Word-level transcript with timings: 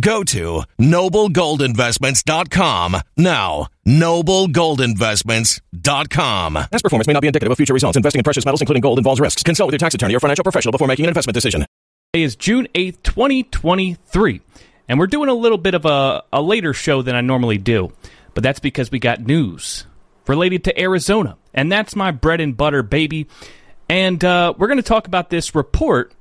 Go 0.00 0.24
to 0.24 0.62
noblegoldinvestments.com 0.78 2.96
now. 3.16 3.68
Noblegoldinvestments.com. 3.86 6.54
Past 6.54 6.82
performance 6.82 7.06
may 7.06 7.12
not 7.12 7.20
be 7.20 7.28
indicative 7.28 7.52
of 7.52 7.56
future 7.56 7.74
results. 7.74 7.96
Investing 7.96 8.20
in 8.20 8.24
precious 8.24 8.44
metals, 8.44 8.60
including 8.60 8.80
gold, 8.80 8.98
involves 8.98 9.20
risks. 9.20 9.42
Consult 9.42 9.68
with 9.68 9.74
your 9.74 9.78
tax 9.78 9.94
attorney 9.94 10.14
or 10.14 10.20
financial 10.20 10.42
professional 10.42 10.72
before 10.72 10.88
making 10.88 11.04
an 11.04 11.08
investment 11.08 11.34
decision. 11.34 11.64
Today 12.12 12.24
is 12.24 12.34
June 12.34 12.66
8th, 12.74 13.04
2023, 13.04 14.40
and 14.88 14.98
we're 14.98 15.06
doing 15.06 15.28
a 15.28 15.34
little 15.34 15.58
bit 15.58 15.74
of 15.74 15.86
a, 15.86 16.24
a 16.32 16.42
later 16.42 16.74
show 16.74 17.02
than 17.02 17.14
I 17.14 17.20
normally 17.20 17.56
do, 17.56 17.92
but 18.34 18.42
that's 18.42 18.58
because 18.58 18.90
we 18.90 18.98
got 18.98 19.20
news 19.20 19.86
related 20.26 20.64
to 20.64 20.80
Arizona, 20.80 21.36
and 21.54 21.70
that's 21.70 21.94
my 21.94 22.10
bread 22.10 22.40
and 22.40 22.56
butter, 22.56 22.82
baby. 22.82 23.28
And 23.88 24.24
uh, 24.24 24.54
we're 24.58 24.66
going 24.66 24.78
to 24.78 24.82
talk 24.82 25.06
about 25.06 25.30
this 25.30 25.54
report, 25.54 26.12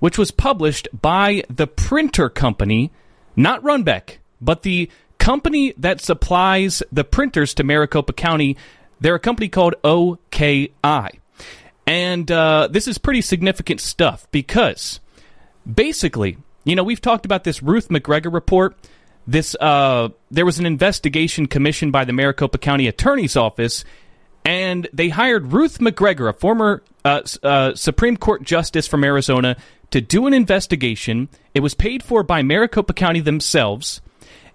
which 0.00 0.18
was 0.18 0.30
published 0.30 0.88
by 1.00 1.42
the 1.48 1.66
printer 1.66 2.28
company, 2.28 2.90
not 3.36 3.62
Runbeck, 3.62 4.18
but 4.40 4.62
the 4.62 4.90
company 5.18 5.74
that 5.76 6.00
supplies 6.00 6.82
the 6.92 7.04
printers 7.04 7.54
to 7.54 7.64
Maricopa 7.64 8.12
County. 8.12 8.56
They're 9.00 9.16
a 9.16 9.20
company 9.20 9.48
called 9.48 9.74
OKI. 9.84 11.20
And 11.86 12.30
uh, 12.30 12.68
this 12.70 12.86
is 12.86 12.98
pretty 12.98 13.22
significant 13.22 13.80
stuff 13.80 14.26
because 14.30 15.00
basically, 15.72 16.38
you 16.64 16.76
know, 16.76 16.84
we've 16.84 17.00
talked 17.00 17.24
about 17.24 17.44
this 17.44 17.62
Ruth 17.62 17.88
McGregor 17.88 18.32
report. 18.32 18.76
This 19.26 19.54
uh, 19.60 20.08
there 20.30 20.46
was 20.46 20.58
an 20.58 20.66
investigation 20.66 21.46
commissioned 21.46 21.92
by 21.92 22.04
the 22.04 22.12
Maricopa 22.12 22.58
County 22.58 22.88
Attorney's 22.88 23.36
Office, 23.36 23.84
and 24.44 24.88
they 24.92 25.10
hired 25.10 25.52
Ruth 25.52 25.78
McGregor, 25.78 26.28
a 26.30 26.32
former 26.32 26.82
uh, 27.08 27.22
uh, 27.42 27.74
Supreme 27.74 28.16
Court 28.16 28.42
justice 28.42 28.86
from 28.86 29.04
Arizona, 29.04 29.56
to 29.90 30.00
do 30.00 30.26
an 30.26 30.34
investigation. 30.34 31.28
It 31.54 31.60
was 31.60 31.74
paid 31.74 32.02
for 32.02 32.22
by 32.22 32.42
Maricopa 32.42 32.92
County 32.92 33.20
themselves, 33.20 34.00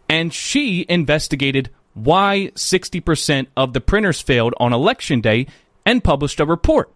and 0.07 0.33
she 0.33 0.85
investigated 0.87 1.69
why 1.93 2.51
60% 2.55 3.47
of 3.57 3.73
the 3.73 3.81
printers 3.81 4.21
failed 4.21 4.53
on 4.57 4.73
election 4.73 5.21
day 5.21 5.47
and 5.85 6.03
published 6.03 6.39
a 6.39 6.45
report. 6.45 6.91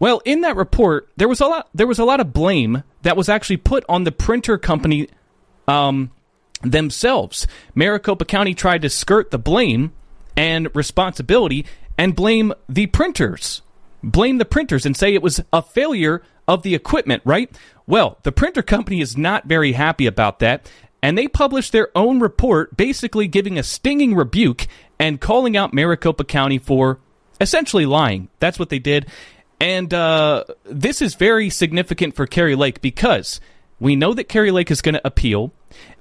Well, 0.00 0.20
in 0.24 0.42
that 0.42 0.56
report, 0.56 1.08
there 1.16 1.28
was 1.28 1.40
a 1.40 1.46
lot. 1.46 1.68
There 1.74 1.86
was 1.86 1.98
a 1.98 2.04
lot 2.04 2.20
of 2.20 2.32
blame 2.32 2.84
that 3.02 3.16
was 3.16 3.28
actually 3.28 3.56
put 3.56 3.84
on 3.88 4.04
the 4.04 4.12
printer 4.12 4.56
company 4.58 5.08
um, 5.66 6.10
themselves. 6.62 7.46
Maricopa 7.74 8.24
County 8.24 8.54
tried 8.54 8.82
to 8.82 8.90
skirt 8.90 9.30
the 9.30 9.38
blame 9.38 9.92
and 10.36 10.74
responsibility 10.74 11.66
and 11.96 12.14
blame 12.14 12.52
the 12.68 12.86
printers, 12.86 13.62
blame 14.02 14.38
the 14.38 14.44
printers, 14.44 14.86
and 14.86 14.96
say 14.96 15.14
it 15.14 15.22
was 15.22 15.40
a 15.52 15.62
failure 15.62 16.22
of 16.46 16.62
the 16.62 16.74
equipment. 16.74 17.22
Right? 17.24 17.50
Well, 17.86 18.18
the 18.22 18.32
printer 18.32 18.62
company 18.62 19.00
is 19.00 19.16
not 19.16 19.46
very 19.46 19.72
happy 19.72 20.06
about 20.06 20.38
that, 20.40 20.70
and 21.02 21.16
they 21.16 21.28
published 21.28 21.72
their 21.72 21.88
own 21.96 22.20
report, 22.20 22.76
basically 22.76 23.28
giving 23.28 23.58
a 23.58 23.62
stinging 23.62 24.14
rebuke 24.14 24.66
and 24.98 25.20
calling 25.20 25.56
out 25.56 25.72
Maricopa 25.72 26.24
County 26.24 26.58
for 26.58 26.98
essentially 27.40 27.86
lying. 27.86 28.28
That's 28.40 28.58
what 28.58 28.68
they 28.68 28.78
did. 28.78 29.06
And 29.60 29.92
uh, 29.92 30.44
this 30.64 31.02
is 31.02 31.14
very 31.14 31.50
significant 31.50 32.14
for 32.14 32.26
Kari 32.26 32.54
Lake 32.54 32.80
because 32.80 33.40
we 33.80 33.96
know 33.96 34.14
that 34.14 34.28
Kari 34.28 34.50
Lake 34.50 34.70
is 34.70 34.80
going 34.80 34.94
to 34.94 35.06
appeal, 35.06 35.52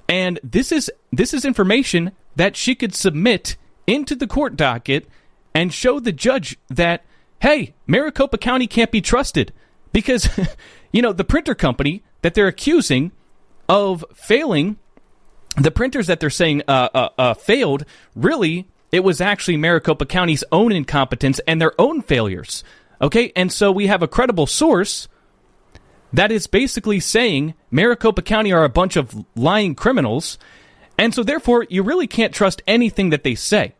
and 0.07 0.39
this 0.43 0.71
is 0.71 0.91
this 1.11 1.33
is 1.33 1.43
information 1.45 2.11
that 2.35 2.55
she 2.55 2.75
could 2.75 2.93
submit 2.93 3.55
into 3.87 4.15
the 4.15 4.27
court 4.27 4.55
docket 4.55 5.07
and 5.55 5.73
show 5.73 5.99
the 5.99 6.11
judge 6.11 6.57
that 6.69 7.03
hey, 7.39 7.73
Maricopa 7.85 8.37
County 8.37 8.67
can't 8.67 8.91
be 8.91 9.01
trusted 9.01 9.53
because 9.91 10.29
you 10.91 11.01
know 11.01 11.13
the 11.13 11.23
printer 11.23 11.55
company 11.55 12.03
that 12.21 12.33
they're 12.33 12.47
accusing 12.47 13.11
of 13.69 14.03
failing 14.13 14.77
the 15.55 15.71
printers 15.71 16.07
that 16.07 16.19
they're 16.19 16.29
saying 16.29 16.61
uh, 16.67 16.89
uh, 16.93 17.09
uh, 17.17 17.33
failed 17.33 17.83
really 18.15 18.67
it 18.91 19.03
was 19.03 19.19
actually 19.19 19.57
Maricopa 19.57 20.05
County's 20.05 20.43
own 20.51 20.71
incompetence 20.71 21.39
and 21.47 21.61
their 21.61 21.73
own 21.79 22.01
failures. 22.01 22.63
Okay, 23.01 23.31
and 23.35 23.51
so 23.51 23.71
we 23.71 23.87
have 23.87 24.01
a 24.01 24.07
credible 24.07 24.47
source 24.47 25.07
that 26.13 26.31
is 26.31 26.47
basically 26.47 26.99
saying 26.99 27.53
Maricopa 27.69 28.21
County 28.21 28.51
are 28.51 28.63
a 28.63 28.69
bunch 28.69 28.95
of 28.95 29.25
lying 29.35 29.75
criminals, 29.75 30.37
and 30.97 31.13
so 31.13 31.21
therefore 31.21 31.65
you 31.69 31.83
really 31.83 32.07
can't 32.07 32.33
trust 32.33 32.61
anything 32.65 33.09
that 33.09 33.23
they 33.23 33.35
say. 33.35 33.75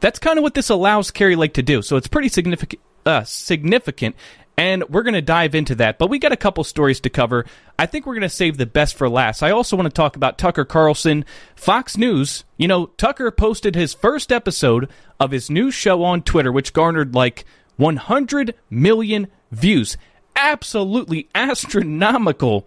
That's 0.00 0.18
kind 0.18 0.38
of 0.38 0.42
what 0.42 0.54
this 0.54 0.70
allows 0.70 1.10
Kari 1.10 1.36
Lake 1.36 1.54
to 1.54 1.62
do. 1.62 1.82
So 1.82 1.96
it's 1.96 2.08
pretty 2.08 2.28
significant. 2.28 2.82
Uh, 3.06 3.24
significant, 3.24 4.16
and 4.58 4.86
we're 4.90 5.04
going 5.04 5.14
to 5.14 5.22
dive 5.22 5.54
into 5.54 5.76
that. 5.76 5.98
But 5.98 6.10
we 6.10 6.18
got 6.18 6.32
a 6.32 6.36
couple 6.36 6.64
stories 6.64 7.00
to 7.00 7.10
cover. 7.10 7.46
I 7.78 7.86
think 7.86 8.04
we're 8.04 8.14
going 8.14 8.22
to 8.22 8.28
save 8.28 8.58
the 8.58 8.66
best 8.66 8.96
for 8.96 9.08
last. 9.08 9.42
I 9.42 9.52
also 9.52 9.76
want 9.76 9.86
to 9.86 9.94
talk 9.94 10.16
about 10.16 10.36
Tucker 10.36 10.64
Carlson. 10.64 11.24
Fox 11.54 11.96
News, 11.96 12.44
you 12.58 12.66
know, 12.68 12.86
Tucker 12.86 13.30
posted 13.30 13.76
his 13.76 13.94
first 13.94 14.32
episode 14.32 14.90
of 15.20 15.30
his 15.30 15.48
new 15.48 15.70
show 15.70 16.02
on 16.02 16.22
Twitter, 16.22 16.50
which 16.52 16.72
garnered 16.72 17.14
like 17.14 17.44
100 17.76 18.54
million 18.68 19.28
views. 19.52 19.96
Absolutely 20.34 21.28
astronomical. 21.36 22.66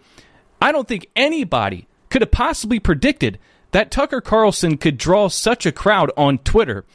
I 0.61 0.71
don't 0.71 0.87
think 0.87 1.07
anybody 1.15 1.87
could 2.09 2.21
have 2.21 2.31
possibly 2.31 2.79
predicted 2.79 3.37
that 3.71 3.91
Tucker 3.91 4.21
Carlson 4.21 4.77
could 4.77 4.97
draw 4.97 5.27
such 5.27 5.65
a 5.65 5.71
crowd 5.71 6.11
on 6.15 6.37
Twitter 6.39 6.85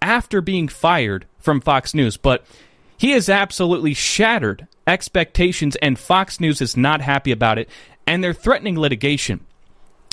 after 0.00 0.40
being 0.40 0.68
fired 0.68 1.26
from 1.38 1.60
Fox 1.60 1.94
News. 1.94 2.16
But 2.16 2.44
he 2.96 3.10
has 3.10 3.28
absolutely 3.28 3.94
shattered 3.94 4.66
expectations, 4.86 5.76
and 5.76 5.98
Fox 5.98 6.40
News 6.40 6.60
is 6.60 6.76
not 6.76 7.00
happy 7.00 7.32
about 7.32 7.58
it, 7.58 7.68
and 8.06 8.22
they're 8.22 8.32
threatening 8.32 8.78
litigation. 8.78 9.40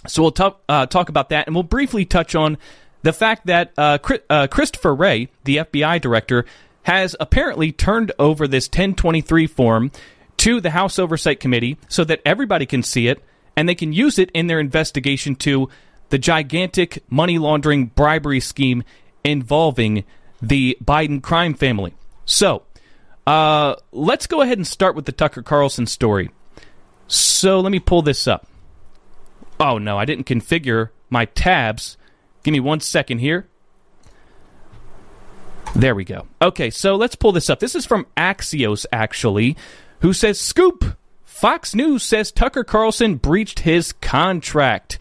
So 0.08 0.22
we'll 0.22 0.32
talk, 0.32 0.62
uh, 0.68 0.86
talk 0.86 1.10
about 1.10 1.30
that, 1.30 1.48
and 1.48 1.56
we'll 1.56 1.64
briefly 1.64 2.06
touch 2.06 2.36
on 2.36 2.58
the 3.04 3.14
fact 3.14 3.46
that 3.48 3.72
uh, 3.78 3.98
uh, 4.30 4.48
Christopher 4.48 4.94
Wray, 4.96 5.30
the 5.44 5.58
FBI 5.58 6.02
director, 6.02 6.46
has 6.84 7.16
apparently 7.20 7.72
turned 7.72 8.12
over 8.20 8.48
this 8.48 8.68
1023 8.68 9.48
form 9.48 9.92
to 10.38 10.60
the 10.60 10.72
House 10.72 11.00
Oversight 11.00 11.40
Committee 11.40 11.78
so 11.88 12.04
that 12.04 12.22
everybody 12.26 12.66
can 12.66 12.84
see 12.84 13.08
it 13.08 13.24
and 13.56 13.70
they 13.70 13.76
can 13.76 13.94
use 13.94 14.20
it 14.20 14.32
in 14.32 14.48
their 14.48 14.60
investigation 14.60 15.36
to 15.36 15.70
the 16.10 16.18
gigantic 16.18 17.04
money 17.10 17.38
laundering 17.38 17.88
bribery 17.88 18.40
scheme 18.40 18.84
involving 19.24 20.04
the 20.42 20.78
Biden 20.84 21.22
crime 21.22 21.54
family. 21.54 21.94
So, 22.26 22.64
uh, 23.26 23.76
let's 23.92 24.28
go 24.28 24.42
ahead 24.42 24.58
and 24.58 24.68
start 24.68 24.96
with 24.96 25.06
the 25.06 25.12
Tucker 25.12 25.42
Carlson 25.42 25.86
story. 25.86 26.30
So, 27.08 27.60
let 27.60 27.72
me 27.72 27.80
pull 27.80 28.02
this 28.02 28.28
up. 28.28 28.48
Oh, 29.60 29.78
no, 29.78 29.98
I 29.98 30.06
didn't 30.06 30.26
configure 30.26 30.90
my 31.10 31.26
tabs. 31.26 31.98
Give 32.44 32.52
me 32.52 32.60
one 32.60 32.80
second 32.80 33.20
here. 33.20 33.48
There 35.76 35.96
we 35.96 36.04
go. 36.04 36.28
Okay, 36.42 36.70
so 36.70 36.96
let's 36.96 37.16
pull 37.16 37.32
this 37.32 37.50
up. 37.50 37.60
This 37.60 37.76
is 37.76 37.86
from 37.86 38.06
Axios, 38.16 38.86
actually, 38.92 39.58
who 40.02 40.14
says 40.14 40.40
Scoop! 40.40 40.98
Fox 41.24 41.74
News 41.74 42.04
says 42.04 42.32
Tucker 42.32 42.64
Carlson 42.64 43.16
breached 43.16 43.60
his 43.60 43.92
contract. 43.94 45.00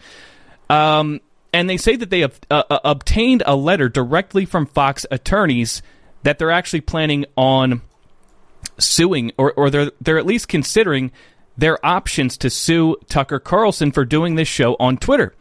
Um, 0.69 1.21
and 1.53 1.69
they 1.69 1.77
say 1.77 1.95
that 1.95 2.09
they 2.09 2.21
have 2.21 2.39
uh, 2.49 2.63
uh, 2.69 2.79
obtained 2.83 3.43
a 3.45 3.55
letter 3.55 3.87
directly 3.87 4.45
from 4.45 4.65
Fox 4.65 5.05
attorneys 5.11 5.81
that 6.23 6.39
they're 6.39 6.51
actually 6.51 6.81
planning 6.81 7.25
on 7.37 7.81
suing, 8.79 9.31
or, 9.37 9.53
or 9.53 9.69
they're, 9.69 9.91
they're 10.01 10.17
at 10.17 10.25
least 10.25 10.47
considering 10.47 11.11
their 11.55 11.83
options 11.85 12.37
to 12.37 12.49
sue 12.49 12.95
Tucker 13.07 13.39
Carlson 13.39 13.91
for 13.91 14.03
doing 14.03 14.35
this 14.35 14.47
show 14.47 14.75
on 14.79 14.97
Twitter. 14.97 15.35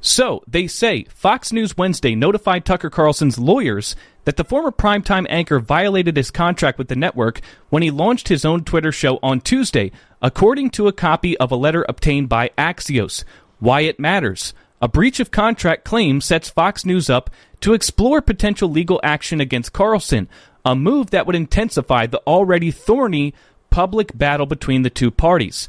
So 0.00 0.42
they 0.46 0.66
say 0.66 1.04
Fox 1.04 1.52
News 1.52 1.76
Wednesday 1.76 2.14
notified 2.14 2.64
Tucker 2.64 2.90
Carlson's 2.90 3.38
lawyers 3.38 3.96
that 4.24 4.36
the 4.36 4.44
former 4.44 4.70
primetime 4.70 5.26
anchor 5.30 5.58
violated 5.58 6.16
his 6.16 6.30
contract 6.30 6.78
with 6.78 6.88
the 6.88 6.96
network 6.96 7.40
when 7.70 7.82
he 7.82 7.90
launched 7.90 8.28
his 8.28 8.44
own 8.44 8.64
Twitter 8.64 8.92
show 8.92 9.18
on 9.22 9.40
Tuesday, 9.40 9.90
according 10.20 10.70
to 10.70 10.86
a 10.86 10.92
copy 10.92 11.36
of 11.38 11.50
a 11.50 11.56
letter 11.56 11.84
obtained 11.88 12.28
by 12.28 12.50
Axios. 12.58 13.24
Why 13.58 13.80
it 13.82 13.98
matters. 13.98 14.52
A 14.80 14.88
breach 14.88 15.20
of 15.20 15.30
contract 15.30 15.84
claim 15.84 16.20
sets 16.20 16.50
Fox 16.50 16.84
News 16.84 17.08
up 17.08 17.30
to 17.60 17.72
explore 17.72 18.20
potential 18.20 18.68
legal 18.68 19.00
action 19.02 19.40
against 19.40 19.72
Carlson, 19.72 20.28
a 20.64 20.76
move 20.76 21.10
that 21.10 21.26
would 21.26 21.36
intensify 21.36 22.06
the 22.06 22.22
already 22.26 22.70
thorny 22.70 23.32
public 23.70 24.16
battle 24.16 24.46
between 24.46 24.82
the 24.82 24.90
two 24.90 25.10
parties. 25.10 25.68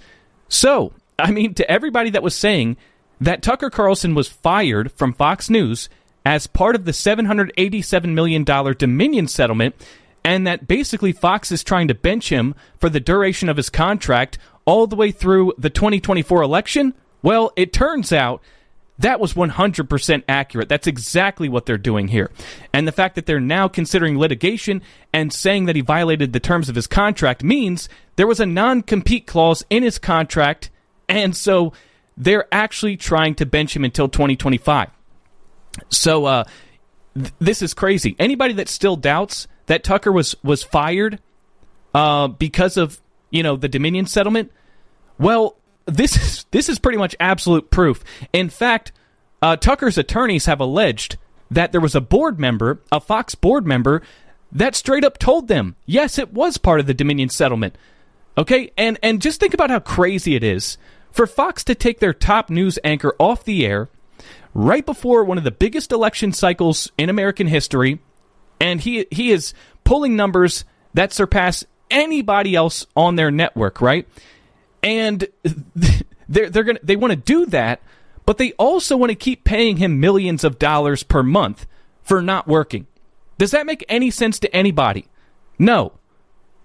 So, 0.49 0.93
I 1.17 1.31
mean, 1.31 1.53
to 1.55 1.69
everybody 1.69 2.09
that 2.09 2.23
was 2.23 2.35
saying 2.35 2.77
that 3.21 3.41
Tucker 3.41 3.69
Carlson 3.69 4.13
was 4.13 4.27
fired 4.27 4.91
from 4.91 5.13
Fox 5.13 5.49
News 5.49 5.89
as 6.25 6.45
part 6.45 6.75
of 6.75 6.83
the 6.83 6.91
$787 6.91 8.13
million 8.13 8.43
Dominion 8.43 9.27
settlement, 9.27 9.75
and 10.23 10.45
that 10.45 10.67
basically 10.67 11.13
Fox 11.13 11.51
is 11.53 11.63
trying 11.63 11.87
to 11.87 11.95
bench 11.95 12.29
him 12.29 12.53
for 12.79 12.89
the 12.89 12.99
duration 12.99 13.47
of 13.47 13.55
his 13.55 13.69
contract 13.69 14.37
all 14.65 14.85
the 14.85 14.97
way 14.97 15.11
through 15.11 15.53
the 15.57 15.69
2024 15.69 16.41
election? 16.41 16.93
Well, 17.21 17.53
it 17.55 17.71
turns 17.71 18.11
out 18.11 18.41
that 18.99 19.19
was 19.19 19.33
100% 19.33 20.23
accurate. 20.27 20.69
That's 20.69 20.87
exactly 20.87 21.49
what 21.49 21.65
they're 21.65 21.77
doing 21.77 22.07
here. 22.07 22.31
And 22.73 22.87
the 22.87 22.91
fact 22.91 23.15
that 23.15 23.25
they're 23.25 23.39
now 23.39 23.67
considering 23.67 24.17
litigation 24.17 24.81
and 25.13 25.31
saying 25.31 25.65
that 25.65 25.75
he 25.75 25.81
violated 25.81 26.33
the 26.33 26.39
terms 26.39 26.67
of 26.67 26.75
his 26.75 26.87
contract 26.87 27.43
means 27.43 27.89
there 28.15 28.27
was 28.27 28.39
a 28.39 28.45
non 28.45 28.81
compete 28.81 29.27
clause 29.27 29.63
in 29.69 29.83
his 29.83 29.99
contract, 29.99 30.71
and 31.07 31.35
so 31.35 31.73
they're 32.17 32.47
actually 32.51 32.97
trying 32.97 33.35
to 33.35 33.45
bench 33.45 33.75
him 33.75 33.83
until 33.83 34.09
2025. 34.09 34.89
So 35.89 36.25
uh, 36.25 36.43
th- 37.15 37.33
this 37.39 37.61
is 37.61 37.75
crazy. 37.75 38.15
Anybody 38.17 38.53
that 38.55 38.67
still 38.67 38.95
doubts 38.95 39.47
that 39.67 39.83
Tucker 39.83 40.11
was 40.11 40.35
was 40.43 40.63
fired 40.63 41.19
uh, 41.93 42.27
because 42.27 42.77
of 42.77 42.99
you 43.29 43.43
know 43.43 43.55
the 43.55 43.69
Dominion 43.69 44.07
settlement, 44.07 44.51
well, 45.19 45.55
this 45.87 46.15
is 46.15 46.45
this 46.51 46.69
is 46.69 46.79
pretty 46.79 46.97
much 46.97 47.15
absolute 47.19 47.71
proof. 47.71 48.03
In 48.33 48.49
fact, 48.49 48.91
uh, 49.41 49.55
Tucker's 49.55 49.97
attorneys 49.97 50.45
have 50.45 50.59
alleged 50.59 51.17
that 51.49 51.71
there 51.71 51.81
was 51.81 51.95
a 51.95 52.01
board 52.01 52.39
member, 52.39 52.81
a 52.91 52.99
Fox 52.99 53.33
board 53.35 53.65
member, 53.65 54.01
that 54.51 54.75
straight 54.75 55.03
up 55.03 55.17
told 55.17 55.47
them, 55.47 55.75
yes, 55.85 56.17
it 56.17 56.33
was 56.33 56.57
part 56.57 56.79
of 56.79 56.87
the 56.87 56.93
Dominion 56.93 57.29
settlement. 57.29 57.77
Okay, 58.37 58.71
and 58.77 58.99
and 59.01 59.21
just 59.21 59.39
think 59.39 59.53
about 59.53 59.69
how 59.69 59.79
crazy 59.79 60.35
it 60.35 60.43
is 60.43 60.77
for 61.11 61.25
Fox 61.25 61.63
to 61.63 61.73
take 61.73 61.99
their 61.99 62.13
top 62.13 62.49
news 62.49 62.77
anchor 62.83 63.15
off 63.17 63.43
the 63.43 63.65
air 63.65 63.89
right 64.53 64.85
before 64.85 65.23
one 65.23 65.37
of 65.37 65.43
the 65.43 65.51
biggest 65.51 65.91
election 65.91 66.33
cycles 66.33 66.91
in 66.97 67.09
American 67.09 67.47
history, 67.47 67.99
and 68.59 68.81
he 68.81 69.07
he 69.09 69.31
is 69.31 69.53
pulling 69.83 70.15
numbers 70.15 70.65
that 70.93 71.13
surpass 71.13 71.63
anybody 71.89 72.55
else 72.55 72.85
on 72.95 73.15
their 73.15 73.31
network, 73.31 73.81
right? 73.81 74.07
And 74.87 75.27
they're 76.29 76.49
they're 76.49 76.63
gonna 76.63 76.79
they 76.81 76.95
want 76.95 77.11
to 77.11 77.17
do 77.17 77.45
that, 77.47 77.81
but 78.25 78.37
they 78.37 78.53
also 78.53 78.95
want 78.95 79.09
to 79.09 79.15
keep 79.15 79.43
paying 79.43 79.77
him 79.77 79.99
millions 79.99 80.45
of 80.45 80.57
dollars 80.57 81.03
per 81.03 81.21
month 81.21 81.67
for 82.01 82.21
not 82.21 82.47
working. 82.47 82.87
Does 83.37 83.51
that 83.51 83.65
make 83.65 83.85
any 83.89 84.09
sense 84.09 84.39
to 84.39 84.55
anybody? 84.55 85.05
No, 85.59 85.91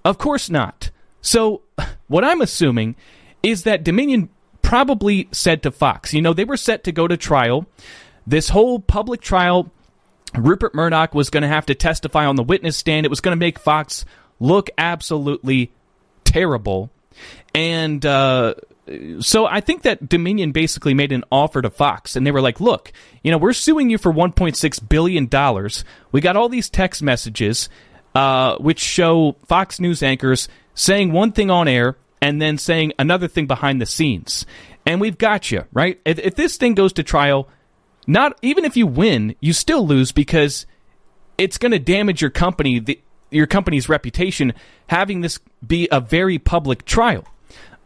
of 0.05 0.19
course 0.19 0.49
not. 0.49 0.91
So 1.21 1.63
what 2.07 2.25
I'm 2.25 2.41
assuming 2.41 2.95
is 3.43 3.65
that 3.65 3.83
Dominion 3.83 4.29
probably 4.63 5.29
said 5.33 5.65
to 5.65 5.73
Fox, 5.73 6.15
you 6.15 6.23
know, 6.23 6.33
they 6.33 6.45
were 6.45 6.57
set 6.57 6.85
to 6.85 6.93
go 6.93 7.09
to 7.09 7.17
trial. 7.17 7.67
This 8.25 8.51
whole 8.51 8.79
public 8.79 9.21
trial, 9.21 9.69
Rupert 10.37 10.77
Murdoch 10.77 11.13
was 11.13 11.29
going 11.29 11.43
to 11.43 11.49
have 11.49 11.67
to 11.67 11.75
testify 11.75 12.25
on 12.25 12.37
the 12.37 12.45
witness 12.45 12.77
stand. 12.77 13.05
It 13.05 13.11
was 13.11 13.21
going 13.21 13.37
to 13.37 13.41
make 13.41 13.59
Fox 13.59 14.05
look 14.39 14.71
absolutely 14.79 15.73
terrible. 16.23 16.91
And 17.55 18.05
uh, 18.07 18.55
so 19.21 19.47
I 19.47 19.61
think 19.61 19.83
that 19.83 20.09
Dominion 20.09 20.53
basically 20.53 20.95
made 20.95 21.13
an 21.13 21.25
offer 21.31 21.63
to 21.63 21.71
Fox, 21.71 22.17
and 22.17 22.27
they 22.27 22.31
were 22.31 22.41
like, 22.41 22.61
"Look, 22.61 22.93
you 23.23 23.31
know, 23.31 23.39
we're 23.39 23.53
suing 23.53 23.91
you 23.91 23.99
for 23.99 24.13
1.6 24.13 24.89
billion 24.89 25.27
dollars. 25.27 25.85
We 26.11 26.21
got 26.21 26.37
all 26.37 26.49
these 26.49 26.69
text 26.69 27.03
messages, 27.03 27.69
uh, 28.15 28.57
which 28.57 28.81
show 28.81 29.37
Fox 29.47 29.79
News 29.79 30.03
anchors 30.03 30.49
saying 30.75 31.13
one 31.13 31.33
thing 31.33 31.51
on 31.51 31.69
air 31.69 31.97
and 32.21 32.41
then 32.41 32.59
saying 32.59 32.93
another 32.99 33.29
thing 33.29 33.47
behind 33.47 33.81
the 33.81 33.87
scenes, 33.87 34.47
and 34.85 35.01
we've 35.01 35.19
got 35.19 35.51
you 35.51 35.65
right. 35.73 36.01
If, 36.05 36.19
if 36.19 36.35
this 36.35 36.57
thing 36.57 36.75
goes 36.75 36.93
to 36.95 37.05
trial, 37.05 37.49
not 38.07 38.37
even 38.43 38.65
if 38.65 38.77
you 38.77 38.87
win, 38.87 39.37
you 39.41 39.53
still 39.53 39.87
lose 39.87 40.11
because 40.11 40.67
it's 41.39 41.59
going 41.59 41.73
to 41.73 41.79
damage 41.79 42.21
your 42.21 42.31
company, 42.31 42.81
the, 42.81 43.01
your 43.31 43.47
company's 43.47 43.89
reputation, 43.89 44.55
having 44.89 45.21
this 45.21 45.39
be 45.65 45.89
a 45.93 46.01
very 46.01 46.41
public 46.41 46.85
trial." 46.85 47.25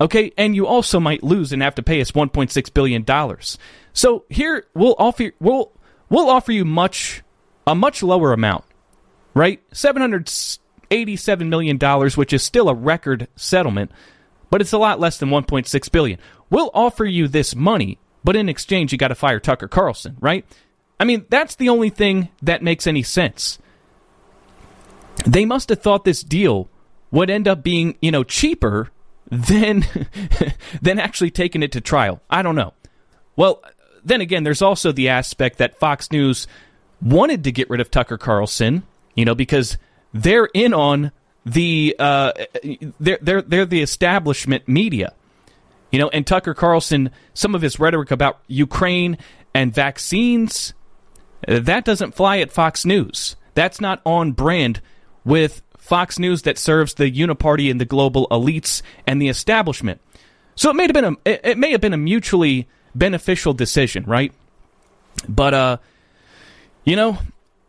Okay, 0.01 0.33
and 0.37 0.55
you 0.55 0.67
also 0.67 1.01
might 1.01 1.23
lose 1.23 1.53
and 1.53 1.63
have 1.63 1.75
to 1.77 1.83
pay 1.83 2.01
us 2.01 2.11
1.6 2.11 2.75
billion 2.75 3.03
dollars. 3.03 3.57
So 3.93 4.25
here 4.29 4.67
we'll 4.75 4.95
offer 4.99 5.33
we'll 5.41 5.73
we'll 6.11 6.29
offer 6.29 6.53
you 6.53 6.65
much 6.65 7.23
a 7.67 7.75
much 7.75 8.03
lower 8.03 8.33
amount, 8.33 8.65
right? 9.35 9.63
787 9.73 11.49
million 11.49 11.79
dollars, 11.79 12.17
which 12.17 12.33
is 12.33 12.43
still 12.43 12.69
a 12.69 12.75
record 12.75 13.27
settlement, 13.37 13.91
but 14.51 14.61
it's 14.61 14.73
a 14.73 14.79
lot 14.79 15.01
less 15.01 15.19
than 15.19 15.31
1.6 15.31 15.91
billion. 15.93 16.19
We'll 16.51 16.71
offer 16.75 17.07
you 17.07 17.27
this 17.27 17.57
money, 17.57 17.99
but 18.23 18.37
in 18.37 18.51
exchange 18.51 18.93
you 18.93 18.99
got 18.99 19.09
to 19.09 19.15
fire 19.15 19.41
Tucker 19.41 19.69
Carlson, 19.69 20.19
right? 20.21 20.45
I 21.01 21.05
mean, 21.05 21.25
that's 21.29 21.57
the 21.57 21.71
only 21.71 21.91
thing 21.91 22.29
that 22.43 22.63
makes 22.63 22.87
any 22.87 23.03
sense. 23.03 23.59
They 25.27 25.45
must 25.45 25.71
have 25.71 25.81
thought 25.81 26.05
this 26.05 26.23
deal 26.23 26.69
would 27.11 27.31
end 27.31 27.49
up 27.49 27.63
being, 27.63 27.97
you 28.01 28.11
know, 28.11 28.25
cheaper 28.25 28.91
than 29.31 29.85
than 30.83 30.99
actually 30.99 31.31
taking 31.31 31.63
it 31.63 31.73
to 31.73 31.81
trial. 31.81 32.21
I 32.31 32.43
don't 32.43 32.57
know. 32.57 32.75
Well, 33.37 33.63
then 34.05 34.21
again, 34.21 34.45
there's 34.45 34.63
also 34.63 34.93
the 34.93 35.09
aspect 35.09 35.59
that 35.59 35.79
Fox 35.79 36.11
News 36.11 36.47
wanted 37.03 37.45
to 37.45 37.53
get 37.53 37.69
rid 37.69 37.81
of 37.81 37.91
Tucker 37.91 38.19
Carlson, 38.19 38.83
you 39.15 39.25
know, 39.25 39.35
because 39.35 39.79
they're 40.15 40.49
in 40.55 40.73
on 40.73 41.13
the 41.45 41.95
uh, 41.99 42.33
they're 43.01 43.19
they're 43.21 43.43
they're 43.43 43.67
the 43.67 43.83
establishment 43.83 44.67
media, 44.69 45.13
you 45.91 45.99
know, 45.99 46.09
and 46.09 46.27
Tucker 46.27 46.55
Carlson, 46.55 47.11
some 47.35 47.55
of 47.55 47.63
his 47.63 47.79
rhetoric 47.79 48.11
about 48.11 48.41
Ukraine 48.47 49.19
and 49.55 49.73
vaccines, 49.75 50.75
that 51.47 51.85
doesn't 51.85 52.15
fly 52.15 52.39
at 52.39 52.53
Fox 52.53 52.85
News. 52.85 53.37
That's 53.55 53.81
not 53.81 54.03
on 54.05 54.33
brand 54.33 54.81
with 55.25 55.63
Fox 55.87 56.19
News 56.19 56.43
that 56.43 56.59
serves 56.59 56.95
the 56.95 57.11
uniparty 57.11 57.71
and 57.71 57.81
the 57.81 57.85
global 57.85 58.27
elites 58.29 58.83
and 59.07 59.23
the 59.23 59.29
establishment. 59.29 60.01
So 60.57 60.71
it 60.71 60.75
may 60.75 60.85
have 60.85 60.93
been 60.93 61.17
a 61.27 61.51
it 61.51 61.59
may 61.59 61.71
have 61.73 61.81
been 61.81 61.95
a 61.95 61.99
mutually 61.99 62.69
beneficial 62.95 63.53
decision, 63.53 64.05
right? 64.05 64.33
But 65.29 65.55
uh 65.55 65.77
you 66.85 66.97
know, 66.97 67.19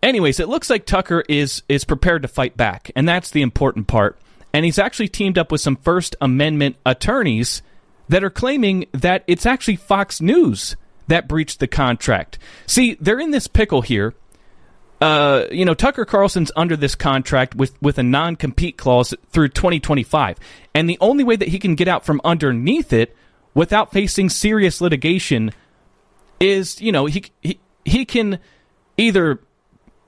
anyways, 0.02 0.40
it 0.40 0.48
looks 0.48 0.70
like 0.70 0.86
Tucker 0.86 1.24
is 1.30 1.64
is 1.70 1.86
prepared 1.86 2.24
to 2.24 2.28
fight 2.28 2.58
back, 2.58 2.92
and 2.96 3.08
that's 3.08 3.32
the 3.32 3.42
important 3.42 3.88
part. 3.88 4.18
And 4.54 4.66
he's 4.66 4.80
actually 4.80 5.10
teamed 5.10 5.38
up 5.38 5.52
with 5.52 5.62
some 5.62 5.76
First 5.76 6.16
Amendment 6.22 6.78
attorneys 6.86 7.62
that 8.10 8.24
are 8.24 8.30
claiming 8.30 8.86
that 8.94 9.24
it's 9.28 9.46
actually 9.46 9.76
Fox 9.76 10.22
News 10.22 10.76
that 11.08 11.28
breached 11.28 11.60
the 11.60 11.68
contract. 11.68 12.40
See, 12.66 12.98
they're 13.00 13.20
in 13.20 13.32
this 13.32 13.48
pickle 13.48 13.82
here 13.82 14.14
uh, 15.00 15.46
you 15.52 15.64
know, 15.64 15.74
Tucker 15.74 16.06
Carlson's 16.06 16.52
under 16.56 16.76
this 16.76 16.96
contract 16.96 17.56
with, 17.56 17.80
with 17.82 17.98
a 17.98 18.04
non 18.04 18.36
compete 18.36 18.78
clause 18.78 19.14
through 19.30 19.50
2025. 19.50 20.38
And 20.74 20.90
the 20.90 20.98
only 21.00 21.24
way 21.24 21.36
that 21.36 21.50
he 21.50 21.60
can 21.60 21.76
get 21.76 21.88
out 21.88 22.06
from 22.06 22.20
underneath 22.24 22.92
it 22.94 23.16
without 23.54 23.92
facing 23.92 24.30
serious 24.30 24.82
litigation 24.82 25.52
is, 26.40 26.82
you 26.82 26.92
know, 26.92 27.06
he, 27.06 27.26
he, 27.42 27.60
he 27.86 28.06
can 28.06 28.40
either, 28.98 29.40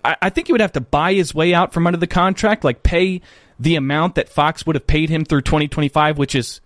I, 0.03 0.15
I 0.23 0.29
think 0.29 0.47
he 0.47 0.53
would 0.53 0.61
have 0.61 0.73
to 0.73 0.81
buy 0.81 1.13
his 1.13 1.35
way 1.35 1.53
out 1.53 1.71
from 1.71 1.85
under 1.85 1.99
the 1.99 2.07
contract, 2.07 2.63
like 2.63 2.81
pay 2.81 3.21
the 3.59 3.75
amount 3.75 4.15
that 4.15 4.29
Fox 4.29 4.65
would 4.65 4.75
have 4.75 4.87
paid 4.87 5.09
him 5.09 5.23
through 5.23 5.41
2025, 5.41 6.17
which 6.17 6.33
is 6.33 6.61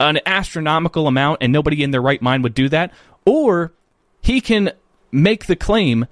an 0.00 0.18
astronomical 0.26 1.06
amount, 1.06 1.38
and 1.40 1.52
nobody 1.52 1.82
in 1.82 1.92
their 1.92 2.02
right 2.02 2.20
mind 2.20 2.42
would 2.42 2.54
do 2.54 2.68
that. 2.68 2.92
Or 3.24 3.72
he 4.20 4.40
can 4.40 4.72
make 5.12 5.46
the 5.46 5.56
claim 5.56 6.06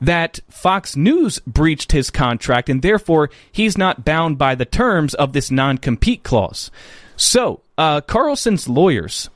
that 0.00 0.40
Fox 0.48 0.96
News 0.96 1.40
breached 1.46 1.92
his 1.92 2.10
contract 2.10 2.68
and 2.68 2.82
therefore 2.82 3.30
he's 3.52 3.76
not 3.76 4.04
bound 4.04 4.38
by 4.38 4.54
the 4.54 4.64
terms 4.64 5.14
of 5.14 5.32
this 5.32 5.50
non 5.50 5.78
compete 5.78 6.22
clause. 6.22 6.70
So, 7.16 7.60
uh, 7.76 8.00
Carlson's 8.00 8.68
lawyers, 8.68 9.28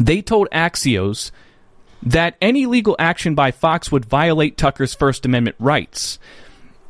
they 0.00 0.22
told 0.22 0.48
Axios 0.50 1.30
that 2.02 2.36
any 2.40 2.66
legal 2.66 2.96
action 2.98 3.34
by 3.34 3.50
Fox 3.50 3.90
would 3.90 4.04
violate 4.04 4.56
Tucker's 4.56 4.94
First 4.94 5.24
Amendment 5.24 5.56
rights. 5.58 6.18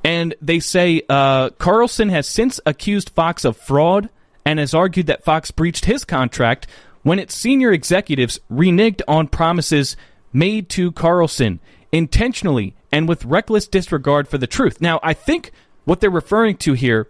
And 0.04 0.34
they 0.40 0.60
say 0.60 1.02
uh, 1.08 1.50
Carlson 1.50 2.08
has 2.10 2.26
since 2.28 2.60
accused 2.64 3.10
Fox 3.10 3.44
of 3.44 3.56
fraud 3.56 4.08
and 4.44 4.58
has 4.58 4.72
argued 4.72 5.06
that 5.08 5.24
Fox 5.24 5.50
breached 5.50 5.84
his 5.84 6.04
contract 6.04 6.66
when 7.02 7.18
its 7.18 7.34
senior 7.34 7.72
executives 7.72 8.38
reneged 8.50 9.02
on 9.06 9.28
promises 9.28 9.96
made 10.32 10.68
to 10.70 10.92
Carlson 10.92 11.60
intentionally 11.92 12.74
and 12.92 13.08
with 13.08 13.24
reckless 13.24 13.66
disregard 13.66 14.28
for 14.28 14.38
the 14.38 14.46
truth. 14.46 14.80
Now, 14.80 15.00
I 15.02 15.14
think 15.14 15.52
what 15.84 16.00
they're 16.00 16.10
referring 16.10 16.56
to 16.58 16.72
here 16.74 17.08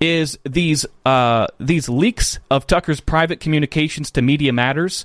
is 0.00 0.38
these 0.44 0.84
uh, 1.04 1.46
these 1.58 1.88
leaks 1.88 2.38
of 2.50 2.66
Tucker's 2.66 3.00
private 3.00 3.40
communications 3.40 4.10
to 4.12 4.22
Media 4.22 4.52
Matters, 4.52 5.04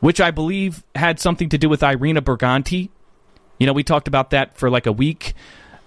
which 0.00 0.20
I 0.20 0.30
believe 0.30 0.84
had 0.94 1.18
something 1.18 1.48
to 1.50 1.58
do 1.58 1.68
with 1.68 1.82
Irina 1.82 2.22
Berganti. 2.22 2.90
You 3.58 3.66
know, 3.66 3.72
we 3.72 3.82
talked 3.82 4.08
about 4.08 4.30
that 4.30 4.56
for 4.56 4.70
like 4.70 4.86
a 4.86 4.92
week. 4.92 5.34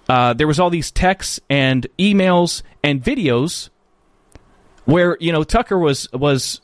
Uh, 0.07 0.33
there 0.33 0.47
was 0.47 0.59
all 0.59 0.69
these 0.69 0.91
texts 0.91 1.39
and 1.49 1.87
emails 1.97 2.61
and 2.83 3.01
videos 3.01 3.69
where 4.85 5.17
you 5.19 5.31
know 5.31 5.43
Tucker 5.43 5.77
was 5.77 6.11
was 6.11 6.61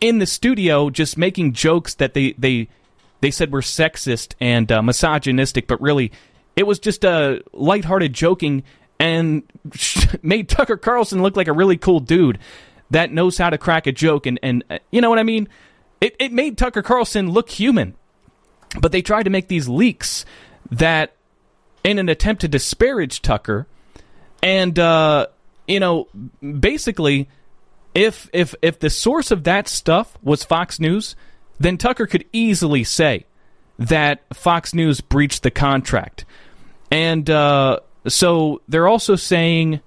in 0.00 0.18
the 0.18 0.26
studio 0.26 0.90
just 0.90 1.16
making 1.16 1.52
jokes 1.52 1.94
that 1.94 2.14
they 2.14 2.32
they 2.32 2.68
they 3.26 3.32
said 3.32 3.52
were 3.52 3.60
sexist 3.60 4.34
and 4.40 4.70
uh, 4.70 4.80
misogynistic, 4.80 5.66
but 5.66 5.82
really 5.82 6.12
it 6.54 6.64
was 6.64 6.78
just 6.78 7.02
a 7.02 7.42
lighthearted 7.52 8.12
joking 8.12 8.62
and 9.00 9.42
made 10.22 10.48
Tucker 10.48 10.76
Carlson 10.76 11.22
look 11.22 11.34
like 11.34 11.48
a 11.48 11.52
really 11.52 11.76
cool 11.76 11.98
dude 11.98 12.38
that 12.90 13.10
knows 13.10 13.36
how 13.36 13.50
to 13.50 13.58
crack 13.58 13.88
a 13.88 13.92
joke 13.92 14.26
and 14.26 14.38
and 14.44 14.62
uh, 14.70 14.78
you 14.92 15.00
know 15.00 15.10
what 15.10 15.18
I 15.18 15.24
mean? 15.24 15.48
It 16.00 16.14
it 16.20 16.32
made 16.32 16.56
Tucker 16.56 16.82
Carlson 16.82 17.32
look 17.32 17.50
human. 17.50 17.96
But 18.80 18.92
they 18.92 19.02
tried 19.02 19.24
to 19.24 19.30
make 19.30 19.48
these 19.48 19.68
leaks 19.68 20.24
that 20.70 21.16
in 21.82 21.98
an 21.98 22.08
attempt 22.08 22.42
to 22.42 22.48
disparage 22.48 23.22
Tucker 23.22 23.66
and 24.40 24.78
uh, 24.78 25.26
you 25.66 25.80
know 25.80 26.06
basically 26.60 27.28
if 27.92 28.30
if 28.32 28.54
if 28.62 28.78
the 28.78 28.90
source 28.90 29.32
of 29.32 29.42
that 29.44 29.66
stuff 29.66 30.16
was 30.22 30.44
Fox 30.44 30.78
News, 30.78 31.16
then 31.58 31.78
Tucker 31.78 32.06
could 32.06 32.24
easily 32.32 32.84
say 32.84 33.26
that 33.78 34.22
Fox 34.34 34.74
News 34.74 35.00
breached 35.00 35.42
the 35.42 35.50
contract. 35.50 36.24
And 36.90 37.28
uh, 37.28 37.80
so 38.06 38.62
they're 38.68 38.88
also 38.88 39.16
saying 39.16 39.80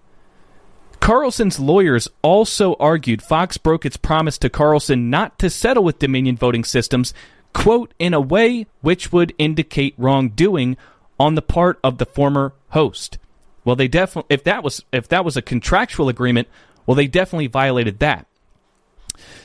Carlson's 1.00 1.60
lawyers 1.60 2.08
also 2.22 2.76
argued 2.76 3.22
Fox 3.22 3.58
broke 3.58 3.86
its 3.86 3.98
promise 3.98 4.38
to 4.40 4.50
Carlson 4.50 5.10
not 5.10 5.40
to 5.40 5.50
settle 5.50 5.84
with 5.84 6.00
Dominion 6.00 6.38
Voting 6.38 6.64
Systems, 6.64 7.14
quote, 7.54 7.94
in 8.00 8.14
a 8.14 8.22
way 8.22 8.68
which 8.82 9.12
would 9.12 9.34
indicate 9.38 9.96
wrongdoing 9.98 10.78
on 11.20 11.36
the 11.36 11.42
part 11.42 11.80
of 11.84 11.98
the 11.98 12.06
former 12.06 12.54
host. 12.70 13.18
Well, 13.66 13.76
they 13.76 13.88
definitely 13.88 14.34
if 14.34 14.44
that 14.46 14.64
was 14.64 14.84
if 14.92 15.08
that 15.10 15.26
was 15.26 15.38
a 15.38 15.42
contractual 15.42 16.10
agreement, 16.10 16.48
well, 16.86 16.96
they 16.96 17.08
definitely 17.08 17.48
violated 17.48 18.00
that. 18.00 18.26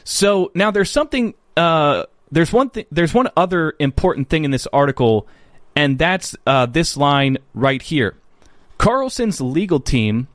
So 0.04 0.50
now 0.54 0.70
there's 0.70 0.90
something 0.90 1.34
uh, 1.56 2.04
there's 2.34 2.52
one. 2.52 2.70
There's 2.90 3.14
one 3.14 3.28
other 3.36 3.74
important 3.78 4.28
thing 4.28 4.44
in 4.44 4.50
this 4.50 4.66
article, 4.72 5.28
and 5.76 5.98
that's 5.98 6.34
uh, 6.46 6.66
this 6.66 6.96
line 6.96 7.38
right 7.54 7.80
here. 7.80 8.16
Carlson's 8.76 9.40
legal 9.40 9.78
team, 9.78 10.26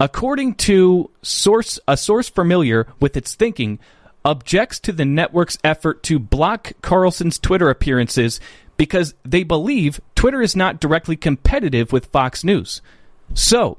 according 0.00 0.54
to 0.54 1.10
source 1.22 1.78
a 1.86 1.96
source 1.96 2.28
familiar 2.30 2.86
with 3.00 3.16
its 3.16 3.34
thinking, 3.34 3.78
objects 4.24 4.80
to 4.80 4.92
the 4.92 5.04
network's 5.04 5.58
effort 5.62 6.02
to 6.04 6.18
block 6.18 6.72
Carlson's 6.80 7.38
Twitter 7.38 7.68
appearances 7.68 8.40
because 8.78 9.14
they 9.22 9.42
believe 9.42 10.00
Twitter 10.14 10.40
is 10.40 10.56
not 10.56 10.80
directly 10.80 11.16
competitive 11.16 11.92
with 11.92 12.06
Fox 12.06 12.44
News. 12.44 12.80
So, 13.34 13.76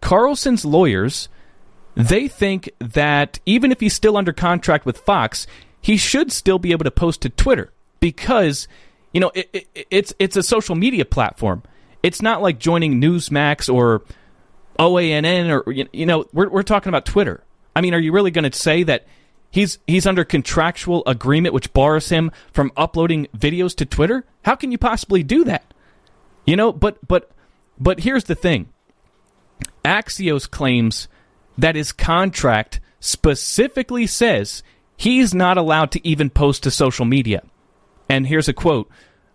Carlson's 0.00 0.64
lawyers 0.64 1.28
they 1.96 2.28
think 2.28 2.70
that 2.78 3.40
even 3.46 3.72
if 3.72 3.80
he's 3.80 3.94
still 3.94 4.18
under 4.18 4.32
contract 4.32 4.84
with 4.84 4.98
Fox, 4.98 5.46
he 5.80 5.96
should 5.96 6.32
still 6.32 6.58
be 6.58 6.72
able 6.72 6.84
to 6.84 6.90
post 6.90 7.22
to 7.22 7.30
Twitter 7.30 7.72
because 8.00 8.68
you 9.12 9.20
know 9.20 9.30
it, 9.34 9.48
it, 9.52 9.86
it's 9.90 10.14
it's 10.18 10.36
a 10.36 10.42
social 10.42 10.74
media 10.74 11.04
platform. 11.04 11.62
It's 12.02 12.22
not 12.22 12.42
like 12.42 12.58
joining 12.58 13.00
Newsmax 13.00 13.72
or 13.72 14.04
OANN 14.78 15.50
or 15.50 15.72
you 15.72 16.06
know 16.06 16.26
we're 16.32 16.48
we're 16.48 16.62
talking 16.62 16.88
about 16.88 17.06
Twitter. 17.06 17.42
I 17.74 17.80
mean, 17.80 17.94
are 17.94 17.98
you 17.98 18.12
really 18.12 18.30
going 18.30 18.50
to 18.50 18.56
say 18.56 18.82
that 18.84 19.06
he's 19.50 19.78
he's 19.86 20.06
under 20.06 20.24
contractual 20.24 21.02
agreement 21.06 21.54
which 21.54 21.72
bars 21.72 22.08
him 22.08 22.30
from 22.52 22.72
uploading 22.76 23.26
videos 23.36 23.74
to 23.76 23.86
Twitter? 23.86 24.24
How 24.42 24.54
can 24.54 24.72
you 24.72 24.78
possibly 24.78 25.22
do 25.22 25.44
that? 25.44 25.72
You 26.46 26.56
know, 26.56 26.72
but 26.72 26.98
but 27.06 27.30
but 27.78 28.00
here's 28.00 28.24
the 28.24 28.34
thing. 28.34 28.68
Axios 29.84 30.50
claims 30.50 31.08
that 31.58 31.74
his 31.74 31.92
contract 31.92 32.80
specifically 33.00 34.06
says 34.06 34.62
he's 34.96 35.34
not 35.34 35.58
allowed 35.58 35.90
to 35.92 36.06
even 36.06 36.30
post 36.30 36.62
to 36.62 36.70
social 36.70 37.04
media. 37.04 37.42
And 38.08 38.26
here's 38.26 38.48
a 38.48 38.52
quote, 38.52 38.88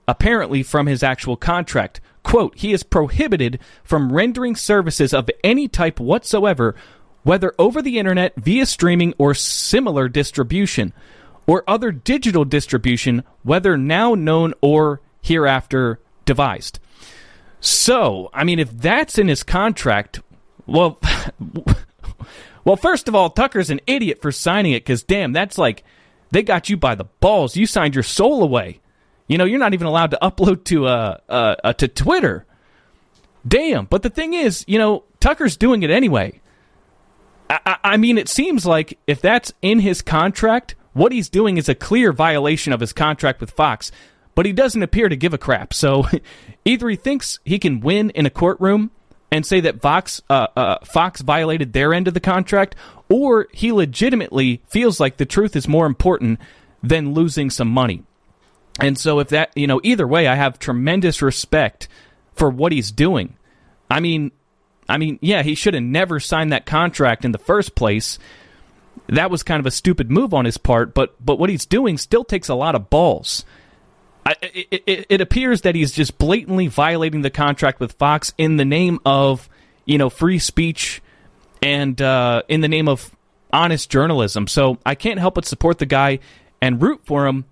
apparently 0.07 0.63
from 0.63 0.87
his 0.87 1.03
actual 1.03 1.37
contract. 1.37 2.01
Quote, 2.23 2.57
he 2.57 2.71
is 2.71 2.83
prohibited 2.83 3.59
from 3.83 4.11
rendering 4.11 4.55
services 4.55 5.13
of 5.13 5.29
any 5.43 5.67
type 5.67 5.99
whatsoever, 5.99 6.75
whether 7.23 7.53
over 7.57 7.81
the 7.81 7.97
internet, 7.97 8.33
via 8.35 8.65
streaming, 8.65 9.13
or 9.17 9.33
similar 9.33 10.07
distribution, 10.07 10.93
or 11.47 11.63
other 11.67 11.91
digital 11.91 12.45
distribution, 12.45 13.23
whether 13.43 13.77
now 13.77 14.13
known 14.13 14.53
or 14.61 15.01
hereafter 15.21 15.99
devised. 16.25 16.79
So, 17.59 18.29
I 18.33 18.43
mean, 18.43 18.59
if 18.59 18.71
that's 18.71 19.17
in 19.17 19.27
his 19.27 19.43
contract, 19.43 20.21
well, 20.65 20.99
well, 22.63 22.75
first 22.75 23.07
of 23.07 23.15
all, 23.15 23.29
Tucker's 23.29 23.69
an 23.69 23.81
idiot 23.87 24.21
for 24.21 24.31
signing 24.31 24.73
it 24.73 24.83
because, 24.83 25.03
damn, 25.03 25.33
that's 25.33 25.57
like 25.57 25.83
they 26.31 26.43
got 26.43 26.69
you 26.69 26.77
by 26.77 26.95
the 26.95 27.05
balls. 27.05 27.55
You 27.55 27.65
signed 27.65 27.95
your 27.95 28.03
soul 28.03 28.43
away. 28.43 28.79
You 29.27 29.37
know, 29.37 29.45
you're 29.45 29.59
not 29.59 29.73
even 29.73 29.87
allowed 29.87 30.11
to 30.11 30.19
upload 30.21 30.65
to 30.65 30.87
uh, 30.87 31.17
uh, 31.29 31.55
uh 31.63 31.73
to 31.73 31.87
Twitter. 31.87 32.45
Damn. 33.47 33.85
But 33.85 34.03
the 34.03 34.09
thing 34.09 34.33
is, 34.33 34.63
you 34.67 34.77
know, 34.77 35.03
Tucker's 35.19 35.57
doing 35.57 35.83
it 35.83 35.89
anyway. 35.89 36.39
I, 37.49 37.77
I 37.83 37.97
mean, 37.97 38.17
it 38.17 38.29
seems 38.29 38.65
like 38.65 38.97
if 39.07 39.21
that's 39.21 39.51
in 39.61 39.79
his 39.79 40.01
contract, 40.01 40.75
what 40.93 41.11
he's 41.11 41.29
doing 41.29 41.57
is 41.57 41.67
a 41.67 41.75
clear 41.75 42.13
violation 42.13 42.71
of 42.71 42.79
his 42.79 42.93
contract 42.93 43.41
with 43.41 43.51
Fox. 43.51 43.91
But 44.35 44.45
he 44.45 44.53
doesn't 44.53 44.83
appear 44.83 45.09
to 45.09 45.15
give 45.17 45.33
a 45.33 45.37
crap. 45.37 45.73
So 45.73 46.05
either 46.65 46.87
he 46.87 46.95
thinks 46.95 47.39
he 47.43 47.59
can 47.59 47.81
win 47.81 48.09
in 48.11 48.25
a 48.25 48.29
courtroom 48.29 48.91
and 49.31 49.45
say 49.45 49.61
that 49.61 49.81
Fox 49.81 50.21
uh, 50.29 50.47
uh, 50.55 50.77
Fox 50.85 51.21
violated 51.21 51.73
their 51.73 51.93
end 51.93 52.07
of 52.07 52.13
the 52.13 52.19
contract, 52.19 52.75
or 53.09 53.47
he 53.51 53.71
legitimately 53.71 54.61
feels 54.67 54.99
like 54.99 55.17
the 55.17 55.25
truth 55.25 55.55
is 55.55 55.67
more 55.67 55.85
important 55.85 56.39
than 56.83 57.13
losing 57.13 57.49
some 57.49 57.69
money. 57.69 58.03
And 58.79 58.97
so, 58.97 59.19
if 59.19 59.29
that 59.29 59.51
you 59.55 59.67
know, 59.67 59.79
either 59.83 60.07
way, 60.07 60.27
I 60.27 60.35
have 60.35 60.59
tremendous 60.59 61.21
respect 61.21 61.87
for 62.33 62.49
what 62.49 62.71
he's 62.71 62.91
doing. 62.91 63.35
I 63.89 63.99
mean, 63.99 64.31
I 64.87 64.97
mean, 64.97 65.19
yeah, 65.21 65.43
he 65.43 65.55
should 65.55 65.73
have 65.73 65.83
never 65.83 66.19
signed 66.19 66.51
that 66.51 66.65
contract 66.65 67.23
in 67.23 67.31
the 67.31 67.37
first 67.37 67.75
place. 67.75 68.19
That 69.07 69.31
was 69.31 69.43
kind 69.43 69.59
of 69.59 69.65
a 69.65 69.71
stupid 69.71 70.11
move 70.11 70.33
on 70.33 70.45
his 70.45 70.57
part, 70.57 70.93
but 70.93 71.15
but 71.23 71.39
what 71.39 71.49
he's 71.49 71.65
doing 71.65 71.97
still 71.97 72.23
takes 72.23 72.49
a 72.49 72.55
lot 72.55 72.75
of 72.75 72.89
balls. 72.89 73.45
It, 74.25 74.83
it, 74.85 75.05
it, 75.09 75.21
appears 75.21 75.61
that 75.61 75.75
he's 75.75 75.91
just 75.91 76.17
blatantly 76.17 76.67
violating 76.67 77.21
the 77.21 77.29
contract 77.29 77.79
with 77.79 77.93
Fox 77.93 78.33
in 78.37 78.57
the 78.57 78.65
name 78.65 78.99
of 79.05 79.49
you 79.85 79.97
know 79.97 80.09
free 80.09 80.37
speech 80.39 81.01
and 81.61 81.99
uh, 82.01 82.43
in 82.47 82.61
the 82.61 82.67
name 82.67 82.87
of 82.87 83.15
honest 83.51 83.89
journalism. 83.89 84.47
So 84.47 84.77
I 84.85 84.95
can't 84.95 85.19
help 85.19 85.35
but 85.35 85.45
support 85.45 85.79
the 85.79 85.85
guy 85.85 86.19
and 86.61 86.81
root 86.81 87.01
for 87.03 87.27
him 87.27 87.45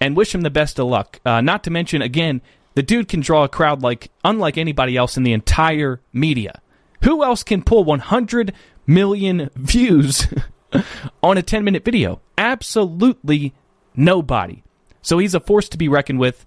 and 0.00 0.16
wish 0.16 0.34
him 0.34 0.42
the 0.42 0.50
best 0.50 0.78
of 0.78 0.86
luck. 0.86 1.20
Uh, 1.24 1.40
not 1.40 1.64
to 1.64 1.70
mention, 1.70 2.02
again, 2.02 2.40
the 2.74 2.82
dude 2.82 3.08
can 3.08 3.20
draw 3.20 3.44
a 3.44 3.48
crowd 3.48 3.82
like 3.82 4.10
unlike 4.24 4.58
anybody 4.58 4.96
else 4.96 5.16
in 5.16 5.22
the 5.22 5.32
entire 5.32 6.00
media. 6.12 6.60
Who 7.02 7.22
else 7.22 7.42
can 7.42 7.62
pull 7.62 7.84
100 7.84 8.52
million 8.86 9.50
views 9.54 10.26
on 11.22 11.38
a 11.38 11.42
10 11.42 11.64
minute 11.64 11.84
video? 11.84 12.20
Absolutely 12.38 13.54
nobody. 13.94 14.62
So 15.04 15.18
he's 15.18 15.34
a 15.34 15.40
force 15.40 15.68
to 15.68 15.78
be 15.78 15.88
reckoned 15.88 16.18
with, 16.18 16.44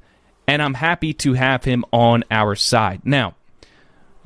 and 0.47 0.61
I'm 0.61 0.73
happy 0.73 1.13
to 1.13 1.33
have 1.33 1.63
him 1.63 1.85
on 1.93 2.23
our 2.31 2.55
side. 2.55 3.01
Now, 3.05 3.35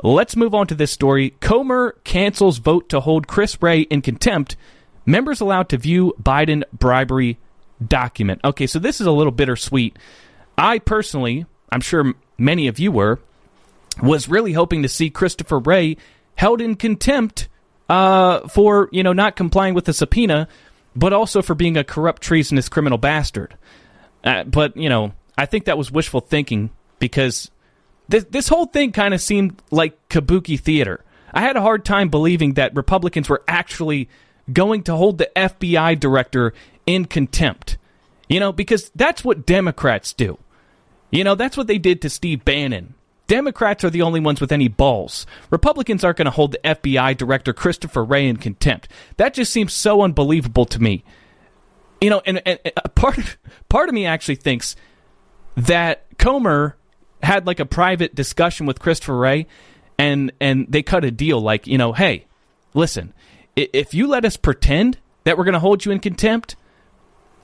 let's 0.02 0.38
move 0.38 0.56
on 0.56 0.67
to 0.67 0.76
this 0.76 0.91
story. 0.91 1.32
Comer 1.41 1.98
cancels 2.06 2.58
vote 2.58 2.89
to 2.89 3.02
hold 3.02 3.28
Chris 3.28 3.62
Wray 3.62 3.82
in 3.82 4.02
contempt. 4.02 4.56
Members 5.06 5.41
allowed 5.41 5.70
to 5.70 5.78
view 5.78 6.15
Biden 6.22 6.63
bribery 6.72 7.38
document. 7.86 8.39
Okay, 8.44 8.67
so 8.67 8.80
this 8.80 9.02
is 9.02 9.08
a 9.08 9.12
little 9.12 9.34
bittersweet. 9.34 9.98
I 10.58 10.80
personally, 10.80 11.46
I'm 11.70 11.82
sure 11.82 12.13
many 12.38 12.67
of 12.67 12.80
you 12.80 12.91
were, 12.91 13.20
was 14.02 14.30
really 14.30 14.54
hoping 14.54 14.84
to 14.84 14.89
see 14.89 15.10
Christopher 15.10 15.60
Wray 15.60 15.98
held 16.36 16.62
in 16.62 16.76
contempt 16.76 17.50
uh, 17.89 18.48
for 18.48 18.88
you 18.94 19.04
know 19.04 19.12
not 19.12 19.36
complying 19.36 19.74
with 19.74 19.84
the 19.84 19.94
subpoena, 19.94 20.48
but 20.96 21.12
also 21.12 21.41
for 21.41 21.54
being 21.54 21.76
a 21.76 21.84
corrupt, 21.84 22.22
treasonous 22.22 22.70
criminal 22.70 22.98
bastard. 22.98 23.58
Uh, 24.24 24.44
but 24.44 24.76
you 24.78 24.90
know, 24.90 25.14
I 25.38 25.46
think 25.46 25.66
that 25.66 25.78
was 25.78 25.92
wishful 25.92 26.22
thinking 26.22 26.70
because 27.00 27.50
this 28.08 28.26
this 28.26 28.48
whole 28.48 28.66
thing 28.66 28.92
kind 28.92 29.14
of 29.14 29.22
seemed 29.22 29.62
like 29.72 30.10
kabuki 30.10 30.60
theater. 30.60 31.04
I 31.34 31.42
had 31.42 31.56
a 31.56 31.62
hard 31.62 31.86
time 31.86 32.10
believing 32.10 32.54
that 32.56 32.76
Republicans 32.76 33.30
were 33.30 33.44
actually 33.48 34.10
going 34.52 34.84
to 34.84 34.96
hold 34.96 35.18
the 35.18 35.32
FBI 35.36 36.00
director 36.00 36.54
in 36.86 37.06
contempt. 37.06 37.78
You 38.28 38.40
know, 38.40 38.52
because 38.52 38.92
that's 38.96 39.24
what 39.24 39.46
Democrats 39.46 40.14
do. 40.14 40.38
You 41.12 41.24
know, 41.26 41.36
that's 41.36 41.58
what 41.58 41.68
they 41.68 41.78
did 41.78 42.02
to 42.02 42.10
Steve 42.10 42.46
Bannon. 42.46 42.94
Democrats 43.28 43.84
are 43.84 43.90
the 43.90 44.02
only 44.02 44.20
ones 44.20 44.42
with 44.42 44.52
any 44.52 44.68
balls. 44.68 45.26
Republicans 45.50 46.04
aren't 46.04 46.18
going 46.18 46.26
to 46.26 46.32
hold 46.32 46.52
the 46.52 46.60
FBI 46.60 47.16
director 47.16 47.54
Christopher 47.54 48.04
Wray 48.04 48.28
in 48.28 48.38
contempt. 48.38 48.90
That 49.18 49.34
just 49.34 49.54
seems 49.54 49.74
so 49.74 50.02
unbelievable 50.02 50.66
to 50.66 50.82
me 50.82 51.04
you 52.02 52.10
know, 52.10 52.22
and, 52.26 52.42
and, 52.46 52.60
and 52.66 52.74
part 52.96 53.18
of, 53.18 53.38
part 53.70 53.88
of 53.88 53.96
me 53.96 54.06
actually 54.06 54.36
thinks 54.36 54.76
that 55.56 56.06
Comer 56.18 56.76
had 57.24 57.46
like 57.46 57.60
a 57.60 57.66
private 57.66 58.16
discussion 58.16 58.66
with 58.66 58.80
Christopher 58.80 59.18
Wray, 59.18 59.48
and 59.98 60.32
and 60.42 60.66
they 60.68 60.82
cut 60.82 61.06
a 61.06 61.12
deal 61.12 61.40
like, 61.40 61.68
you 61.68 61.78
know, 61.78 61.94
hey, 61.94 62.26
listen, 62.74 63.14
if 63.56 63.94
you 63.94 64.08
let 64.08 64.26
us 64.26 64.38
pretend 64.38 64.98
that 65.24 65.38
we're 65.38 65.44
going 65.44 65.54
to 65.54 65.60
hold 65.60 65.86
you 65.86 65.92
in 65.92 66.00
contempt, 66.00 66.56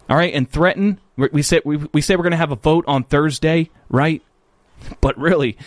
all 0.10 0.18
right, 0.18 0.34
and 0.34 0.50
threaten, 0.50 1.00
we 1.16 1.42
say 1.42 1.62
we, 1.64 1.78
we 1.94 2.02
say 2.02 2.16
we're 2.16 2.24
going 2.24 2.32
to 2.32 2.38
have 2.38 2.52
a 2.52 2.56
vote 2.56 2.86
on 2.88 3.04
Thursday, 3.04 3.70
right? 3.90 4.22
But 5.02 5.18
really, 5.18 5.58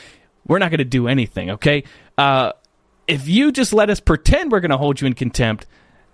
we're 0.46 0.58
not 0.58 0.70
going 0.70 0.78
to 0.78 0.84
do 0.84 1.06
anything, 1.06 1.50
okay? 1.52 1.84
Uh, 2.18 2.52
if 3.06 3.28
you 3.28 3.52
just 3.52 3.72
let 3.72 3.90
us 3.90 4.00
pretend 4.00 4.52
we're 4.52 4.60
going 4.60 4.70
to 4.70 4.76
hold 4.76 5.00
you 5.00 5.06
in 5.06 5.14
contempt, 5.14 5.66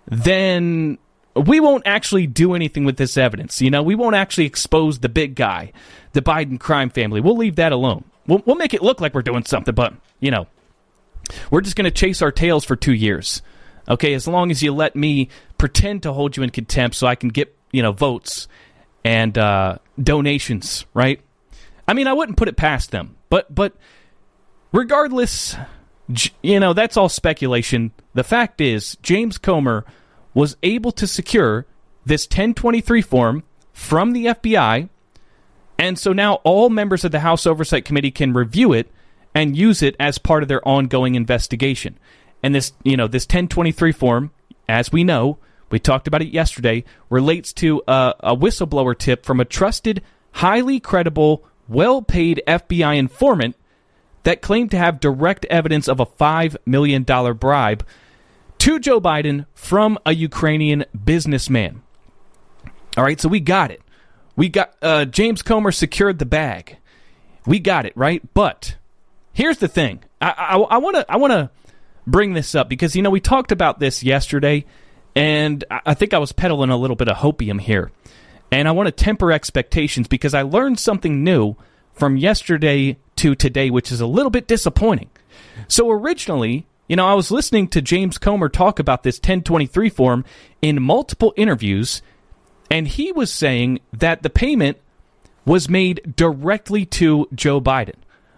then 0.07 0.97
we 1.45 1.59
won't 1.59 1.83
actually 1.85 2.27
do 2.27 2.53
anything 2.53 2.85
with 2.85 2.97
this 2.97 3.17
evidence. 3.17 3.61
You 3.61 3.69
know, 3.69 3.83
we 3.83 3.95
won't 3.95 4.15
actually 4.15 4.45
expose 4.45 4.99
the 4.99 5.09
big 5.09 5.35
guy, 5.35 5.71
the 6.13 6.21
Biden 6.21 6.59
crime 6.59 6.89
family. 6.89 7.21
We'll 7.21 7.37
leave 7.37 7.57
that 7.57 7.71
alone. 7.71 8.03
We'll, 8.25 8.41
we'll 8.45 8.55
make 8.55 8.73
it 8.73 8.81
look 8.81 9.01
like 9.01 9.13
we're 9.13 9.21
doing 9.21 9.45
something, 9.45 9.73
but, 9.73 9.93
you 10.19 10.31
know, 10.31 10.47
we're 11.49 11.61
just 11.61 11.75
going 11.75 11.85
to 11.85 11.91
chase 11.91 12.21
our 12.21 12.31
tails 12.31 12.65
for 12.65 12.75
two 12.75 12.93
years. 12.93 13.41
Okay, 13.89 14.13
as 14.13 14.27
long 14.27 14.51
as 14.51 14.61
you 14.61 14.73
let 14.73 14.95
me 14.95 15.29
pretend 15.57 16.03
to 16.03 16.11
hold 16.11 16.35
you 16.35 16.43
in 16.43 16.49
contempt 16.49 16.95
so 16.97 17.07
I 17.07 17.15
can 17.15 17.29
get, 17.29 17.55
you 17.71 17.81
know, 17.81 17.93
votes 17.93 18.47
and 19.05 19.37
uh, 19.37 19.77
donations, 20.01 20.85
right? 20.93 21.21
I 21.87 21.93
mean, 21.93 22.07
I 22.07 22.13
wouldn't 22.13 22.37
put 22.37 22.49
it 22.49 22.57
past 22.57 22.91
them. 22.91 23.15
But, 23.29 23.53
but 23.53 23.73
regardless, 24.73 25.55
you 26.41 26.59
know, 26.59 26.73
that's 26.73 26.97
all 26.97 27.07
speculation. 27.07 27.91
The 28.13 28.25
fact 28.25 28.59
is, 28.59 28.97
James 29.01 29.37
Comer 29.37 29.85
was 30.37 30.55
able 30.61 30.91
to 30.91 31.07
secure 31.07 31.65
this 32.05 32.27
1023 32.27 33.01
form 33.01 33.41
from 33.73 34.11
the 34.11 34.27
FBI. 34.27 34.87
And 35.79 35.97
so 35.97 36.13
now 36.13 36.35
all 36.43 36.69
members 36.69 37.03
of 37.03 37.11
the 37.11 37.21
House 37.21 37.47
Oversight 37.47 37.85
Committee 37.85 38.11
can 38.11 38.33
review 38.33 38.71
it 38.71 38.91
and 39.33 39.57
use 39.57 39.81
it 39.81 39.95
as 39.99 40.19
part 40.19 40.43
of 40.43 40.47
their 40.47 40.65
ongoing 40.67 41.15
investigation. 41.15 41.97
And 42.43 42.53
this, 42.53 42.73
you 42.83 42.95
know, 42.95 43.07
this 43.07 43.23
1023 43.23 43.91
form, 43.93 44.29
as 44.69 44.91
we 44.91 45.03
know, 45.03 45.39
we 45.71 45.79
talked 45.79 46.07
about 46.07 46.21
it 46.21 46.27
yesterday, 46.27 46.83
relates 47.09 47.51
to 47.53 47.81
a, 47.87 48.13
a 48.19 48.35
whistleblower 48.35 48.95
tip 48.95 49.25
from 49.25 49.39
a 49.39 49.45
trusted, 49.45 50.03
highly 50.33 50.79
credible, 50.79 51.43
well 51.67 52.03
paid 52.03 52.43
FBI 52.47 52.95
informant 52.95 53.55
that 54.21 54.43
claimed 54.43 54.69
to 54.69 54.77
have 54.77 54.99
direct 54.99 55.45
evidence 55.45 55.87
of 55.87 55.99
a 55.99 56.05
$5 56.05 56.57
million 56.63 57.01
bribe 57.01 57.83
to 58.59 58.79
Joe 58.79 58.99
Biden 58.99 59.45
from 59.53 59.97
a 60.05 60.13
Ukrainian 60.13 60.85
businessman. 61.05 61.81
All 62.95 63.03
right, 63.03 63.19
so 63.19 63.29
we 63.29 63.39
got 63.39 63.71
it. 63.71 63.81
We 64.35 64.49
got 64.49 64.75
uh, 64.81 65.05
James 65.05 65.41
Comer 65.41 65.71
secured 65.71 66.19
the 66.19 66.25
bag. 66.25 66.77
We 67.45 67.59
got 67.59 67.85
it 67.85 67.93
right, 67.95 68.21
but 68.33 68.75
here's 69.33 69.59
the 69.59 69.67
thing. 69.67 70.03
I 70.19 70.57
want 70.57 70.95
to 70.95 71.05
I, 71.11 71.17
want 71.17 71.31
to 71.31 71.51
bring 72.07 72.33
this 72.33 72.55
up 72.55 72.69
because 72.69 72.95
you 72.95 73.01
know 73.01 73.09
we 73.09 73.19
talked 73.19 73.51
about 73.51 73.79
this 73.79 74.03
yesterday, 74.03 74.65
and 75.15 75.63
I 75.69 75.93
think 75.93 76.13
I 76.13 76.17
was 76.17 76.31
peddling 76.31 76.71
a 76.71 76.77
little 76.77 76.95
bit 76.95 77.07
of 77.07 77.17
hopium 77.17 77.61
here, 77.61 77.91
and 78.51 78.67
I 78.67 78.71
want 78.71 78.87
to 78.87 78.91
temper 78.91 79.31
expectations 79.31 80.07
because 80.07 80.33
I 80.33 80.41
learned 80.41 80.79
something 80.79 81.23
new 81.23 81.55
from 81.93 82.17
yesterday 82.17 82.97
to 83.17 83.35
today, 83.35 83.69
which 83.69 83.91
is 83.91 84.01
a 84.01 84.07
little 84.07 84.31
bit 84.31 84.47
disappointing. 84.47 85.09
So 85.67 85.89
originally, 85.89 86.65
you 86.87 86.95
know, 86.95 87.05
I 87.05 87.13
was 87.13 87.31
listening 87.31 87.67
to 87.69 87.81
James 87.81 88.17
Comer 88.17 88.49
talk 88.49 88.79
about 88.79 89.03
this 89.03 89.17
1023 89.17 89.89
form 89.89 90.25
in 90.61 90.81
multiple 90.81 91.33
interviews, 91.35 92.01
and 92.71 92.87
he 92.87 93.11
was 93.11 93.31
saying 93.31 93.79
that 93.93 94.23
the 94.23 94.29
payment 94.29 94.77
was 95.45 95.69
made 95.69 96.15
directly 96.15 96.85
to 96.85 97.27
Joe 97.33 97.59
Biden. 97.59 97.95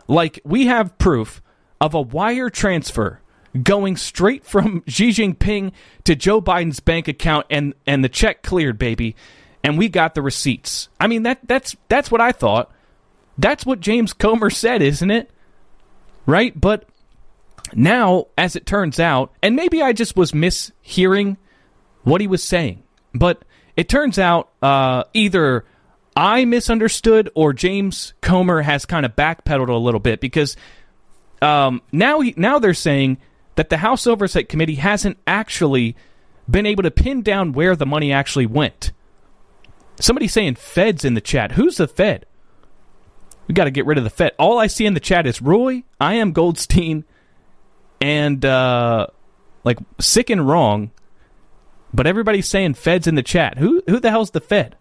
Like, 0.08 0.40
we 0.44 0.66
have 0.66 0.98
proof 0.98 1.42
of 1.80 1.94
a 1.94 2.02
wire 2.02 2.50
transfer 2.50 3.20
going 3.64 3.98
straight 3.98 4.46
from 4.46 4.84
Xi 4.88 5.10
Jinping 5.10 5.72
to 6.04 6.16
Joe 6.16 6.42
Biden's 6.42 6.80
bank 6.80 7.08
account 7.08 7.46
and, 7.50 7.74
and 7.86 8.04
the 8.04 8.10
check 8.10 8.44
cleared, 8.44 8.78
baby. 8.78 9.16
And 9.64 9.78
we 9.78 9.90
got 9.90 10.16
the 10.16 10.22
receipts. 10.22 10.88
I 11.00 11.08
mean, 11.08 11.24
that 11.24 11.40
that's 11.44 11.76
that's 11.90 12.10
what 12.10 12.22
I 12.22 12.32
thought. 12.32 12.72
That's 13.38 13.66
what 13.66 13.82
James 13.82 14.14
Comer 14.14 14.50
said, 14.50 14.82
isn't 14.82 15.12
it? 15.12 15.30
Right? 16.26 16.60
But 16.60 16.88
now, 17.76 18.28
as 18.38 18.56
it 18.56 18.66
turns 18.66 19.00
out, 19.00 19.34
and 19.42 19.56
maybe 19.56 19.82
I 19.82 19.94
just 19.94 20.16
was 20.16 20.32
mishearing 20.32 21.38
what 22.04 22.22
he 22.22 22.28
was 22.28 22.44
saying, 22.44 22.84
but 23.14 23.44
it 23.76 23.90
turns 23.90 24.20
out 24.20 24.50
uh, 24.62 25.04
either 25.14 25.66
I 26.16 26.46
misunderstood 26.46 27.30
or 27.36 27.54
James 27.54 28.14
Comer 28.22 28.62
has 28.62 28.86
kind 28.86 29.06
of 29.06 29.16
backpedaled 29.16 29.70
a 29.70 29.74
little 29.74 30.00
bit 30.00 30.20
because 30.20 30.58
um, 31.42 31.82
now 31.92 32.20
he, 32.20 32.34
now 32.36 32.60
they're 32.60 32.74
saying 32.74 33.18
that 33.56 33.70
the 33.70 33.78
House 33.78 34.06
Oversight 34.08 34.50
Committee 34.50 34.76
hasn't 34.76 35.18
actually 35.26 35.96
been 36.50 36.66
able 36.66 36.84
to 36.84 36.92
pin 36.92 37.22
down 37.22 37.54
where 37.54 37.76
the 37.76 37.86
money 37.86 38.12
actually 38.12 38.46
went. 38.46 38.92
Somebody 40.00 40.28
saying 40.28 40.56
Fed's 40.56 41.06
in 41.06 41.14
the 41.14 41.22
chat. 41.22 41.54
Who's 41.54 41.78
the 41.78 41.88
Fed? 41.88 42.26
We 43.48 43.54
got 43.54 43.66
to 43.66 43.72
get 43.72 43.86
rid 43.86 43.98
of 43.98 44.04
the 44.04 44.10
Fed. 44.10 44.32
All 44.38 44.60
I 44.60 44.68
see 44.68 44.86
in 44.86 44.94
the 44.94 45.00
chat 45.00 45.26
is 45.26 45.42
Roy, 45.42 45.84
I 46.00 46.16
am 46.16 46.32
Goldstein, 46.32 47.04
and 48.02 48.44
uh, 48.46 49.08
like 49.64 49.78
sick 50.00 50.30
and 50.30 50.48
wrong. 50.48 50.92
But 51.94 52.06
everybody's 52.06 52.48
saying 52.48 52.76
Fed's 52.76 53.08
in 53.08 53.16
the 53.16 53.24
chat. 53.24 53.58
Who 53.58 53.82
who 53.88 54.00
the 54.00 54.12
hell's 54.12 54.32
the 54.32 54.42
Fed? 54.42 54.76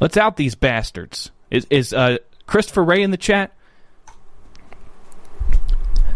Let's 0.00 0.16
out 0.16 0.36
these 0.36 0.54
bastards. 0.54 1.30
Is 1.50 1.66
is 1.70 1.92
uh, 1.92 2.18
Christopher 2.46 2.84
Wray 2.84 3.02
in 3.02 3.10
the 3.10 3.16
chat? 3.16 3.52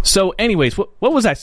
So, 0.02 0.34
anyways, 0.38 0.76
what 0.76 0.90
what 0.98 1.12
was 1.12 1.26
I? 1.26 1.36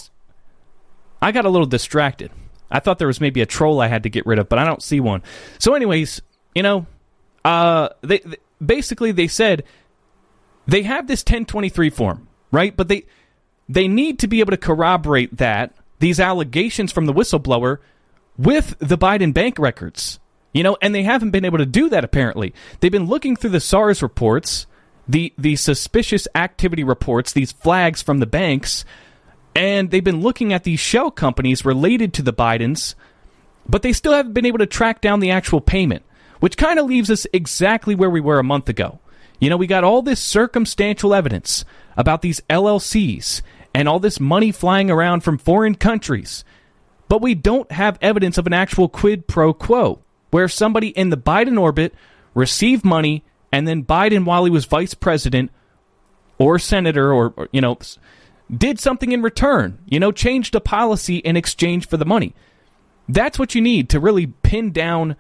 I 1.22 1.32
got 1.32 1.46
a 1.46 1.50
little 1.50 1.68
distracted. 1.68 2.32
I 2.70 2.80
thought 2.80 3.00
there 3.00 3.08
was 3.08 3.22
maybe 3.22 3.42
a 3.42 3.46
troll 3.46 3.80
I 3.80 3.88
had 3.88 4.04
to 4.04 4.10
get 4.10 4.26
rid 4.26 4.40
of, 4.40 4.50
but 4.50 4.60
I 4.60 4.66
don't 4.66 4.82
see 4.82 5.00
one. 5.00 5.24
So, 5.60 5.76
anyways, 5.76 6.22
you 6.54 6.64
know, 6.64 6.88
uh, 7.46 7.90
they, 8.02 8.20
they 8.20 8.38
basically 8.64 9.12
they 9.12 9.28
said 9.28 9.64
they 10.68 10.84
have 10.84 11.08
this 11.08 11.22
1023 11.22 11.90
form, 11.90 12.28
right? 12.52 12.76
But 12.76 12.88
they 12.88 13.06
they 13.68 13.88
need 13.88 14.20
to 14.20 14.28
be 14.28 14.40
able 14.40 14.52
to 14.52 14.58
corroborate 14.58 15.38
that 15.38 15.74
these 16.00 16.20
allegations 16.20 16.92
from 16.92 17.06
the 17.06 17.14
whistleblower 17.14 17.80
with 18.38 18.76
the 18.80 18.98
Biden 18.98 19.34
bank 19.34 19.58
records. 19.58 20.20
You 20.54 20.64
know, 20.64 20.78
and 20.82 20.96
they 20.96 21.04
haven't 21.04 21.32
been 21.32 21.46
able 21.46 21.58
to 21.58 21.66
do 21.66 21.90
that 21.90 22.06
apparently. 22.06 22.54
They've 22.80 22.92
been 22.92 23.08
looking 23.08 23.36
through 23.36 23.50
the 23.50 23.60
SARs 23.60 24.02
reports, 24.02 24.68
the 25.08 25.34
the 25.38 25.58
suspicious 25.58 26.28
activity 26.34 26.84
reports, 26.84 27.34
these 27.34 27.52
flags 27.52 28.02
from 28.02 28.20
the 28.20 28.26
banks, 28.26 28.86
and 29.54 29.92
they've 29.92 30.04
been 30.04 30.22
looking 30.22 30.54
at 30.54 30.64
these 30.64 30.80
shell 30.80 31.12
companies 31.12 31.66
related 31.66 32.14
to 32.14 32.22
the 32.22 32.34
Bidens, 32.34 32.96
but 33.68 33.82
they 33.82 33.94
still 33.94 34.14
haven't 34.14 34.34
been 34.34 34.46
able 34.46 34.60
to 34.60 34.66
track 34.66 35.02
down 35.02 35.20
the 35.20 35.32
actual 35.32 35.60
payment, 35.60 36.04
which 36.40 36.58
kind 36.58 36.80
of 36.80 36.86
leaves 36.86 37.12
us 37.12 37.28
exactly 37.34 37.96
where 37.96 38.10
we 38.10 38.22
were 38.22 38.40
a 38.40 38.44
month 38.44 38.70
ago. 38.70 39.00
You 39.40 39.50
know, 39.50 39.58
we 39.58 39.68
got 39.68 39.84
all 39.84 40.02
this 40.02 40.20
circumstantial 40.20 41.14
evidence 41.14 41.66
about 41.98 42.22
these 42.22 42.42
LLCs 42.50 43.42
and 43.74 43.88
all 43.88 44.00
this 44.00 44.20
money 44.20 44.52
flying 44.52 44.90
around 44.90 45.22
from 45.22 45.38
foreign 45.38 45.76
countries. 45.76 46.44
But 47.08 47.22
we 47.22 47.36
don't 47.36 47.72
have 47.72 48.00
evidence 48.02 48.38
of 48.38 48.48
an 48.48 48.54
actual 48.54 48.90
quid 48.90 49.28
pro 49.28 49.54
quo 49.54 50.00
where 50.32 50.48
somebody 50.48 50.90
in 50.90 51.10
the 51.10 51.18
Biden 51.18 51.60
orbit 51.60 51.94
received 52.34 52.84
money 52.84 53.24
and 53.52 53.68
then 53.68 53.86
Biden, 53.86 54.26
while 54.26 54.44
he 54.44 54.52
was 54.52 54.66
vice 54.66 54.94
president 54.94 55.52
or 56.38 56.60
senator 56.60 57.14
or, 57.14 57.34
or 57.38 57.48
you 57.52 57.62
know, 57.62 57.78
did 58.56 58.80
something 58.80 59.12
in 59.12 59.22
return, 59.22 59.80
you 59.86 60.00
know, 60.00 60.12
changed 60.12 60.56
a 60.56 60.60
policy 60.60 61.18
in 61.18 61.38
exchange 61.38 61.88
for 61.88 61.98
the 61.98 62.06
money. 62.06 62.36
That's 63.08 63.40
what 63.40 63.56
you 63.56 63.62
need 63.62 63.90
to 63.90 64.00
really 64.00 64.28
pin 64.28 64.72
down 64.72 65.16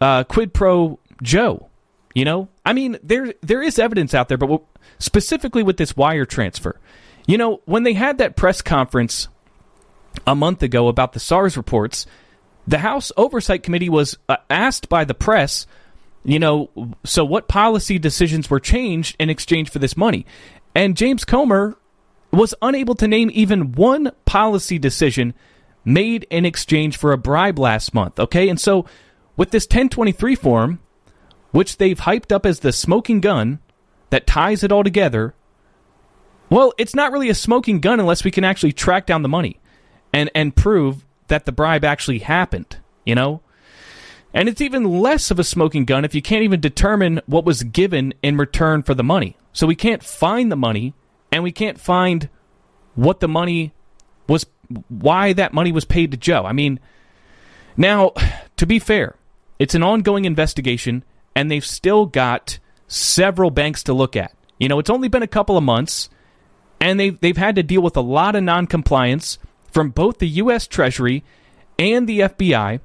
uh, 0.00 0.24
quid 0.24 0.54
pro 0.54 0.98
Joe. 1.22 1.68
You 2.14 2.24
know, 2.24 2.48
I 2.64 2.72
mean, 2.72 2.96
there 3.02 3.34
there 3.42 3.60
is 3.60 3.78
evidence 3.78 4.14
out 4.14 4.28
there, 4.28 4.38
but 4.38 4.62
specifically 4.98 5.64
with 5.64 5.76
this 5.76 5.96
wire 5.96 6.24
transfer, 6.24 6.78
you 7.26 7.36
know, 7.36 7.60
when 7.64 7.82
they 7.82 7.94
had 7.94 8.18
that 8.18 8.36
press 8.36 8.62
conference 8.62 9.28
a 10.26 10.34
month 10.36 10.62
ago 10.62 10.86
about 10.86 11.12
the 11.12 11.20
SARs 11.20 11.56
reports, 11.56 12.06
the 12.66 12.78
House 12.78 13.10
Oversight 13.16 13.64
Committee 13.64 13.88
was 13.88 14.16
uh, 14.28 14.36
asked 14.48 14.88
by 14.88 15.04
the 15.04 15.14
press, 15.14 15.66
you 16.24 16.38
know, 16.38 16.70
so 17.04 17.24
what 17.24 17.48
policy 17.48 17.98
decisions 17.98 18.48
were 18.48 18.60
changed 18.60 19.16
in 19.18 19.28
exchange 19.28 19.70
for 19.70 19.80
this 19.80 19.96
money? 19.96 20.24
And 20.72 20.96
James 20.96 21.24
Comer 21.24 21.76
was 22.32 22.54
unable 22.62 22.94
to 22.96 23.08
name 23.08 23.30
even 23.32 23.72
one 23.72 24.12
policy 24.24 24.78
decision 24.78 25.34
made 25.84 26.26
in 26.30 26.46
exchange 26.46 26.96
for 26.96 27.12
a 27.12 27.18
bribe 27.18 27.58
last 27.58 27.92
month, 27.92 28.18
okay? 28.18 28.48
And 28.48 28.58
so 28.58 28.86
with 29.36 29.50
this 29.50 29.64
1023 29.64 30.34
form, 30.36 30.80
which 31.54 31.76
they've 31.76 32.00
hyped 32.00 32.32
up 32.32 32.44
as 32.44 32.58
the 32.58 32.72
smoking 32.72 33.20
gun 33.20 33.60
that 34.10 34.26
ties 34.26 34.64
it 34.64 34.72
all 34.72 34.82
together, 34.82 35.34
well, 36.50 36.74
it's 36.78 36.96
not 36.96 37.12
really 37.12 37.28
a 37.28 37.34
smoking 37.34 37.78
gun 37.78 38.00
unless 38.00 38.24
we 38.24 38.32
can 38.32 38.42
actually 38.42 38.72
track 38.72 39.06
down 39.06 39.22
the 39.22 39.28
money 39.28 39.60
and 40.12 40.28
and 40.34 40.56
prove 40.56 41.06
that 41.28 41.44
the 41.44 41.52
bribe 41.52 41.84
actually 41.84 42.18
happened, 42.18 42.78
you 43.06 43.14
know? 43.14 43.40
And 44.34 44.48
it's 44.48 44.60
even 44.60 45.00
less 45.00 45.30
of 45.30 45.38
a 45.38 45.44
smoking 45.44 45.84
gun 45.84 46.04
if 46.04 46.12
you 46.12 46.20
can't 46.20 46.42
even 46.42 46.60
determine 46.60 47.20
what 47.26 47.44
was 47.44 47.62
given 47.62 48.14
in 48.20 48.36
return 48.36 48.82
for 48.82 48.94
the 48.94 49.04
money. 49.04 49.36
So 49.52 49.64
we 49.64 49.76
can't 49.76 50.02
find 50.02 50.50
the 50.50 50.56
money 50.56 50.92
and 51.30 51.44
we 51.44 51.52
can't 51.52 51.80
find 51.80 52.28
what 52.96 53.20
the 53.20 53.28
money 53.28 53.72
was 54.28 54.44
why 54.88 55.32
that 55.34 55.54
money 55.54 55.70
was 55.70 55.84
paid 55.84 56.10
to 56.10 56.16
Joe. 56.16 56.44
I 56.46 56.52
mean, 56.52 56.80
now 57.76 58.10
to 58.56 58.66
be 58.66 58.80
fair, 58.80 59.14
it's 59.60 59.76
an 59.76 59.84
ongoing 59.84 60.24
investigation 60.24 61.04
and 61.34 61.50
they've 61.50 61.64
still 61.64 62.06
got 62.06 62.58
several 62.88 63.50
banks 63.50 63.82
to 63.84 63.92
look 63.92 64.16
at. 64.16 64.32
You 64.58 64.68
know, 64.68 64.78
it's 64.78 64.90
only 64.90 65.08
been 65.08 65.22
a 65.22 65.28
couple 65.28 65.56
of 65.56 65.64
months 65.64 66.08
and 66.80 67.00
they've 67.00 67.18
they've 67.20 67.36
had 67.36 67.56
to 67.56 67.62
deal 67.62 67.80
with 67.80 67.96
a 67.96 68.02
lot 68.02 68.36
of 68.36 68.42
noncompliance 68.42 69.38
from 69.72 69.90
both 69.90 70.18
the 70.18 70.28
U.S. 70.28 70.66
Treasury 70.66 71.24
and 71.78 72.06
the 72.08 72.20
FBI. 72.20 72.80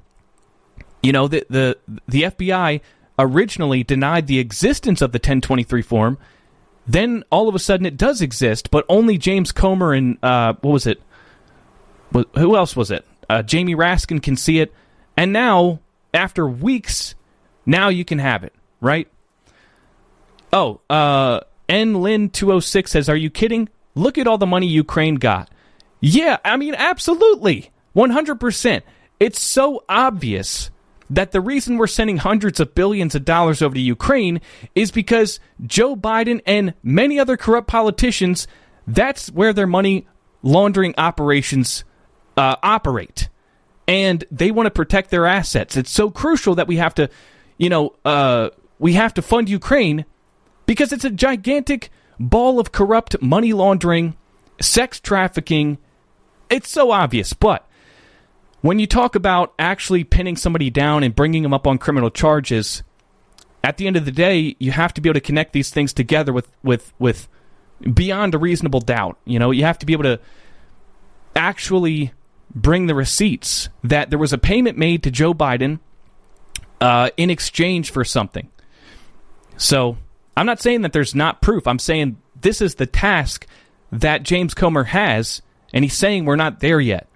You 1.02 1.12
know, 1.12 1.28
the 1.28 1.44
the 1.50 1.78
the 2.08 2.22
FBI 2.22 2.80
originally 3.18 3.84
denied 3.84 4.26
the 4.26 4.38
existence 4.38 5.02
of 5.02 5.12
the 5.12 5.16
1023 5.16 5.82
form. 5.82 6.18
Then 6.86 7.24
all 7.30 7.48
of 7.48 7.54
a 7.54 7.58
sudden 7.58 7.84
it 7.84 7.98
does 7.98 8.22
exist, 8.22 8.70
but 8.70 8.86
only 8.88 9.18
James 9.18 9.52
Comer 9.52 9.92
and 9.92 10.18
uh, 10.22 10.54
what 10.62 10.72
was 10.72 10.86
it? 10.86 11.02
Who 12.12 12.56
else 12.56 12.74
was 12.74 12.90
it? 12.90 13.04
Uh, 13.28 13.42
Jamie 13.42 13.76
Raskin 13.76 14.22
can 14.22 14.36
see 14.36 14.58
it, 14.60 14.72
and 15.16 15.32
now 15.32 15.80
after 16.12 16.48
weeks, 16.48 17.14
now 17.70 17.88
you 17.88 18.04
can 18.04 18.18
have 18.18 18.44
it, 18.44 18.52
right? 18.80 19.08
Oh, 20.52 20.80
uh, 20.90 21.40
N 21.68 22.02
Lin 22.02 22.30
206 22.30 22.90
says, 22.90 23.08
Are 23.08 23.16
you 23.16 23.30
kidding? 23.30 23.68
Look 23.94 24.18
at 24.18 24.26
all 24.26 24.38
the 24.38 24.46
money 24.46 24.66
Ukraine 24.66 25.14
got. 25.14 25.50
Yeah, 26.00 26.38
I 26.44 26.56
mean, 26.56 26.74
absolutely. 26.74 27.70
100%. 27.94 28.82
It's 29.18 29.40
so 29.40 29.84
obvious 29.88 30.70
that 31.10 31.32
the 31.32 31.40
reason 31.40 31.76
we're 31.76 31.86
sending 31.86 32.16
hundreds 32.16 32.60
of 32.60 32.74
billions 32.74 33.14
of 33.14 33.24
dollars 33.24 33.62
over 33.62 33.74
to 33.74 33.80
Ukraine 33.80 34.40
is 34.74 34.90
because 34.90 35.40
Joe 35.66 35.96
Biden 35.96 36.40
and 36.46 36.74
many 36.82 37.18
other 37.18 37.36
corrupt 37.36 37.68
politicians, 37.68 38.46
that's 38.86 39.30
where 39.30 39.52
their 39.52 39.66
money 39.66 40.06
laundering 40.42 40.94
operations 40.96 41.84
uh, 42.36 42.56
operate. 42.62 43.28
And 43.86 44.24
they 44.30 44.52
want 44.52 44.66
to 44.66 44.70
protect 44.70 45.10
their 45.10 45.26
assets. 45.26 45.76
It's 45.76 45.90
so 45.90 46.10
crucial 46.10 46.54
that 46.54 46.68
we 46.68 46.76
have 46.76 46.94
to, 46.94 47.10
you 47.60 47.68
know, 47.68 47.94
uh, 48.06 48.48
we 48.78 48.94
have 48.94 49.12
to 49.14 49.22
fund 49.22 49.50
Ukraine 49.50 50.06
because 50.64 50.92
it's 50.94 51.04
a 51.04 51.10
gigantic 51.10 51.90
ball 52.18 52.58
of 52.58 52.72
corrupt 52.72 53.20
money 53.20 53.52
laundering, 53.52 54.16
sex 54.62 54.98
trafficking. 54.98 55.76
It's 56.48 56.70
so 56.70 56.90
obvious. 56.90 57.34
But 57.34 57.68
when 58.62 58.78
you 58.78 58.86
talk 58.86 59.14
about 59.14 59.52
actually 59.58 60.04
pinning 60.04 60.36
somebody 60.36 60.70
down 60.70 61.02
and 61.02 61.14
bringing 61.14 61.42
them 61.42 61.52
up 61.52 61.66
on 61.66 61.76
criminal 61.76 62.10
charges, 62.10 62.82
at 63.62 63.76
the 63.76 63.86
end 63.86 63.96
of 63.96 64.06
the 64.06 64.10
day, 64.10 64.56
you 64.58 64.70
have 64.70 64.94
to 64.94 65.02
be 65.02 65.10
able 65.10 65.20
to 65.20 65.26
connect 65.26 65.52
these 65.52 65.68
things 65.68 65.92
together 65.92 66.32
with, 66.32 66.48
with, 66.62 66.94
with 66.98 67.28
beyond 67.92 68.34
a 68.34 68.38
reasonable 68.38 68.80
doubt. 68.80 69.18
You 69.26 69.38
know, 69.38 69.50
you 69.50 69.64
have 69.64 69.78
to 69.80 69.86
be 69.86 69.92
able 69.92 70.04
to 70.04 70.18
actually 71.36 72.12
bring 72.54 72.86
the 72.86 72.94
receipts 72.94 73.68
that 73.84 74.08
there 74.08 74.18
was 74.18 74.32
a 74.32 74.38
payment 74.38 74.78
made 74.78 75.02
to 75.02 75.10
Joe 75.10 75.34
Biden 75.34 75.78
uh, 76.80 77.10
in 77.16 77.30
exchange 77.30 77.90
for 77.90 78.04
something. 78.04 78.50
So 79.56 79.96
I'm 80.36 80.46
not 80.46 80.60
saying 80.60 80.82
that 80.82 80.92
there's 80.92 81.14
not 81.14 81.42
proof. 81.42 81.66
I'm 81.66 81.78
saying 81.78 82.16
this 82.40 82.62
is 82.62 82.76
the 82.76 82.86
task 82.86 83.46
that 83.92 84.22
James 84.22 84.54
Comer 84.54 84.84
has, 84.84 85.42
and 85.72 85.84
he's 85.84 85.96
saying 85.96 86.24
we're 86.24 86.36
not 86.36 86.60
there 86.60 86.80
yet. 86.80 87.08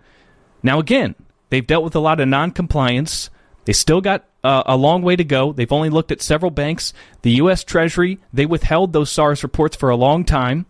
Now, 0.63 0.79
again, 0.79 1.15
they've 1.51 1.67
dealt 1.67 1.85
with 1.85 1.95
a 1.95 2.01
lot 2.01 2.21
of 2.21 2.29
non-compliance. 2.29 3.31
They 3.65 3.73
still 3.73 4.01
got 4.01 4.25
uh, 4.43 4.63
a 4.67 4.77
long 4.77 5.03
way 5.03 5.17
to 5.17 5.25
go. 5.25 5.53
They've 5.53 5.73
only 5.73 5.91
looked 5.91 6.13
at 6.13 6.21
several 6.21 6.51
banks. 6.51 6.93
The 7.23 7.33
U.S. 7.33 7.65
Treasury 7.65 8.19
they 8.33 8.47
withheld 8.47 8.93
those 8.93 9.11
SARs 9.11 9.43
reports 9.43 9.77
for 9.77 9.89
a 9.89 9.97
long 9.97 10.25
time. 10.25 10.67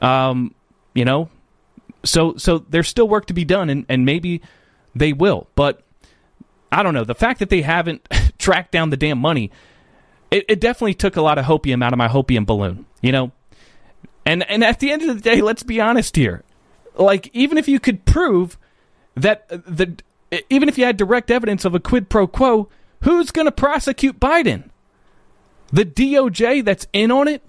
Um, 0.00 0.54
you 0.94 1.04
know, 1.04 1.28
so 2.04 2.36
so 2.36 2.58
there's 2.58 2.88
still 2.88 3.08
work 3.08 3.26
to 3.26 3.34
be 3.34 3.44
done, 3.44 3.68
and, 3.68 3.84
and 3.88 4.06
maybe 4.06 4.40
they 4.94 5.12
will. 5.12 5.46
But 5.54 5.82
I 6.72 6.82
don't 6.82 6.94
know. 6.94 7.04
The 7.04 7.14
fact 7.14 7.40
that 7.40 7.50
they 7.50 7.62
haven't 7.62 8.06
tracked 8.38 8.72
down 8.72 8.90
the 8.90 8.96
damn 8.96 9.18
money, 9.18 9.50
it, 10.30 10.44
it 10.48 10.60
definitely 10.60 10.94
took 10.94 11.16
a 11.16 11.22
lot 11.22 11.38
of 11.38 11.44
hopium 11.44 11.84
out 11.84 11.92
of 11.92 11.98
my 11.98 12.08
hopium 12.08 12.46
balloon. 12.46 12.86
You 13.00 13.12
know, 13.12 13.32
and 14.24 14.48
and 14.50 14.64
at 14.64 14.80
the 14.80 14.90
end 14.90 15.02
of 15.02 15.14
the 15.14 15.20
day, 15.20 15.40
let's 15.42 15.62
be 15.62 15.80
honest 15.80 16.16
here. 16.16 16.42
Like 16.96 17.30
even 17.32 17.58
if 17.58 17.68
you 17.68 17.78
could 17.78 18.04
prove 18.04 18.58
that 19.14 19.46
uh, 19.50 19.58
the 19.66 19.96
even 20.50 20.68
if 20.68 20.78
you 20.78 20.84
had 20.84 20.96
direct 20.96 21.30
evidence 21.30 21.64
of 21.64 21.74
a 21.74 21.80
quid 21.80 22.08
pro 22.08 22.26
quo, 22.26 22.68
who's 23.02 23.30
going 23.30 23.46
to 23.46 23.52
prosecute 23.52 24.18
Biden? 24.18 24.70
The 25.72 25.84
DOJ 25.84 26.64
that's 26.64 26.86
in 26.92 27.10
on 27.10 27.28
it? 27.28 27.42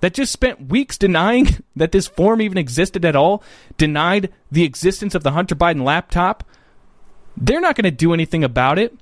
That 0.00 0.12
just 0.12 0.32
spent 0.32 0.68
weeks 0.68 0.98
denying 0.98 1.48
that 1.76 1.92
this 1.92 2.06
form 2.06 2.40
even 2.40 2.58
existed 2.58 3.04
at 3.04 3.16
all, 3.16 3.42
denied 3.78 4.32
the 4.50 4.64
existence 4.64 5.14
of 5.14 5.22
the 5.22 5.32
Hunter 5.32 5.54
Biden 5.54 5.84
laptop. 5.84 6.44
They're 7.36 7.60
not 7.60 7.76
going 7.76 7.84
to 7.84 7.90
do 7.90 8.14
anything 8.14 8.44
about 8.44 8.78
it. 8.78 8.96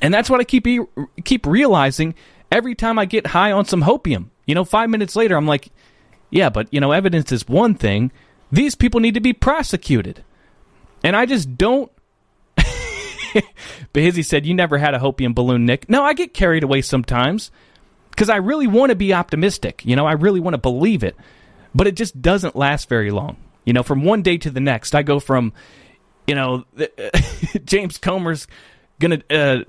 And 0.00 0.12
that's 0.12 0.30
what 0.30 0.40
I 0.40 0.44
keep 0.44 0.66
keep 1.24 1.46
realizing 1.46 2.14
every 2.50 2.74
time 2.74 2.98
I 2.98 3.04
get 3.04 3.28
high 3.28 3.52
on 3.52 3.66
some 3.66 3.82
hopium. 3.82 4.30
You 4.46 4.54
know, 4.54 4.64
5 4.64 4.90
minutes 4.90 5.14
later 5.14 5.36
I'm 5.36 5.46
like, 5.46 5.70
yeah, 6.30 6.48
but 6.48 6.72
you 6.72 6.80
know, 6.80 6.92
evidence 6.92 7.30
is 7.30 7.46
one 7.46 7.74
thing. 7.74 8.10
These 8.50 8.74
people 8.74 9.00
need 9.00 9.14
to 9.14 9.20
be 9.20 9.32
prosecuted. 9.32 10.24
And 11.04 11.14
I 11.14 11.26
just 11.26 11.58
don't 11.58 11.90
But 13.32 13.44
Behizzy 13.92 14.24
said, 14.24 14.46
You 14.46 14.54
never 14.54 14.78
had 14.78 14.94
a 14.94 14.98
hopium 14.98 15.34
balloon, 15.34 15.66
Nick. 15.66 15.88
No, 15.88 16.04
I 16.04 16.14
get 16.14 16.34
carried 16.34 16.62
away 16.62 16.82
sometimes 16.82 17.50
because 18.10 18.30
I 18.30 18.36
really 18.36 18.66
want 18.66 18.90
to 18.90 18.96
be 18.96 19.14
optimistic. 19.14 19.84
You 19.84 19.96
know, 19.96 20.06
I 20.06 20.12
really 20.12 20.40
want 20.40 20.54
to 20.54 20.58
believe 20.58 21.02
it, 21.02 21.16
but 21.74 21.86
it 21.86 21.96
just 21.96 22.20
doesn't 22.20 22.56
last 22.56 22.88
very 22.88 23.10
long. 23.10 23.36
You 23.64 23.72
know, 23.72 23.82
from 23.82 24.04
one 24.04 24.22
day 24.22 24.38
to 24.38 24.50
the 24.50 24.60
next, 24.60 24.94
I 24.94 25.02
go 25.02 25.20
from, 25.20 25.52
you 26.26 26.34
know, 26.34 26.64
James 27.64 27.98
Comer's 27.98 28.46
to 29.10 29.22
uh, 29.30 29.64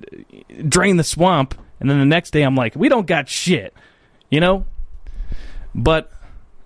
drain 0.67 0.97
the 0.97 1.03
swamp, 1.03 1.55
and 1.79 1.89
then 1.89 1.99
the 1.99 2.05
next 2.05 2.31
day 2.31 2.43
I'm 2.43 2.55
like, 2.55 2.75
we 2.75 2.89
don't 2.89 3.07
got 3.07 3.27
shit, 3.27 3.73
you 4.29 4.39
know? 4.39 4.65
But 5.73 6.11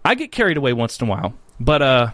I 0.03 0.15
get 0.15 0.31
carried 0.31 0.57
away 0.57 0.73
once 0.73 0.99
in 0.99 1.07
a 1.07 1.09
while. 1.09 1.33
But 1.59 1.81
uh, 1.81 2.11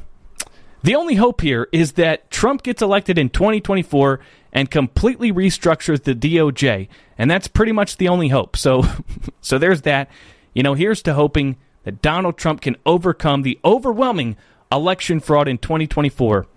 the 0.84 0.96
only 0.96 1.16
hope 1.16 1.42
here 1.42 1.68
is 1.72 1.94
that 1.94 2.30
Trump 2.30 2.64
gets 2.64 2.82
elected 2.82 3.18
in 3.18 3.30
2024 3.30 4.20
and 4.52 4.70
completely 4.70 5.32
restructures 5.32 6.04
the 6.04 6.14
DOJ, 6.14 6.88
and 7.18 7.30
that's 7.30 7.48
pretty 7.48 7.72
much 7.72 7.98
the 7.98 8.08
only 8.08 8.30
hope. 8.30 8.56
So, 8.56 8.84
so 9.42 9.58
there's 9.58 9.82
that. 9.82 10.10
You 10.54 10.62
know, 10.62 10.76
here's 10.76 11.02
to 11.04 11.16
hoping 11.16 11.58
that 11.84 12.02
Donald 12.02 12.38
Trump 12.38 12.62
can 12.62 12.78
overcome 12.86 13.42
the 13.42 13.60
overwhelming 13.66 14.38
election 14.72 15.20
fraud 15.20 15.48
in 15.48 15.58
2024 15.58 16.48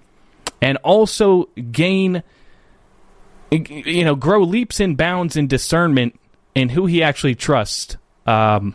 and 0.60 0.78
also 0.78 1.48
gain 1.70 2.22
you 3.50 4.04
know 4.04 4.14
grow 4.14 4.42
leaps 4.42 4.80
and 4.80 4.96
bounds 4.96 5.36
in 5.36 5.46
discernment 5.46 6.18
in 6.54 6.68
who 6.70 6.86
he 6.86 7.02
actually 7.02 7.34
trusts. 7.34 7.96
Um, 8.26 8.74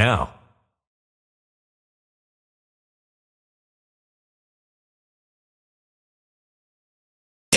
now. 0.01 0.40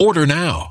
Order 0.00 0.26
now. 0.26 0.70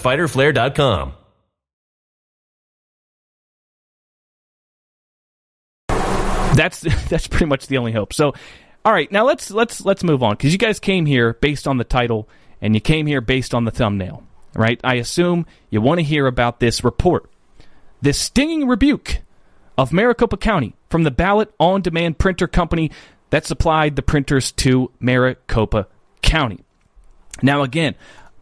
www.fighterflare.com. 0.00 1.12
That's 6.56 6.80
that's 7.08 7.28
pretty 7.28 7.46
much 7.46 7.66
the 7.66 7.78
only 7.78 7.92
hope. 7.92 8.12
So, 8.12 8.34
all 8.84 8.92
right, 8.92 9.10
now 9.10 9.24
let's 9.24 9.50
let's 9.50 9.84
let's 9.84 10.02
move 10.02 10.22
on 10.22 10.32
because 10.32 10.52
you 10.52 10.58
guys 10.58 10.80
came 10.80 11.06
here 11.06 11.34
based 11.34 11.68
on 11.68 11.76
the 11.78 11.84
title 11.84 12.28
and 12.60 12.74
you 12.74 12.80
came 12.80 13.06
here 13.06 13.20
based 13.20 13.54
on 13.54 13.64
the 13.64 13.70
thumbnail, 13.70 14.24
right? 14.54 14.80
I 14.82 14.96
assume 14.96 15.46
you 15.70 15.80
want 15.80 15.98
to 15.98 16.04
hear 16.04 16.26
about 16.26 16.60
this 16.60 16.84
report, 16.84 17.30
this 18.02 18.18
stinging 18.18 18.66
rebuke 18.66 19.20
of 19.78 19.92
Maricopa 19.92 20.36
County 20.36 20.74
from 20.90 21.04
the 21.04 21.10
Ballot 21.10 21.52
on 21.58 21.80
Demand 21.80 22.18
Printer 22.18 22.48
Company 22.48 22.90
that 23.30 23.46
supplied 23.46 23.96
the 23.96 24.02
printers 24.02 24.52
to 24.52 24.90
Maricopa 24.98 25.86
County. 26.20 26.60
Now, 27.42 27.62
again, 27.62 27.94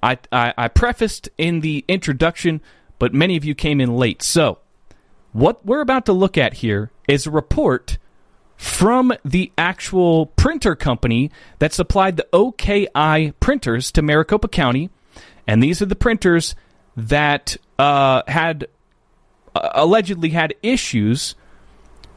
I, 0.02 0.18
I, 0.32 0.54
I 0.56 0.68
prefaced 0.68 1.28
in 1.38 1.60
the 1.60 1.84
introduction, 1.88 2.60
but 2.98 3.14
many 3.14 3.36
of 3.36 3.44
you 3.44 3.54
came 3.54 3.80
in 3.80 3.96
late. 3.96 4.22
So, 4.22 4.58
what 5.32 5.64
we're 5.64 5.80
about 5.80 6.06
to 6.06 6.12
look 6.12 6.38
at 6.38 6.54
here 6.54 6.90
is 7.06 7.26
a 7.26 7.30
report 7.30 7.98
from 8.56 9.12
the 9.24 9.52
actual 9.56 10.26
printer 10.26 10.74
company 10.74 11.30
that 11.60 11.72
supplied 11.72 12.16
the 12.16 12.26
OKI 12.32 13.32
printers 13.38 13.92
to 13.92 14.02
Maricopa 14.02 14.48
County. 14.48 14.90
And 15.46 15.62
these 15.62 15.80
are 15.80 15.86
the 15.86 15.94
printers 15.94 16.56
that 16.96 17.56
uh, 17.78 18.22
had 18.26 18.66
uh, 19.54 19.70
allegedly 19.74 20.30
had 20.30 20.54
issues 20.62 21.36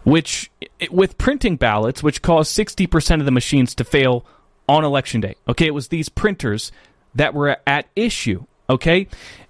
which 0.04 0.50
with 0.90 1.16
printing 1.20 1.58
ballots 1.58 2.02
which 2.02 2.24
caused 2.24 2.58
60% 2.58 3.20
of 3.20 3.26
the 3.26 3.32
machines 3.32 3.76
to 3.76 3.84
fail 3.84 4.26
on 4.68 4.84
election 4.84 5.22
day. 5.22 5.36
Okay, 5.48 5.68
it 5.68 5.74
was 5.76 5.90
these 5.90 6.10
printers 6.10 6.72
that 7.16 7.34
were 7.34 7.58
at 7.68 7.88
issue, 7.96 8.46
okay? 8.70 9.08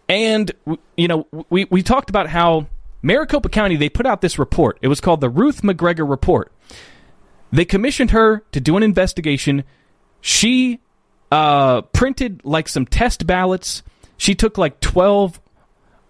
And 0.10 0.52
you 0.98 1.08
know, 1.08 1.28
we 1.50 1.66
we 1.66 1.84
talked 1.84 2.10
about 2.10 2.28
how 2.28 2.68
Maricopa 3.02 3.50
County 3.50 3.76
they 3.76 3.90
put 3.90 4.06
out 4.06 4.22
this 4.22 4.38
report. 4.38 4.78
It 4.82 4.88
was 4.88 5.02
called 5.02 5.22
the 5.22 5.30
Ruth 5.30 5.62
McGregor 5.62 6.10
report. 6.10 6.52
They 7.52 7.66
commissioned 7.66 8.12
her 8.12 8.44
to 8.52 8.60
do 8.60 8.78
an 8.78 8.84
investigation. 8.84 9.64
She 10.22 10.80
uh, 11.32 11.82
printed 11.82 12.42
like 12.44 12.68
some 12.68 12.86
test 12.86 13.26
ballots. 13.26 13.84
She 14.18 14.36
took 14.36 14.58
like 14.58 14.80
12 14.80 15.40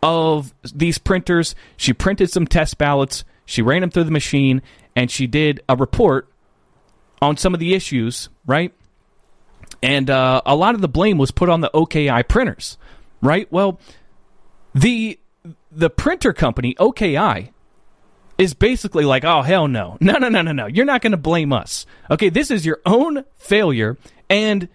of 0.03 0.53
these 0.73 0.97
printers. 0.97 1.55
She 1.77 1.93
printed 1.93 2.29
some 2.31 2.45
test 2.45 2.77
ballots. 2.77 3.23
She 3.45 3.61
ran 3.61 3.81
them 3.81 3.89
through 3.89 4.05
the 4.05 4.11
machine 4.11 4.61
and 4.95 5.09
she 5.09 5.27
did 5.27 5.61
a 5.69 5.75
report 5.75 6.27
on 7.21 7.37
some 7.37 7.53
of 7.53 7.59
the 7.59 7.73
issues, 7.73 8.29
right? 8.45 8.73
And 9.83 10.09
uh, 10.09 10.41
a 10.45 10.55
lot 10.55 10.75
of 10.75 10.81
the 10.81 10.87
blame 10.87 11.17
was 11.17 11.31
put 11.31 11.49
on 11.49 11.61
the 11.61 11.71
OKI 11.75 12.23
printers, 12.23 12.77
right? 13.21 13.51
Well, 13.51 13.79
the 14.75 15.19
the 15.71 15.89
printer 15.89 16.33
company 16.33 16.75
OKI 16.77 17.51
is 18.37 18.53
basically 18.53 19.05
like, 19.05 19.23
oh 19.23 19.41
hell 19.41 19.67
no, 19.67 19.97
no 19.99 20.13
no 20.17 20.29
no 20.29 20.41
no 20.41 20.51
no, 20.51 20.65
you're 20.67 20.85
not 20.85 21.01
going 21.01 21.11
to 21.11 21.17
blame 21.17 21.51
us. 21.51 21.85
Okay, 22.09 22.29
this 22.29 22.51
is 22.51 22.65
your 22.65 22.79
own 22.85 23.25
failure, 23.37 23.97
and 24.29 24.67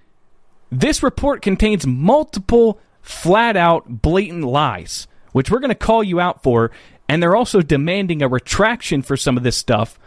this 0.71 1.03
report 1.03 1.43
contains 1.43 1.87
multiple 1.87 2.81
flat 3.01 3.57
out 3.57 4.03
blatant 4.03 4.45
lies, 4.45 5.07
which 5.33 5.51
we're 5.51 5.61
going 5.61 5.69
to 5.69 5.75
call 5.75 6.03
you 6.03 6.19
out 6.19 6.43
for, 6.43 6.73
and 7.09 7.23
they're 7.23 7.37
also 7.37 7.61
demanding 7.61 8.23
a 8.23 8.29
retraction 8.29 9.03
for 9.03 9.17
some 9.17 9.37
of 9.37 9.45
this 9.45 9.57
stuff. 9.57 9.99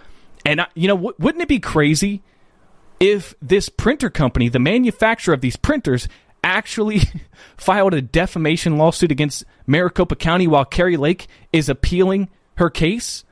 And 0.45 0.65
you 0.73 0.87
know, 0.87 0.95
w- 0.95 1.15
wouldn't 1.19 1.41
it 1.41 1.47
be 1.47 1.59
crazy 1.59 2.21
if 2.99 3.35
this 3.41 3.69
printer 3.69 4.09
company, 4.09 4.49
the 4.49 4.59
manufacturer 4.59 5.33
of 5.33 5.41
these 5.41 5.55
printers, 5.55 6.07
actually 6.43 7.01
filed 7.57 7.93
a 7.93 8.01
defamation 8.01 8.77
lawsuit 8.77 9.11
against 9.11 9.45
Maricopa 9.67 10.15
County 10.15 10.47
while 10.47 10.65
Kari 10.65 10.97
Lake 10.97 11.27
is 11.51 11.69
appealing 11.69 12.29
her 12.55 12.69
case? 12.69 13.23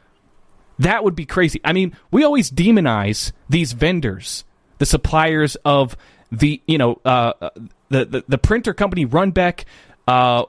That 0.79 1.03
would 1.03 1.15
be 1.15 1.25
crazy. 1.25 1.59
I 1.63 1.73
mean, 1.73 1.95
we 2.11 2.23
always 2.23 2.51
demonize 2.51 3.31
these 3.49 3.73
vendors, 3.73 4.45
the 4.77 4.85
suppliers 4.85 5.55
of 5.65 5.97
the, 6.31 6.61
you 6.67 6.77
know, 6.77 7.01
uh, 7.03 7.49
the, 7.89 8.05
the, 8.05 8.23
the 8.27 8.37
printer 8.37 8.73
company 8.73 9.05
Runbeck, 9.05 9.63
uh, 10.07 10.43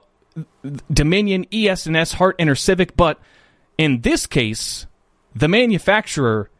Dominion, 0.92 1.46
ES&S, 1.52 2.12
Hart, 2.12 2.40
Civic, 2.58 2.96
but 2.96 3.20
in 3.76 4.02
this 4.02 4.26
case, 4.26 4.86
the 5.34 5.48
manufacturer 5.48 6.50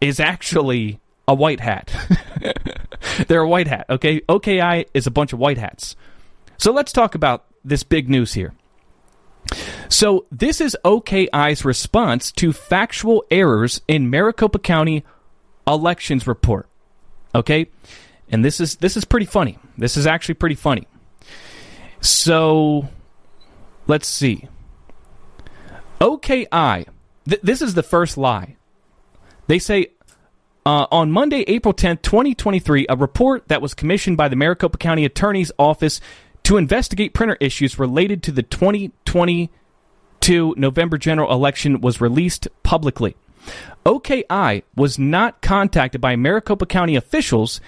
is 0.00 0.18
actually 0.18 1.00
a 1.32 1.34
white 1.34 1.60
hat. 1.60 1.90
They're 3.28 3.40
a 3.40 3.48
white 3.48 3.66
hat, 3.66 3.86
okay? 3.88 4.20
OKI 4.28 4.86
is 4.94 5.06
a 5.06 5.10
bunch 5.10 5.32
of 5.32 5.38
white 5.38 5.58
hats. 5.58 5.96
So 6.58 6.72
let's 6.72 6.92
talk 6.92 7.14
about 7.14 7.46
this 7.64 7.82
big 7.82 8.08
news 8.08 8.34
here. 8.34 8.54
So 9.88 10.26
this 10.30 10.60
is 10.60 10.76
OKI's 10.84 11.64
response 11.64 12.30
to 12.32 12.52
factual 12.52 13.24
errors 13.30 13.80
in 13.88 14.10
Maricopa 14.10 14.58
County 14.58 15.04
elections 15.66 16.26
report. 16.26 16.68
Okay? 17.34 17.68
And 18.30 18.44
this 18.44 18.60
is 18.60 18.76
this 18.76 18.96
is 18.96 19.04
pretty 19.04 19.26
funny. 19.26 19.58
This 19.76 19.96
is 19.96 20.06
actually 20.06 20.34
pretty 20.34 20.54
funny. 20.54 20.86
So 22.00 22.88
let's 23.86 24.06
see. 24.06 24.48
OKI. 26.00 26.86
Th- 27.28 27.42
this 27.42 27.62
is 27.62 27.74
the 27.74 27.82
first 27.82 28.16
lie. 28.16 28.56
They 29.46 29.58
say 29.58 29.88
uh, 30.64 30.86
on 30.92 31.10
Monday, 31.10 31.44
April 31.48 31.74
10th, 31.74 32.02
2023, 32.02 32.86
a 32.88 32.96
report 32.96 33.48
that 33.48 33.60
was 33.60 33.74
commissioned 33.74 34.16
by 34.16 34.28
the 34.28 34.36
Maricopa 34.36 34.78
County 34.78 35.04
Attorney's 35.04 35.50
Office 35.58 36.00
to 36.44 36.56
investigate 36.56 37.14
printer 37.14 37.36
issues 37.40 37.78
related 37.78 38.22
to 38.24 38.32
the 38.32 38.42
2022 38.42 40.54
November 40.56 40.98
general 40.98 41.32
election 41.32 41.80
was 41.80 42.00
released 42.00 42.48
publicly. 42.62 43.16
OKI 43.84 44.62
was 44.76 44.98
not 44.98 45.42
contacted 45.42 46.00
by 46.00 46.14
Maricopa 46.14 46.66
County 46.66 46.94
officials, 46.94 47.60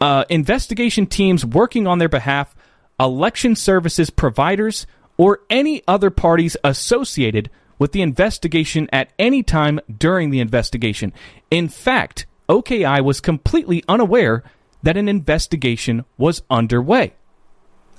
uh, 0.00 0.24
investigation 0.28 1.06
teams 1.06 1.44
working 1.44 1.88
on 1.88 1.98
their 1.98 2.08
behalf, 2.08 2.54
election 3.00 3.56
services 3.56 4.10
providers, 4.10 4.86
or 5.16 5.40
any 5.50 5.82
other 5.88 6.10
parties 6.10 6.56
associated 6.62 7.50
with 7.78 7.92
the 7.92 8.02
investigation 8.02 8.88
at 8.92 9.12
any 9.18 9.42
time 9.42 9.80
during 9.98 10.30
the 10.30 10.40
investigation. 10.40 11.12
In 11.50 11.68
fact, 11.68 12.26
OKI 12.48 13.00
was 13.00 13.20
completely 13.20 13.82
unaware 13.88 14.42
that 14.82 14.96
an 14.96 15.08
investigation 15.08 16.04
was 16.18 16.42
underway. 16.50 17.14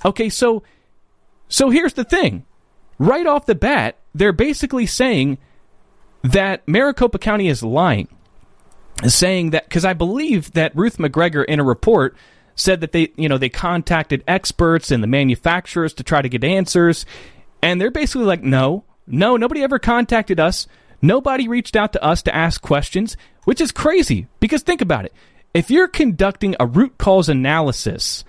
Okay, 0.04 0.28
so 0.28 0.62
so 1.48 1.70
here's 1.70 1.94
the 1.94 2.04
thing. 2.04 2.44
Right 2.98 3.26
off 3.26 3.46
the 3.46 3.54
bat, 3.54 3.98
they're 4.14 4.32
basically 4.32 4.86
saying 4.86 5.38
that 6.22 6.66
Maricopa 6.66 7.18
County 7.18 7.48
is 7.48 7.62
lying. 7.62 8.08
Saying 9.06 9.50
that 9.50 9.68
cuz 9.70 9.84
I 9.84 9.92
believe 9.92 10.52
that 10.52 10.76
Ruth 10.76 10.98
McGregor 10.98 11.44
in 11.44 11.60
a 11.60 11.64
report 11.64 12.16
said 12.54 12.80
that 12.80 12.92
they, 12.92 13.12
you 13.16 13.28
know, 13.28 13.38
they 13.38 13.48
contacted 13.48 14.22
experts 14.28 14.90
and 14.90 15.02
the 15.02 15.08
manufacturers 15.08 15.92
to 15.94 16.04
try 16.04 16.22
to 16.22 16.28
get 16.28 16.44
answers 16.44 17.04
and 17.60 17.80
they're 17.80 17.90
basically 17.90 18.26
like, 18.26 18.42
"No, 18.42 18.84
no, 19.06 19.36
nobody 19.36 19.62
ever 19.62 19.78
contacted 19.78 20.40
us. 20.40 20.66
Nobody 21.02 21.48
reached 21.48 21.76
out 21.76 21.92
to 21.92 22.02
us 22.02 22.22
to 22.22 22.34
ask 22.34 22.62
questions, 22.62 23.16
which 23.44 23.60
is 23.60 23.72
crazy 23.72 24.26
because 24.40 24.62
think 24.62 24.80
about 24.80 25.04
it. 25.04 25.12
If 25.52 25.70
you're 25.70 25.88
conducting 25.88 26.56
a 26.58 26.66
root 26.66 26.98
cause 26.98 27.28
analysis 27.28 28.24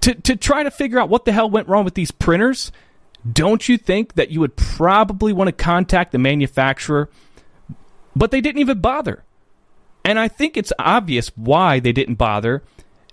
to, 0.00 0.14
to 0.14 0.36
try 0.36 0.62
to 0.62 0.70
figure 0.70 0.98
out 0.98 1.08
what 1.08 1.24
the 1.24 1.32
hell 1.32 1.48
went 1.48 1.68
wrong 1.68 1.84
with 1.84 1.94
these 1.94 2.10
printers, 2.10 2.70
don't 3.30 3.68
you 3.68 3.78
think 3.78 4.14
that 4.14 4.30
you 4.30 4.40
would 4.40 4.56
probably 4.56 5.32
want 5.32 5.48
to 5.48 5.52
contact 5.52 6.12
the 6.12 6.18
manufacturer? 6.18 7.08
But 8.14 8.30
they 8.30 8.40
didn't 8.40 8.60
even 8.60 8.80
bother. 8.80 9.24
And 10.04 10.18
I 10.18 10.28
think 10.28 10.56
it's 10.56 10.72
obvious 10.78 11.28
why 11.36 11.80
they 11.80 11.92
didn't 11.92 12.16
bother. 12.16 12.62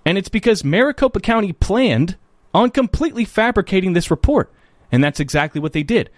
And 0.04 0.18
it's 0.18 0.28
because 0.28 0.64
Maricopa 0.64 1.20
County 1.20 1.52
planned 1.52 2.16
on 2.52 2.70
completely 2.70 3.24
fabricating 3.24 3.92
this 3.92 4.10
report. 4.10 4.52
And 4.90 5.02
that's 5.02 5.20
exactly 5.20 5.60
what 5.60 5.72
they 5.72 5.84
did. 5.84 6.10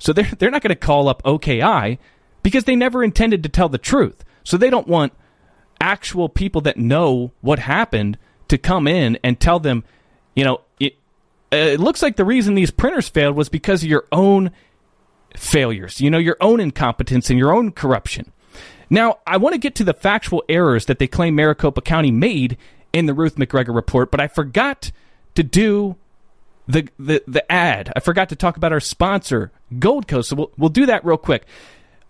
So 0.00 0.12
they're, 0.12 0.30
they're 0.38 0.50
not 0.50 0.62
going 0.62 0.70
to 0.70 0.74
call 0.74 1.08
up 1.08 1.22
OKI 1.24 2.00
because 2.42 2.64
they 2.64 2.74
never 2.74 3.04
intended 3.04 3.44
to 3.44 3.48
tell 3.48 3.68
the 3.68 3.78
truth. 3.78 4.24
So 4.42 4.56
they 4.56 4.70
don't 4.70 4.88
want 4.88 5.12
actual 5.80 6.28
people 6.28 6.62
that 6.62 6.76
know 6.76 7.30
what 7.42 7.60
happened 7.60 8.18
to 8.48 8.58
come 8.58 8.88
in 8.88 9.18
and 9.22 9.38
tell 9.38 9.60
them, 9.60 9.84
you 10.34 10.44
know, 10.44 10.62
it, 10.80 10.96
it 11.52 11.78
looks 11.78 12.02
like 12.02 12.16
the 12.16 12.24
reason 12.24 12.54
these 12.54 12.70
printers 12.70 13.08
failed 13.08 13.36
was 13.36 13.48
because 13.48 13.82
of 13.82 13.88
your 13.88 14.06
own 14.10 14.50
failures, 15.36 16.00
you 16.00 16.10
know, 16.10 16.18
your 16.18 16.36
own 16.40 16.58
incompetence 16.58 17.30
and 17.30 17.38
your 17.38 17.52
own 17.52 17.70
corruption. 17.70 18.32
Now, 18.88 19.18
I 19.26 19.36
want 19.36 19.52
to 19.52 19.58
get 19.58 19.76
to 19.76 19.84
the 19.84 19.94
factual 19.94 20.42
errors 20.48 20.86
that 20.86 20.98
they 20.98 21.06
claim 21.06 21.36
Maricopa 21.36 21.80
County 21.80 22.10
made 22.10 22.56
in 22.92 23.06
the 23.06 23.14
Ruth 23.14 23.36
McGregor 23.36 23.74
report, 23.74 24.10
but 24.10 24.20
I 24.20 24.26
forgot 24.26 24.90
to 25.36 25.44
do 25.44 25.96
the 26.70 26.88
the, 26.98 27.22
the 27.26 27.52
ad. 27.52 27.92
I 27.94 28.00
forgot 28.00 28.28
to 28.30 28.36
talk 28.36 28.56
about 28.56 28.72
our 28.72 28.80
sponsor, 28.80 29.52
Gold 29.78 30.08
Coast. 30.08 30.30
So 30.30 30.36
we'll, 30.36 30.52
we'll 30.56 30.70
do 30.70 30.86
that 30.86 31.04
real 31.04 31.16
quick. 31.16 31.44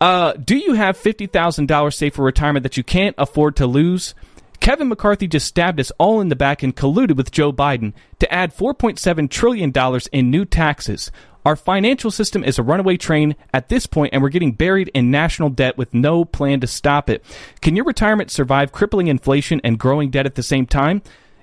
Uh, 0.00 0.32
do 0.32 0.56
you 0.56 0.72
have 0.72 0.96
$50,000 0.96 1.92
saved 1.94 2.14
for 2.14 2.24
retirement 2.24 2.62
that 2.62 2.78
you 2.78 2.82
can't 2.82 3.14
afford 3.18 3.56
to 3.56 3.66
lose? 3.66 4.14
Kevin 4.58 4.88
McCarthy 4.88 5.26
just 5.26 5.46
stabbed 5.46 5.80
us 5.80 5.92
all 5.98 6.20
in 6.20 6.28
the 6.28 6.36
back 6.36 6.62
and 6.62 6.76
colluded 6.76 7.16
with 7.16 7.30
Joe 7.30 7.52
Biden 7.52 7.92
to 8.18 8.32
add 8.32 8.54
$4.7 8.54 9.30
trillion 9.30 9.72
in 10.12 10.30
new 10.30 10.44
taxes. 10.44 11.10
Our 11.46 11.56
financial 11.56 12.10
system 12.10 12.44
is 12.44 12.58
a 12.58 12.62
runaway 12.62 12.98
train 12.98 13.36
at 13.54 13.70
this 13.70 13.86
point, 13.86 14.12
and 14.12 14.22
we're 14.22 14.28
getting 14.28 14.52
buried 14.52 14.90
in 14.92 15.10
national 15.10 15.48
debt 15.48 15.78
with 15.78 15.94
no 15.94 16.26
plan 16.26 16.60
to 16.60 16.66
stop 16.66 17.08
it. 17.08 17.24
Can 17.62 17.76
your 17.76 17.86
retirement 17.86 18.30
survive 18.30 18.72
crippling 18.72 19.06
inflation 19.06 19.60
and 19.64 19.78
growing 19.78 20.10
debt 20.10 20.26
at 20.26 20.34
the 20.34 20.42
same 20.42 20.66
time? 20.66 21.00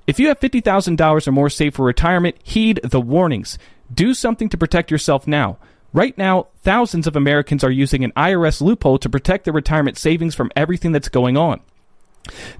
If 0.07 0.19
you 0.19 0.29
have 0.29 0.39
$50,000 0.39 1.27
or 1.27 1.31
more 1.33 1.49
saved 1.49 1.75
for 1.75 1.85
retirement, 1.85 2.37
heed 2.41 2.79
the 2.81 3.01
warnings. 3.01 3.59
Do 3.93 4.13
something 4.13 4.47
to 4.49 4.57
protect 4.57 4.89
yourself 4.89 5.27
now. 5.27 5.57
Right 5.91 6.17
now, 6.17 6.47
thousands 6.61 7.07
of 7.07 7.17
Americans 7.17 7.63
are 7.63 7.71
using 7.71 8.05
an 8.05 8.13
IRS 8.13 8.61
loophole 8.61 8.99
to 8.99 9.09
protect 9.09 9.43
their 9.43 9.53
retirement 9.53 9.97
savings 9.97 10.33
from 10.33 10.51
everything 10.55 10.93
that's 10.93 11.09
going 11.09 11.35
on. 11.35 11.59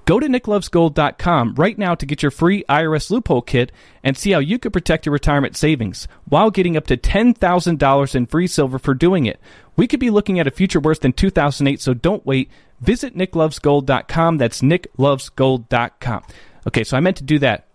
Go 0.04 0.20
to 0.20 0.26
nicklovesgold.com 0.26 1.54
right 1.56 1.76
now 1.78 1.94
to 1.94 2.06
get 2.06 2.22
your 2.22 2.30
free 2.30 2.64
IRS 2.68 3.10
loophole 3.10 3.42
kit 3.42 3.72
and 4.02 4.16
see 4.16 4.32
how 4.32 4.38
you 4.38 4.58
could 4.58 4.72
protect 4.72 5.06
your 5.06 5.12
retirement 5.12 5.56
savings 5.56 6.08
while 6.26 6.50
getting 6.50 6.76
up 6.76 6.86
to 6.86 6.96
$10,000 6.96 8.14
in 8.14 8.26
free 8.26 8.46
silver 8.46 8.78
for 8.78 8.94
doing 8.94 9.26
it. 9.26 9.40
We 9.76 9.86
could 9.86 10.00
be 10.00 10.10
looking 10.10 10.38
at 10.38 10.46
a 10.46 10.50
future 10.50 10.80
worse 10.80 10.98
than 10.98 11.12
2008, 11.12 11.80
so 11.80 11.94
don't 11.94 12.26
wait. 12.26 12.50
Visit 12.80 13.16
nicklovesgold.com. 13.16 14.38
That's 14.38 14.60
nicklovesgold.com. 14.62 16.22
Okay, 16.66 16.84
so 16.84 16.96
I 16.96 17.00
meant 17.00 17.18
to 17.18 17.24
do 17.24 17.38
that 17.40 17.68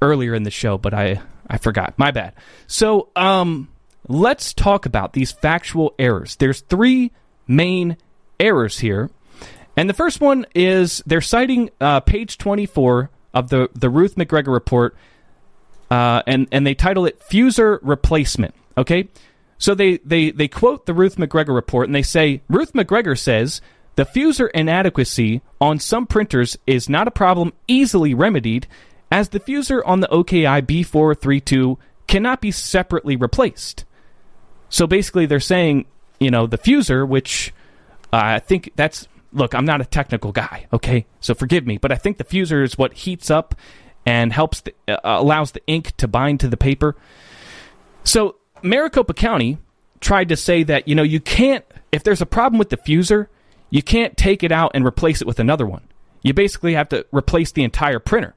earlier 0.00 0.34
in 0.34 0.42
the 0.42 0.50
show, 0.50 0.78
but 0.78 0.94
I 0.94 1.20
I 1.48 1.58
forgot. 1.58 1.98
My 1.98 2.10
bad. 2.10 2.34
So, 2.66 3.08
um 3.16 3.68
let's 4.08 4.52
talk 4.52 4.84
about 4.84 5.12
these 5.12 5.30
factual 5.30 5.94
errors. 5.98 6.34
There's 6.36 6.60
three 6.60 7.12
main 7.46 7.96
errors 8.40 8.80
here 8.80 9.10
and 9.76 9.88
the 9.88 9.94
first 9.94 10.20
one 10.20 10.46
is 10.54 11.02
they're 11.06 11.20
citing 11.20 11.70
uh, 11.80 12.00
page 12.00 12.38
24 12.38 13.10
of 13.34 13.48
the, 13.48 13.70
the 13.74 13.88
Ruth 13.88 14.16
McGregor 14.16 14.52
report, 14.52 14.96
uh, 15.90 16.22
and, 16.26 16.46
and 16.52 16.66
they 16.66 16.74
title 16.74 17.06
it 17.06 17.20
Fuser 17.20 17.78
Replacement. 17.82 18.54
Okay? 18.76 19.08
So 19.58 19.74
they, 19.74 19.98
they, 19.98 20.30
they 20.30 20.48
quote 20.48 20.86
the 20.86 20.94
Ruth 20.94 21.16
McGregor 21.16 21.54
report, 21.54 21.88
and 21.88 21.94
they 21.94 22.02
say 22.02 22.42
Ruth 22.48 22.74
McGregor 22.74 23.18
says 23.18 23.62
the 23.96 24.04
fuser 24.04 24.50
inadequacy 24.52 25.42
on 25.60 25.78
some 25.78 26.06
printers 26.06 26.56
is 26.66 26.88
not 26.88 27.08
a 27.08 27.12
problem 27.12 27.52
easily 27.68 28.14
remedied, 28.14 28.66
as 29.10 29.28
the 29.28 29.40
fuser 29.40 29.82
on 29.84 30.00
the 30.00 30.08
OKI 30.08 30.62
B432 30.62 31.76
cannot 32.06 32.40
be 32.40 32.50
separately 32.50 33.16
replaced. 33.16 33.84
So 34.68 34.86
basically, 34.86 35.26
they're 35.26 35.40
saying, 35.40 35.86
you 36.18 36.30
know, 36.30 36.46
the 36.46 36.58
fuser, 36.58 37.06
which 37.06 37.52
uh, 38.12 38.20
I 38.22 38.38
think 38.38 38.72
that's 38.76 39.08
look, 39.34 39.54
I'm 39.54 39.64
not 39.64 39.80
a 39.80 39.86
technical 39.86 40.30
guy, 40.30 40.66
okay? 40.72 41.06
So 41.20 41.34
forgive 41.34 41.66
me, 41.66 41.78
but 41.78 41.90
I 41.90 41.96
think 41.96 42.18
the 42.18 42.24
fuser 42.24 42.62
is 42.62 42.76
what 42.76 42.92
heats 42.92 43.30
up 43.30 43.54
and 44.04 44.30
helps 44.30 44.60
the, 44.60 44.74
uh, 44.88 44.98
allows 45.04 45.52
the 45.52 45.62
ink 45.66 45.96
to 45.96 46.06
bind 46.06 46.40
to 46.40 46.48
the 46.48 46.58
paper. 46.58 46.96
So 48.04 48.36
Maricopa 48.62 49.14
County 49.14 49.56
tried 50.00 50.28
to 50.28 50.36
say 50.36 50.64
that, 50.64 50.86
you 50.86 50.94
know, 50.94 51.02
you 51.02 51.18
can't 51.18 51.64
if 51.92 52.02
there's 52.02 52.22
a 52.22 52.26
problem 52.26 52.58
with 52.58 52.70
the 52.70 52.78
fuser, 52.78 53.28
you 53.72 53.82
can't 53.82 54.18
take 54.18 54.42
it 54.42 54.52
out 54.52 54.72
and 54.74 54.84
replace 54.84 55.22
it 55.22 55.26
with 55.26 55.40
another 55.40 55.66
one. 55.66 55.88
You 56.20 56.34
basically 56.34 56.74
have 56.74 56.90
to 56.90 57.06
replace 57.10 57.52
the 57.52 57.64
entire 57.64 57.98
printer. 57.98 58.34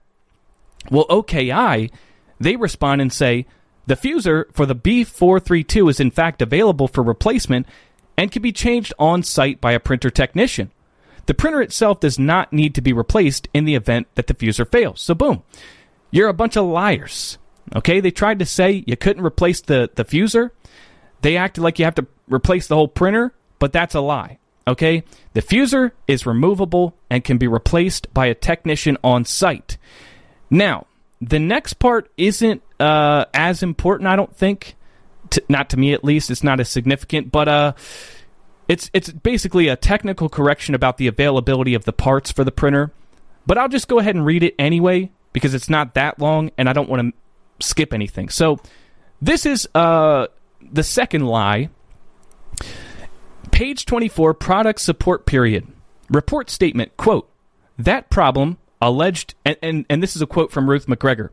Well, 0.89 1.05
OKI, 1.09 1.91
they 2.39 2.55
respond 2.55 3.01
and 3.01 3.11
say 3.11 3.45
the 3.85 3.97
fuser 3.97 4.45
for 4.53 4.65
the 4.65 4.77
B432 4.77 5.89
is 5.89 5.99
in 5.99 6.09
fact 6.09 6.41
available 6.41 6.87
for 6.87 7.03
replacement 7.03 7.67
and 8.17 8.31
can 8.31 8.41
be 8.41 8.53
changed 8.53 8.93
on 8.97 9.23
site 9.23 9.59
by 9.59 9.73
a 9.73 9.79
printer 9.79 10.09
technician. 10.09 10.71
The 11.25 11.33
printer 11.33 11.61
itself 11.61 11.99
does 11.99 12.17
not 12.17 12.53
need 12.53 12.73
to 12.75 12.81
be 12.81 12.93
replaced 12.93 13.49
in 13.53 13.65
the 13.65 13.75
event 13.75 14.07
that 14.15 14.27
the 14.27 14.33
fuser 14.33 14.71
fails. 14.71 15.01
So, 15.01 15.13
boom, 15.13 15.43
you're 16.11 16.29
a 16.29 16.33
bunch 16.33 16.55
of 16.55 16.65
liars. 16.65 17.37
Okay, 17.75 17.99
they 17.99 18.11
tried 18.11 18.39
to 18.39 18.45
say 18.45 18.85
you 18.87 18.95
couldn't 18.95 19.25
replace 19.25 19.59
the, 19.59 19.89
the 19.95 20.05
fuser. 20.05 20.51
They 21.23 21.35
acted 21.35 21.61
like 21.61 21.77
you 21.77 21.83
have 21.83 21.95
to 21.95 22.07
replace 22.29 22.67
the 22.67 22.75
whole 22.75 22.87
printer, 22.87 23.33
but 23.59 23.73
that's 23.73 23.95
a 23.95 23.99
lie. 23.99 24.39
Okay, 24.67 25.03
the 25.33 25.41
fuser 25.41 25.91
is 26.07 26.25
removable 26.25 26.95
and 27.09 27.23
can 27.23 27.37
be 27.37 27.47
replaced 27.47 28.11
by 28.13 28.25
a 28.25 28.33
technician 28.33 28.97
on 29.03 29.23
site. 29.23 29.77
Now, 30.49 30.87
the 31.21 31.39
next 31.39 31.73
part 31.75 32.09
isn't 32.17 32.63
uh, 32.79 33.25
as 33.33 33.61
important, 33.61 34.07
I 34.07 34.15
don't 34.15 34.35
think. 34.35 34.75
To, 35.31 35.43
not 35.49 35.69
to 35.71 35.77
me, 35.77 35.93
at 35.93 36.03
least. 36.03 36.29
It's 36.29 36.43
not 36.43 36.59
as 36.59 36.69
significant, 36.69 37.31
but 37.31 37.47
uh, 37.47 37.73
it's 38.67 38.89
it's 38.93 39.09
basically 39.09 39.67
a 39.67 39.75
technical 39.75 40.29
correction 40.29 40.75
about 40.75 40.97
the 40.97 41.07
availability 41.07 41.73
of 41.73 41.85
the 41.85 41.93
parts 41.93 42.31
for 42.31 42.43
the 42.43 42.51
printer, 42.51 42.91
but 43.45 43.57
I'll 43.57 43.69
just 43.69 43.87
go 43.87 43.99
ahead 43.99 44.15
and 44.15 44.25
read 44.25 44.43
it 44.43 44.55
anyway 44.57 45.11
because 45.33 45.53
it's 45.53 45.69
not 45.69 45.93
that 45.95 46.19
long 46.19 46.51
and 46.57 46.69
I 46.69 46.73
don't 46.73 46.89
want 46.89 47.13
to 47.13 47.65
skip 47.65 47.93
anything. 47.93 48.29
So 48.29 48.59
this 49.21 49.45
is 49.45 49.67
uh, 49.75 50.27
the 50.61 50.83
second 50.83 51.25
lie. 51.25 51.69
Page 53.55 53.85
24, 53.85 54.33
product 54.33 54.81
support 54.81 55.25
period. 55.25 55.65
Report 56.09 56.49
statement, 56.49 56.97
quote, 56.97 57.31
that 57.77 58.09
problem 58.09 58.57
alleged, 58.81 59.33
and, 59.45 59.55
and, 59.61 59.85
and 59.89 60.03
this 60.03 60.13
is 60.13 60.21
a 60.21 60.27
quote 60.27 60.51
from 60.51 60.69
Ruth 60.69 60.87
McGregor. 60.87 61.29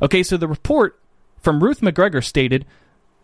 Okay, 0.00 0.22
so 0.22 0.36
the 0.36 0.46
report 0.46 1.00
from 1.40 1.60
Ruth 1.60 1.80
McGregor 1.80 2.22
stated 2.22 2.64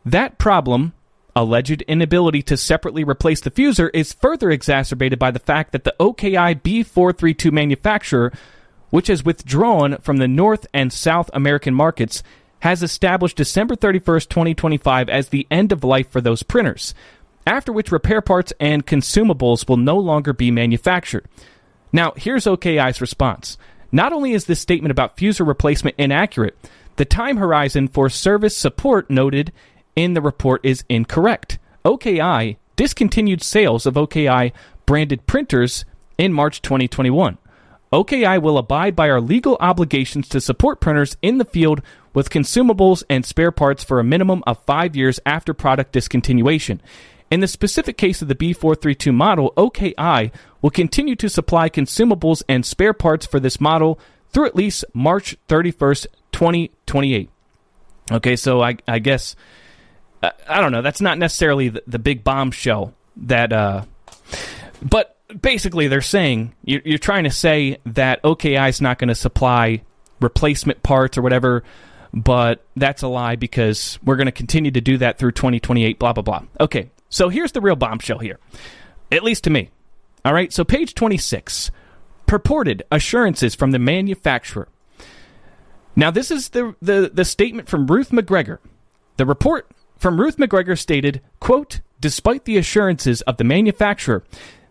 that 0.05 0.39
problem 0.39 0.93
Alleged 1.37 1.83
inability 1.83 2.43
to 2.43 2.57
separately 2.57 3.05
replace 3.05 3.41
the 3.41 3.53
fuser 3.53 3.89
is 3.95 4.13
further 4.13 4.51
exacerbated 4.51 5.21
by 5.21 5.31
the 5.31 5.39
fact 5.39 5.71
that 5.71 5.85
the 5.85 5.95
OKI 6.01 6.57
B432 6.57 7.53
manufacturer, 7.53 8.33
which 8.91 9.07
has 9.07 9.25
withdrawn 9.25 9.97
from 9.99 10.17
the 10.17 10.27
North 10.27 10.67
and 10.75 10.93
South 10.93 11.31
American 11.33 11.73
markets, 11.73 12.25
has 12.61 12.83
established 12.83 13.37
December 13.37 13.77
31st, 13.77 14.29
2025 14.29 15.09
as 15.09 15.29
the 15.29 15.47
end 15.53 15.71
of 15.71 15.85
life 15.85 16.11
for 16.11 16.21
those 16.21 16.43
printers, 16.43 16.95
after 17.51 17.73
which 17.73 17.91
repair 17.91 18.23
parts 18.23 18.53
and 18.61 18.87
consumables 18.87 19.69
will 19.69 19.77
no 19.77 19.99
longer 19.99 20.33
be 20.33 20.53
manufactured. 20.53 21.27
Now, 21.93 22.13
here's 22.17 22.47
OKI's 22.47 23.01
response. 23.01 23.59
Not 23.91 24.13
only 24.13 24.33
is 24.33 24.45
this 24.45 24.61
statement 24.61 24.93
about 24.93 25.17
fuser 25.17 25.45
replacement 25.45 25.97
inaccurate, 25.99 26.57
the 26.95 27.05
time 27.05 27.39
horizon 27.39 27.89
for 27.89 28.09
service 28.09 28.57
support 28.57 29.11
noted 29.11 29.53
in 29.97 30.15
the 30.15 30.21
report 30.21 30.65
is 30.65 30.85
incorrect. 30.89 31.59
OKI 31.85 32.57
discontinued 32.77 33.43
sales 33.43 33.85
of 33.85 33.99
OKI 33.99 34.53
branded 34.87 35.27
printers 35.27 35.85
in 36.19 36.33
March 36.33 36.63
2021. 36.63 37.37
OKI 37.93 38.39
will 38.39 38.59
abide 38.59 38.95
by 38.95 39.11
our 39.11 39.21
legal 39.21 39.57
obligations 39.59 40.29
to 40.29 40.41
support 40.41 40.81
printers 40.81 41.17
in 41.21 41.39
the 41.39 41.45
field 41.45 41.83
with 42.15 42.31
consumables 42.31 43.03
and 43.11 43.27
spare 43.27 43.51
parts 43.51 43.83
for 43.83 43.99
a 43.99 44.05
minimum 44.05 44.45
of 44.47 44.65
five 44.65 44.95
years 44.95 45.19
after 45.27 45.53
product 45.53 45.93
discontinuation. 45.93 46.79
In 47.31 47.41
the 47.41 47.49
specific 47.49 47.97
case 47.97 48.23
of 48.23 48.29
the 48.29 48.35
B432 48.35 49.15
model, 49.15 49.53
OKI 49.57 50.33
will 50.63 50.71
continue 50.71 51.15
to 51.17 51.29
supply 51.29 51.69
consumables 51.69 52.43
and 52.49 52.67
spare 52.67 52.93
parts 52.93 53.25
for 53.25 53.39
this 53.39 53.61
model 53.61 54.01
through 54.31 54.47
at 54.47 54.57
least 54.57 54.85
March 54.93 55.37
31st, 55.49 56.07
2028. 56.33 57.31
Okay, 58.13 58.37
so 58.37 58.61
I, 58.61 58.77
I 58.89 58.99
guess 58.99 59.37
I 60.23 60.61
don't 60.61 60.73
know. 60.73 60.83
That's 60.83 61.01
not 61.01 61.19
necessarily 61.19 61.71
the, 61.71 61.83
the 61.87 61.99
big 61.99 62.25
bombshell 62.25 62.95
that. 63.17 63.53
Uh, 63.53 63.85
but 64.83 65.17
basically, 65.41 65.89
they're 65.89 66.01
saying 66.01 66.55
you're, 66.65 66.83
you're 66.85 66.99
trying 66.99 67.25
to 67.25 67.31
say 67.31 67.79
that 67.87 68.21
OKI 68.25 68.69
is 68.69 68.81
not 68.81 68.99
going 68.99 69.09
to 69.09 69.15
supply 69.15 69.83
replacement 70.21 70.83
parts 70.83 71.17
or 71.17 71.23
whatever, 71.23 71.63
but 72.13 72.65
that's 72.77 73.03
a 73.03 73.09
lie 73.09 73.37
because 73.37 73.99
we're 74.05 74.17
going 74.17 74.27
to 74.27 74.33
continue 74.33 74.71
to 74.71 74.81
do 74.81 74.99
that 74.99 75.19
through 75.19 75.33
2028. 75.33 75.99
Blah 75.99 76.13
blah 76.13 76.23
blah. 76.23 76.43
Okay, 76.61 76.91
so 77.11 77.29
here's 77.29 77.53
the 77.53 77.61
real 77.61 77.77
bombshell 77.77 78.19
here, 78.19 78.39
at 79.13 79.23
least 79.23 79.45
to 79.45 79.51
me. 79.51 79.71
All 80.25 80.33
right, 80.33 80.53
so 80.53 80.65
page 80.65 80.95
26, 80.95 81.71
purported 82.27 82.83
assurances 82.91 83.55
from 83.55 83.73
the 83.73 83.79
manufacturer. 83.79 84.69
Now, 85.97 86.11
this 86.11 86.31
is 86.31 86.51
the, 86.51 86.75
the, 86.81 87.11
the 87.13 87.25
statement 87.25 87.69
from 87.69 87.87
Ruth 87.87 88.11
McGregor. 88.11 88.59
The 89.17 89.27
report 89.27 89.71
from 89.99 90.21
Ruth 90.21 90.37
McGregor 90.37 90.79
stated, 90.79 91.21
quote, 91.41 91.81
Despite 92.01 92.47
the 92.47 92.57
assurances 92.57 93.21
of 93.23 93.37
the 93.37 93.45
manufacturer, 93.45 94.25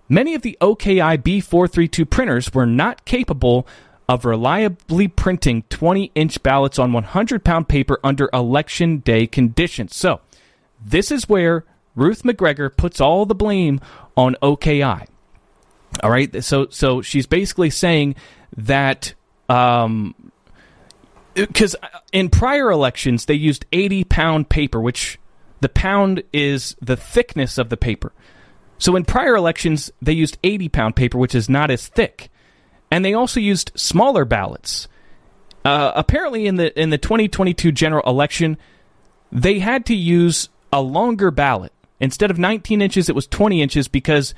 many 0.08 0.34
of 0.34 0.42
the 0.42 0.58
OKI 0.62 1.18
B432 1.18 2.10
printers 2.10 2.54
were 2.54 2.66
not 2.66 3.06
capable 3.06 3.68
of 4.08 4.26
reliably 4.26 5.08
printing 5.08 5.62
20 5.70 6.12
inch 6.16 6.42
ballots 6.42 6.80
on 6.80 6.92
100 6.94 7.44
pound 7.44 7.68
paper 7.68 8.00
under 8.04 8.28
election 8.34 8.98
day 9.00 9.28
conditions. 9.28 9.96
So, 9.96 10.22
this 10.84 11.12
is 11.12 11.30
where 11.30 11.66
Ruth 11.96 12.24
McGregor 12.24 12.76
puts 12.76 13.02
all 13.02 13.26
the 13.26 13.36
blame 13.36 13.82
on 14.16 14.36
OKI. 14.42 15.06
All 16.04 16.10
right, 16.10 16.44
so 16.44 16.68
so 16.70 17.02
she's 17.02 17.26
basically 17.26 17.70
saying 17.70 18.16
that 18.56 19.14
um, 19.50 20.14
because 21.34 21.76
in 22.12 22.30
prior 22.30 22.72
elections 22.72 23.26
they 23.26 23.34
used 23.34 23.66
80 23.72 24.04
pound 24.06 24.50
paper, 24.50 24.80
which 24.80 25.20
the 25.62 25.70
pound 25.70 26.24
is 26.32 26.76
the 26.82 26.96
thickness 26.96 27.58
of 27.58 27.70
the 27.70 27.78
paper. 27.78 28.12
So 28.78 28.96
in 28.96 29.04
prior 29.04 29.36
elections 29.36 29.92
they 30.02 30.14
used 30.14 30.38
80 30.44 30.70
pound 30.70 30.96
paper, 30.96 31.18
which 31.18 31.36
is 31.36 31.50
not 31.50 31.72
as 31.72 31.88
thick, 31.88 32.30
and 32.92 33.04
they 33.04 33.14
also 33.14 33.40
used 33.40 33.72
smaller 33.76 34.26
ballots. 34.26 34.88
Uh, 35.66 35.92
apparently, 35.96 36.48
in 36.48 36.56
the 36.56 36.80
in 36.80 36.90
the 36.90 36.98
2022 36.98 37.72
general 37.72 38.04
election, 38.10 38.58
they 39.32 39.60
had 39.60 39.86
to 39.88 39.96
use 39.96 40.50
a 40.72 40.82
longer 40.82 41.32
ballot. 41.32 41.74
Instead 42.00 42.32
of 42.32 42.40
19 42.40 42.82
inches, 42.82 43.10
it 43.10 43.16
was 43.16 43.28
20 43.28 43.62
inches 43.62 43.88
because 43.88 44.34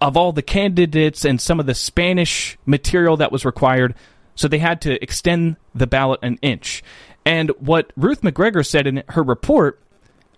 of 0.00 0.16
all 0.16 0.32
the 0.32 0.42
candidates 0.42 1.24
and 1.24 1.40
some 1.40 1.58
of 1.58 1.66
the 1.66 1.74
Spanish 1.74 2.58
material 2.66 3.16
that 3.16 3.32
was 3.32 3.44
required. 3.44 3.94
So 4.34 4.48
they 4.48 4.58
had 4.58 4.80
to 4.82 5.02
extend 5.02 5.56
the 5.74 5.86
ballot 5.86 6.20
an 6.22 6.38
inch. 6.42 6.82
And 7.24 7.50
what 7.58 7.92
Ruth 7.96 8.22
McGregor 8.22 8.66
said 8.66 8.86
in 8.86 9.02
her 9.10 9.22
report 9.22 9.80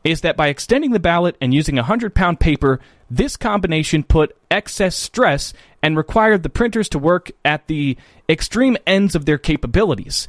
is 0.05 0.21
that 0.21 0.37
by 0.37 0.49
extending 0.49 0.93
the 0.93 1.01
ballot 1.01 1.37
and 1.41 1.53
using 1.53 1.77
100 1.77 2.15
pound 2.15 2.39
paper, 2.39 2.79
this 3.11 3.37
combination 3.37 4.05
put 4.05 4.37
excess 4.51 4.95
stress 4.95 5.53
and 5.83 5.97
required 5.97 6.43
the 6.43 6.49
printers 6.49 6.89
to 6.91 6.99
work 6.99 7.33
at 7.45 7.67
the 7.67 7.97
extreme 8.29 8.77
ends 8.87 9.15
of 9.15 9.25
their 9.25 9.39
capabilities. 9.39 10.29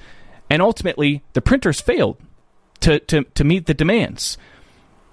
And 0.49 0.61
ultimately, 0.61 1.23
the 1.33 1.41
printers 1.41 1.79
failed 1.79 2.17
to, 2.79 2.99
to, 3.01 3.23
to 3.23 3.43
meet 3.43 3.65
the 3.65 3.73
demands. 3.73 4.37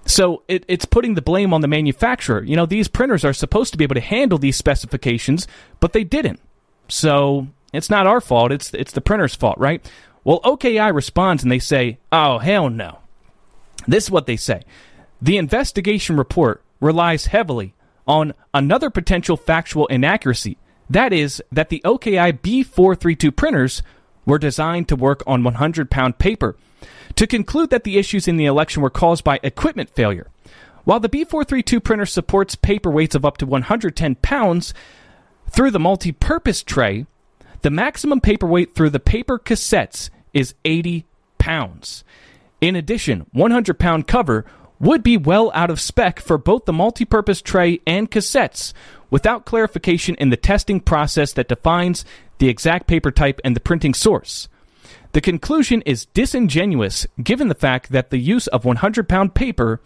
So 0.07 0.43
it, 0.49 0.65
it's 0.69 0.85
putting 0.85 1.15
the 1.15 1.23
blame 1.23 1.55
on 1.55 1.61
the 1.61 1.69
manufacturer. 1.69 2.43
You 2.43 2.57
know, 2.57 2.67
these 2.67 2.89
printers 2.89 3.25
are 3.25 3.33
supposed 3.33 3.73
to 3.73 3.79
be 3.79 3.85
able 3.85 3.95
to 3.95 4.01
handle 4.01 4.39
these 4.39 4.57
specifications, 4.57 5.49
but 5.81 5.93
they 5.93 6.05
didn't. 6.05 6.41
So 6.89 7.49
it's 7.73 7.91
not 7.91 8.07
our 8.07 8.21
fault. 8.21 8.53
It's 8.53 8.73
it's 8.75 8.93
the 8.93 9.01
printer's 9.01 9.35
fault, 9.35 9.59
right? 9.59 9.85
Well, 10.23 10.41
OKI 10.45 10.93
responds 10.93 11.43
and 11.43 11.51
they 11.51 11.59
say, 11.59 11.99
"Oh 12.13 12.39
hell 12.39 12.69
no." 12.69 12.99
This 13.87 14.05
is 14.05 14.11
what 14.11 14.27
they 14.27 14.37
say. 14.37 14.63
The 15.21 15.37
investigation 15.39 16.17
report 16.17 16.63
relies 16.81 17.27
heavily 17.27 17.75
on 18.07 18.35
another 18.53 18.91
potential 18.91 19.37
factual 19.37 19.87
inaccuracy. 19.87 20.59
That 20.91 21.13
is 21.13 21.43
that 21.51 21.71
the 21.71 21.83
OKI 21.85 22.33
B432 22.33 23.35
printers 23.35 23.83
were 24.27 24.39
designed 24.39 24.89
to 24.89 24.97
work 24.97 25.23
on 25.27 25.43
100 25.43 25.91
pound 25.91 26.19
paper. 26.19 26.57
To 27.17 27.27
conclude 27.27 27.71
that 27.71 27.85
the 27.85 27.99
issues 27.99 28.29
in 28.29 28.37
the 28.37 28.47
election 28.47 28.83
were 28.83 28.91
caused 28.91 29.25
by 29.25 29.41
equipment 29.43 29.91
failure. 29.91 30.29
While 30.85 31.01
the 31.01 31.09
B432 31.09 31.83
printer 31.83 32.07
supports 32.07 32.55
paper 32.55 32.91
weights 32.91 33.15
of 33.15 33.25
up 33.25 33.39
to 33.39 33.47
110 33.47 34.17
pounds 34.17 34.75
through 35.49 35.71
the 35.71 35.81
multi 35.81 36.13
purpose 36.13 36.63
tray, 36.63 37.07
the 37.63 37.71
maximum 37.71 38.21
paper 38.21 38.47
weight 38.47 38.75
through 38.75 38.91
the 38.91 39.01
paper 39.01 39.39
cassettes 39.39 40.11
is 40.33 40.55
80 40.65 41.07
pounds. 41.39 42.05
In 42.61 42.77
addition, 42.77 43.27
100 43.33 43.79
pound 43.79 44.07
cover 44.07 44.45
would 44.81 45.03
be 45.03 45.17
well 45.17 45.51
out 45.55 45.71
of 45.71 45.81
spec 45.81 46.21
for 46.21 46.37
both 46.37 46.65
the 46.65 46.73
multi-purpose 46.73 47.41
tray 47.41 47.81
and 47.87 48.11
cassettes 48.11 48.73
without 49.11 49.45
clarification 49.47 50.15
in 50.17 50.31
the 50.31 50.37
testing 50.37 50.81
process 50.81 51.33
that 51.33 51.49
defines 51.49 52.05
the 52.39 52.49
exact 52.49 52.87
paper 52.87 53.11
type 53.11 53.41
and 53.45 53.55
the 53.55 53.61
printing 53.61 53.95
source. 53.95 54.49
The 55.15 55.21
conclusion 55.21 55.81
is 55.83 56.07
disingenuous 56.07 57.07
given 57.23 57.47
the 57.47 57.55
fact 57.55 57.93
that 57.93 58.11
the 58.11 58.19
use 58.19 58.49
of 58.49 58.65
100 58.65 59.09
pound 59.09 59.33
paper 59.33 59.81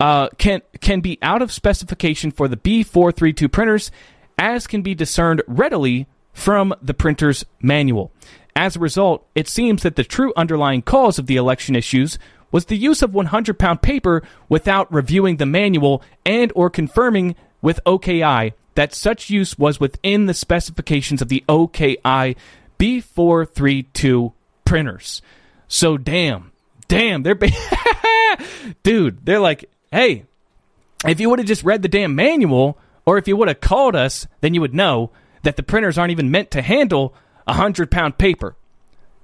uh, 0.00 0.28
can 0.38 0.62
can 0.80 1.00
be 1.00 1.18
out 1.20 1.42
of 1.42 1.52
specification 1.52 2.30
for 2.30 2.48
the 2.48 2.56
B432 2.56 3.52
printers, 3.52 3.90
as 4.38 4.66
can 4.66 4.80
be 4.80 4.94
discerned 4.94 5.42
readily 5.46 6.06
from 6.32 6.74
the 6.80 6.94
printer's 6.94 7.44
manual. 7.60 8.12
As 8.54 8.76
a 8.76 8.80
result, 8.80 9.26
it 9.34 9.46
seems 9.46 9.82
that 9.82 9.96
the 9.96 10.04
true 10.04 10.32
underlying 10.38 10.80
cause 10.80 11.18
of 11.18 11.26
the 11.26 11.36
election 11.36 11.76
issues 11.76 12.18
was 12.50 12.64
the 12.64 12.78
use 12.78 13.02
of 13.02 13.12
100 13.12 13.58
pound 13.58 13.82
paper 13.82 14.22
without 14.48 14.90
reviewing 14.90 15.36
the 15.36 15.44
manual 15.44 16.02
and 16.24 16.50
or 16.54 16.70
confirming 16.70 17.36
with 17.60 17.78
OKI 17.84 18.54
that 18.74 18.94
such 18.94 19.28
use 19.28 19.58
was 19.58 19.80
within 19.80 20.24
the 20.24 20.32
specifications 20.32 21.20
of 21.20 21.28
the 21.28 21.44
OKI 21.46 22.36
B432 22.78 24.32
printers. 24.66 25.22
So 25.68 25.96
damn, 25.96 26.52
damn, 26.88 27.22
they're 27.22 27.38
dude, 28.82 29.24
they're 29.24 29.40
like, 29.40 29.70
hey, 29.90 30.24
if 31.06 31.18
you 31.20 31.30
would 31.30 31.38
have 31.38 31.48
just 31.48 31.64
read 31.64 31.80
the 31.80 31.88
damn 31.88 32.14
manual, 32.14 32.78
or 33.06 33.16
if 33.16 33.26
you 33.26 33.36
would 33.36 33.48
have 33.48 33.60
called 33.60 33.96
us, 33.96 34.26
then 34.42 34.52
you 34.52 34.60
would 34.60 34.74
know 34.74 35.10
that 35.42 35.56
the 35.56 35.62
printers 35.62 35.96
aren't 35.96 36.10
even 36.10 36.30
meant 36.30 36.50
to 36.50 36.60
handle 36.60 37.14
a 37.46 37.54
hundred 37.54 37.90
pound 37.90 38.18
paper. 38.18 38.56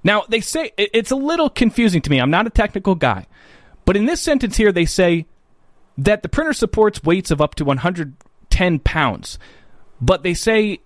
Now, 0.03 0.23
they 0.27 0.41
say 0.41 0.71
it's 0.77 1.11
a 1.11 1.15
little 1.15 1.49
confusing 1.49 2.01
to 2.01 2.09
me. 2.09 2.19
I'm 2.19 2.31
not 2.31 2.47
a 2.47 2.49
technical 2.49 2.95
guy. 2.95 3.25
But 3.85 3.97
in 3.97 4.05
this 4.05 4.21
sentence 4.21 4.57
here, 4.57 4.71
they 4.71 4.85
say 4.85 5.25
that 5.97 6.23
the 6.23 6.29
printer 6.29 6.53
supports 6.53 7.03
weights 7.03 7.31
of 7.31 7.41
up 7.41 7.55
to 7.55 7.65
110 7.65 8.79
pounds. 8.79 9.39
But 10.01 10.23
they 10.23 10.33
say 10.33 10.79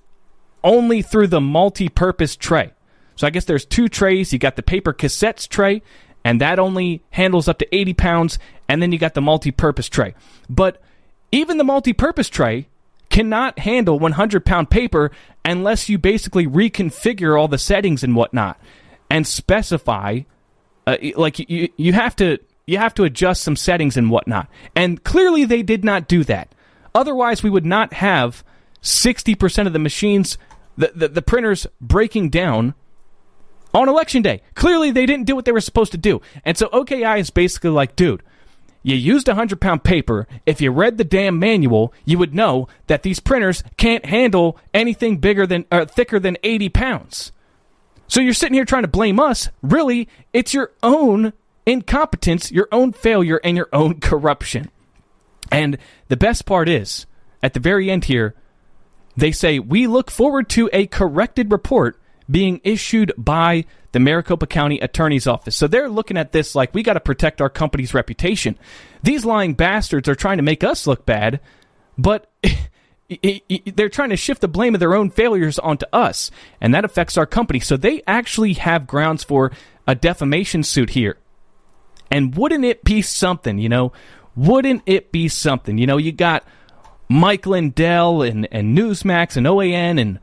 only 0.63 1.01
through 1.01 1.27
the 1.27 1.41
multi 1.41 1.89
purpose 1.89 2.35
tray. 2.35 2.73
So 3.17 3.27
I 3.27 3.31
guess 3.31 3.45
there's 3.45 3.65
two 3.65 3.89
trays. 3.89 4.31
You 4.31 4.39
got 4.39 4.55
the 4.55 4.63
paper 4.63 4.93
cassettes 4.93 5.47
tray, 5.49 5.81
and 6.23 6.39
that 6.39 6.59
only 6.59 7.03
handles 7.09 7.47
up 7.47 7.57
to 7.59 7.75
80 7.75 7.93
pounds. 7.95 8.39
And 8.69 8.81
then 8.81 8.91
you 8.91 8.97
got 8.97 9.13
the 9.13 9.21
multi 9.21 9.51
purpose 9.51 9.89
tray. 9.89 10.15
But 10.49 10.81
even 11.31 11.57
the 11.57 11.63
multi 11.63 11.93
purpose 11.93 12.29
tray 12.29 12.67
cannot 13.09 13.59
handle 13.59 13.99
100 13.99 14.45
pound 14.45 14.69
paper 14.69 15.11
unless 15.43 15.89
you 15.89 15.97
basically 15.97 16.45
reconfigure 16.45 17.39
all 17.39 17.47
the 17.47 17.57
settings 17.57 18.03
and 18.03 18.15
whatnot 18.15 18.59
and 19.09 19.25
specify 19.25 20.19
uh, 20.85 20.97
like 21.15 21.39
you, 21.39 21.69
you 21.77 21.93
have 21.93 22.15
to 22.15 22.37
you 22.65 22.77
have 22.77 22.93
to 22.93 23.03
adjust 23.03 23.43
some 23.43 23.55
settings 23.55 23.95
and 23.95 24.11
whatnot 24.11 24.49
and 24.75 25.03
clearly 25.03 25.45
they 25.45 25.63
did 25.63 25.85
not 25.85 26.07
do 26.07 26.23
that 26.23 26.53
otherwise 26.93 27.41
we 27.41 27.49
would 27.49 27.65
not 27.65 27.93
have 27.93 28.43
60% 28.83 29.67
of 29.67 29.73
the 29.73 29.79
machines 29.79 30.37
the, 30.77 30.91
the, 30.93 31.07
the 31.07 31.21
printers 31.21 31.65
breaking 31.79 32.29
down 32.29 32.73
on 33.77 33.89
election 33.89 34.21
day 34.21 34.41
clearly 34.55 34.91
they 34.91 35.05
didn't 35.05 35.25
do 35.25 35.35
what 35.35 35.45
they 35.45 35.51
were 35.51 35.61
supposed 35.61 35.91
to 35.91 35.97
do 35.97 36.21
and 36.43 36.57
so 36.57 36.69
oki 36.71 37.03
is 37.03 37.29
basically 37.29 37.69
like 37.69 37.95
dude 37.95 38.21
you 38.87 38.95
used 38.95 39.27
a 39.27 39.31
100 39.31 39.59
pound 39.59 39.83
paper. 39.83 40.27
If 40.45 40.61
you 40.61 40.71
read 40.71 40.97
the 40.97 41.03
damn 41.03 41.39
manual, 41.39 41.93
you 42.05 42.17
would 42.19 42.33
know 42.33 42.69
that 42.87 43.03
these 43.03 43.19
printers 43.19 43.61
can't 43.75 44.05
handle 44.05 44.57
anything 44.73 45.17
bigger 45.17 45.45
than 45.45 45.65
or 45.69 45.83
thicker 45.83 46.21
than 46.21 46.37
80 46.41 46.69
pounds. 46.69 47.33
So 48.07 48.21
you're 48.21 48.33
sitting 48.33 48.53
here 48.53 48.63
trying 48.63 48.83
to 48.83 48.87
blame 48.87 49.19
us. 49.19 49.49
Really, 49.61 50.07
it's 50.31 50.53
your 50.53 50.71
own 50.81 51.33
incompetence, 51.65 52.49
your 52.49 52.69
own 52.71 52.93
failure, 52.93 53.41
and 53.43 53.57
your 53.57 53.67
own 53.73 53.99
corruption. 53.99 54.71
And 55.51 55.77
the 56.07 56.15
best 56.15 56.45
part 56.45 56.69
is, 56.69 57.05
at 57.43 57.53
the 57.53 57.59
very 57.59 57.91
end 57.91 58.05
here, 58.05 58.35
they 59.17 59.33
say, 59.33 59.59
We 59.59 59.87
look 59.87 60.09
forward 60.09 60.47
to 60.51 60.69
a 60.71 60.87
corrected 60.87 61.51
report 61.51 61.99
being 62.29 62.61
issued 62.63 63.13
by 63.17 63.65
the 63.91 63.99
Maricopa 63.99 64.47
County 64.47 64.79
Attorney's 64.79 65.27
Office. 65.27 65.55
So 65.55 65.67
they're 65.67 65.89
looking 65.89 66.17
at 66.17 66.31
this 66.31 66.55
like 66.55 66.73
we 66.73 66.83
got 66.83 66.93
to 66.93 66.99
protect 66.99 67.41
our 67.41 67.49
company's 67.49 67.93
reputation. 67.93 68.57
These 69.03 69.25
lying 69.25 69.53
bastards 69.53 70.09
are 70.09 70.15
trying 70.15 70.37
to 70.37 70.43
make 70.43 70.63
us 70.63 70.87
look 70.87 71.05
bad, 71.05 71.39
but 71.97 72.29
they're 73.75 73.89
trying 73.89 74.09
to 74.09 74.17
shift 74.17 74.41
the 74.41 74.47
blame 74.47 74.73
of 74.73 74.79
their 74.79 74.93
own 74.93 75.09
failures 75.09 75.57
onto 75.59 75.85
us, 75.93 76.29
and 76.59 76.73
that 76.73 76.85
affects 76.85 77.17
our 77.17 77.25
company. 77.25 77.59
So 77.59 77.77
they 77.77 78.03
actually 78.05 78.53
have 78.53 78.87
grounds 78.87 79.23
for 79.23 79.51
a 79.87 79.95
defamation 79.95 80.63
suit 80.63 80.91
here. 80.91 81.17
And 82.11 82.35
wouldn't 82.35 82.65
it 82.65 82.83
be 82.83 83.01
something, 83.01 83.57
you 83.57 83.69
know? 83.69 83.93
Wouldn't 84.35 84.83
it 84.85 85.11
be 85.11 85.27
something? 85.27 85.77
You 85.77 85.87
know, 85.87 85.97
you 85.97 86.11
got 86.11 86.45
Mike 87.09 87.45
Lindell 87.45 88.21
and, 88.21 88.47
and 88.51 88.77
Newsmax 88.77 89.35
and 89.35 89.47
OAN 89.47 89.99
and 89.99 90.19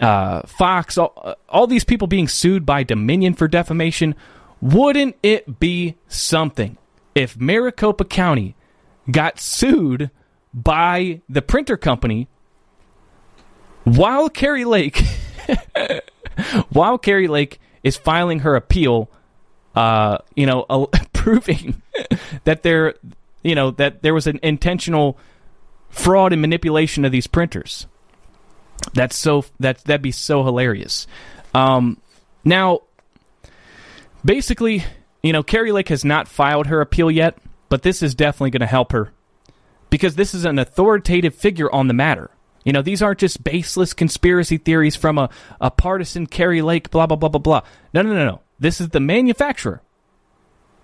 uh, 0.00 0.42
Fox, 0.46 0.96
all, 0.98 1.36
all 1.48 1.66
these 1.66 1.84
people 1.84 2.08
being 2.08 2.28
sued 2.28 2.64
by 2.64 2.82
Dominion 2.82 3.34
for 3.34 3.48
defamation. 3.48 4.14
Wouldn't 4.60 5.16
it 5.22 5.60
be 5.60 5.96
something 6.08 6.76
if 7.14 7.38
Maricopa 7.38 8.04
County 8.04 8.54
got 9.10 9.40
sued 9.40 10.10
by 10.52 11.20
the 11.28 11.42
printer 11.42 11.76
company 11.76 12.28
while 13.84 14.28
Kari 14.28 14.64
Lake, 14.64 15.02
while 16.70 16.98
Kari 16.98 17.28
Lake 17.28 17.60
is 17.82 17.96
filing 17.96 18.40
her 18.40 18.56
appeal, 18.56 19.10
uh, 19.74 20.18
you 20.34 20.46
know, 20.46 20.66
uh, 20.68 20.86
proving 21.12 21.82
that 22.44 22.62
there, 22.62 22.94
you 23.42 23.54
know, 23.54 23.70
that 23.72 24.02
there 24.02 24.14
was 24.14 24.26
an 24.26 24.38
intentional 24.42 25.18
fraud 25.88 26.32
and 26.32 26.40
manipulation 26.40 27.04
of 27.04 27.12
these 27.12 27.26
printers. 27.26 27.86
That's 28.94 29.16
so 29.16 29.44
that 29.60 29.78
that'd 29.84 30.02
be 30.02 30.12
so 30.12 30.44
hilarious. 30.44 31.06
Um, 31.54 32.00
now, 32.44 32.80
basically, 34.24 34.84
you 35.22 35.32
know, 35.32 35.42
Kari 35.42 35.72
Lake 35.72 35.88
has 35.88 36.04
not 36.04 36.28
filed 36.28 36.66
her 36.68 36.80
appeal 36.80 37.10
yet, 37.10 37.38
but 37.68 37.82
this 37.82 38.02
is 38.02 38.14
definitely 38.14 38.50
going 38.50 38.60
to 38.60 38.66
help 38.66 38.92
her 38.92 39.12
because 39.90 40.14
this 40.14 40.34
is 40.34 40.44
an 40.44 40.58
authoritative 40.58 41.34
figure 41.34 41.70
on 41.72 41.88
the 41.88 41.94
matter. 41.94 42.30
You 42.64 42.72
know, 42.72 42.82
these 42.82 43.02
aren't 43.02 43.20
just 43.20 43.42
baseless 43.42 43.94
conspiracy 43.94 44.58
theories 44.58 44.94
from 44.94 45.18
a, 45.18 45.30
a 45.60 45.70
partisan 45.70 46.26
Kari 46.26 46.62
Lake, 46.62 46.90
blah, 46.90 47.06
blah, 47.06 47.16
blah, 47.16 47.28
blah, 47.28 47.40
blah. 47.40 47.62
No, 47.94 48.02
no, 48.02 48.12
no, 48.12 48.24
no. 48.24 48.40
This 48.58 48.80
is 48.80 48.90
the 48.90 49.00
manufacturer 49.00 49.80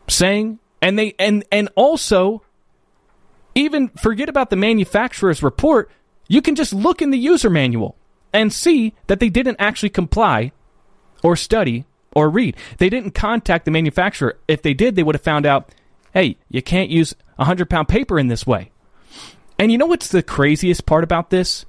saying, 0.08 0.58
and 0.80 0.98
they, 0.98 1.14
and, 1.18 1.44
and 1.52 1.68
also, 1.74 2.42
even 3.54 3.88
forget 3.88 4.28
about 4.28 4.50
the 4.50 4.56
manufacturer's 4.56 5.42
report, 5.42 5.90
you 6.28 6.42
can 6.42 6.54
just 6.54 6.72
look 6.72 7.00
in 7.00 7.10
the 7.10 7.18
user 7.18 7.50
manual 7.50 7.96
and 8.32 8.52
see 8.52 8.94
that 9.06 9.20
they 9.20 9.28
didn't 9.28 9.56
actually 9.58 9.90
comply 9.90 10.52
or 11.22 11.36
study 11.36 11.84
or 12.14 12.30
read. 12.30 12.56
They 12.78 12.88
didn't 12.88 13.12
contact 13.12 13.64
the 13.64 13.70
manufacturer. 13.70 14.38
If 14.48 14.62
they 14.62 14.74
did, 14.74 14.96
they 14.96 15.02
would 15.02 15.14
have 15.14 15.22
found 15.22 15.46
out, 15.46 15.74
hey, 16.12 16.36
you 16.48 16.62
can't 16.62 16.90
use 16.90 17.12
a 17.38 17.42
100 17.42 17.68
pound 17.70 17.88
paper 17.88 18.18
in 18.18 18.28
this 18.28 18.46
way. 18.46 18.70
And 19.58 19.72
you 19.72 19.78
know 19.78 19.86
what's 19.86 20.08
the 20.08 20.22
craziest 20.22 20.86
part 20.86 21.04
about 21.04 21.30
this? 21.30 21.64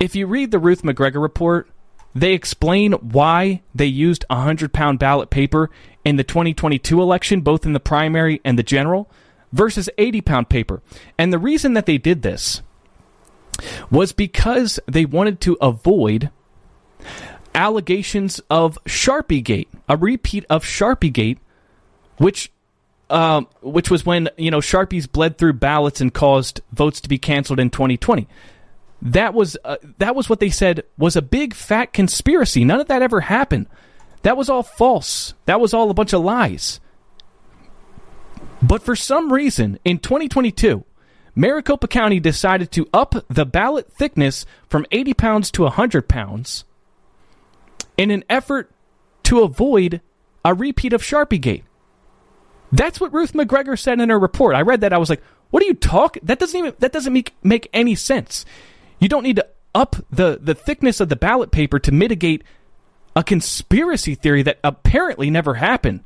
If 0.00 0.14
you 0.14 0.26
read 0.26 0.50
the 0.50 0.58
Ruth 0.58 0.82
McGregor 0.82 1.20
report, 1.20 1.68
they 2.14 2.32
explain 2.32 2.92
why 2.92 3.62
they 3.74 3.86
used 3.86 4.24
a 4.30 4.36
100 4.36 4.72
pound 4.72 4.98
ballot 4.98 5.30
paper 5.30 5.70
in 6.04 6.16
the 6.16 6.24
2022 6.24 7.00
election, 7.00 7.40
both 7.40 7.66
in 7.66 7.72
the 7.72 7.80
primary 7.80 8.40
and 8.44 8.58
the 8.58 8.62
general, 8.62 9.10
versus 9.52 9.90
80 9.98 10.20
pound 10.22 10.48
paper. 10.48 10.82
And 11.18 11.32
the 11.32 11.38
reason 11.38 11.74
that 11.74 11.86
they 11.86 11.98
did 11.98 12.22
this 12.22 12.62
was 13.90 14.12
because 14.12 14.78
they 14.86 15.04
wanted 15.04 15.40
to 15.42 15.56
avoid 15.60 16.30
allegations 17.54 18.40
of 18.50 18.78
Sharpie 18.84 19.42
Gate, 19.42 19.68
a 19.88 19.96
repeat 19.96 20.44
of 20.48 20.64
Sharpie 20.64 21.12
Gate, 21.12 21.38
which 22.18 22.52
um, 23.10 23.48
which 23.62 23.90
was 23.90 24.04
when 24.04 24.28
you 24.36 24.50
know 24.50 24.58
Sharpies 24.58 25.10
bled 25.10 25.38
through 25.38 25.54
ballots 25.54 26.00
and 26.00 26.12
caused 26.12 26.60
votes 26.72 27.00
to 27.00 27.08
be 27.08 27.18
canceled 27.18 27.60
in 27.60 27.70
2020. 27.70 28.28
That 29.00 29.32
was 29.34 29.56
uh, 29.64 29.76
that 29.98 30.14
was 30.14 30.28
what 30.28 30.40
they 30.40 30.50
said 30.50 30.84
was 30.96 31.16
a 31.16 31.22
big 31.22 31.54
fat 31.54 31.92
conspiracy. 31.92 32.64
None 32.64 32.80
of 32.80 32.88
that 32.88 33.02
ever 33.02 33.20
happened. 33.20 33.66
That 34.22 34.36
was 34.36 34.48
all 34.48 34.62
false. 34.62 35.34
That 35.46 35.60
was 35.60 35.72
all 35.72 35.90
a 35.90 35.94
bunch 35.94 36.12
of 36.12 36.22
lies. 36.22 36.80
But 38.60 38.82
for 38.82 38.96
some 38.96 39.32
reason, 39.32 39.78
in 39.84 40.00
2022, 40.00 40.84
Maricopa 41.38 41.86
County 41.86 42.18
decided 42.18 42.72
to 42.72 42.88
up 42.92 43.14
the 43.28 43.46
ballot 43.46 43.92
thickness 43.92 44.44
from 44.68 44.84
80 44.90 45.14
pounds 45.14 45.50
to 45.52 45.62
100 45.62 46.08
pounds 46.08 46.64
in 47.96 48.10
an 48.10 48.24
effort 48.28 48.72
to 49.22 49.42
avoid 49.42 50.00
a 50.44 50.52
repeat 50.52 50.92
of 50.92 51.00
Sharpie 51.00 51.40
Gate. 51.40 51.62
That's 52.72 53.00
what 53.00 53.12
Ruth 53.12 53.34
McGregor 53.34 53.78
said 53.78 54.00
in 54.00 54.08
her 54.08 54.18
report. 54.18 54.56
I 54.56 54.62
read 54.62 54.80
that. 54.80 54.92
I 54.92 54.98
was 54.98 55.08
like, 55.08 55.22
what 55.50 55.62
are 55.62 55.66
you 55.66 55.74
talking? 55.74 56.24
That 56.26 56.40
doesn't 56.40 56.58
even, 56.58 56.74
that 56.80 56.90
doesn't 56.90 57.12
make, 57.12 57.36
make 57.44 57.70
any 57.72 57.94
sense. 57.94 58.44
You 58.98 59.08
don't 59.08 59.22
need 59.22 59.36
to 59.36 59.46
up 59.76 59.94
the, 60.10 60.40
the 60.42 60.56
thickness 60.56 60.98
of 60.98 61.08
the 61.08 61.14
ballot 61.14 61.52
paper 61.52 61.78
to 61.78 61.92
mitigate 61.92 62.42
a 63.14 63.22
conspiracy 63.22 64.16
theory 64.16 64.42
that 64.42 64.58
apparently 64.64 65.30
never 65.30 65.54
happened. 65.54 66.02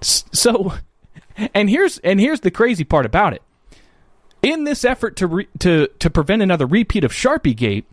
So, 0.00 0.74
and 1.54 1.68
here's, 1.68 1.98
and 1.98 2.20
here's 2.20 2.40
the 2.40 2.52
crazy 2.52 2.84
part 2.84 3.04
about 3.04 3.32
it. 3.32 3.42
In 4.42 4.64
this 4.64 4.84
effort 4.84 5.16
to, 5.16 5.26
re, 5.26 5.48
to, 5.60 5.88
to 5.98 6.10
prevent 6.10 6.42
another 6.42 6.66
repeat 6.66 7.04
of 7.04 7.12
Sharpie 7.12 7.56
Gate, 7.56 7.86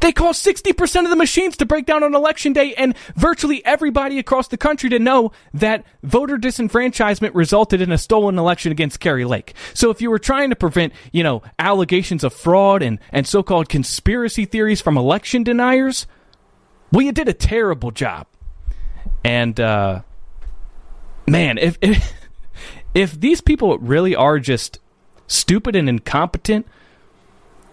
they 0.00 0.12
caused 0.12 0.44
60% 0.44 1.04
of 1.04 1.10
the 1.10 1.16
machines 1.16 1.56
to 1.58 1.66
break 1.66 1.86
down 1.86 2.02
on 2.02 2.14
election 2.14 2.52
day 2.52 2.74
and 2.74 2.96
virtually 3.14 3.64
everybody 3.64 4.18
across 4.18 4.48
the 4.48 4.56
country 4.56 4.90
to 4.90 4.98
know 4.98 5.32
that 5.54 5.84
voter 6.02 6.36
disenfranchisement 6.36 7.30
resulted 7.34 7.80
in 7.80 7.92
a 7.92 7.98
stolen 7.98 8.38
election 8.38 8.72
against 8.72 9.00
Kari 9.00 9.24
Lake. 9.24 9.54
So 9.74 9.90
if 9.90 10.00
you 10.00 10.10
were 10.10 10.18
trying 10.18 10.50
to 10.50 10.56
prevent, 10.56 10.92
you 11.12 11.22
know, 11.22 11.42
allegations 11.58 12.24
of 12.24 12.32
fraud 12.32 12.82
and, 12.82 12.98
and 13.12 13.26
so-called 13.26 13.68
conspiracy 13.68 14.44
theories 14.44 14.80
from 14.80 14.96
election 14.96 15.42
deniers, 15.42 16.06
well, 16.92 17.02
you 17.02 17.12
did 17.12 17.28
a 17.28 17.34
terrible 17.34 17.90
job. 17.90 18.26
And, 19.24 19.58
uh, 19.58 20.02
man, 21.26 21.58
if, 21.58 21.78
if, 21.80 22.12
if 22.94 23.20
these 23.20 23.40
people 23.40 23.78
really 23.78 24.14
are 24.14 24.38
just 24.38 24.78
stupid 25.26 25.76
and 25.76 25.88
incompetent, 25.88 26.66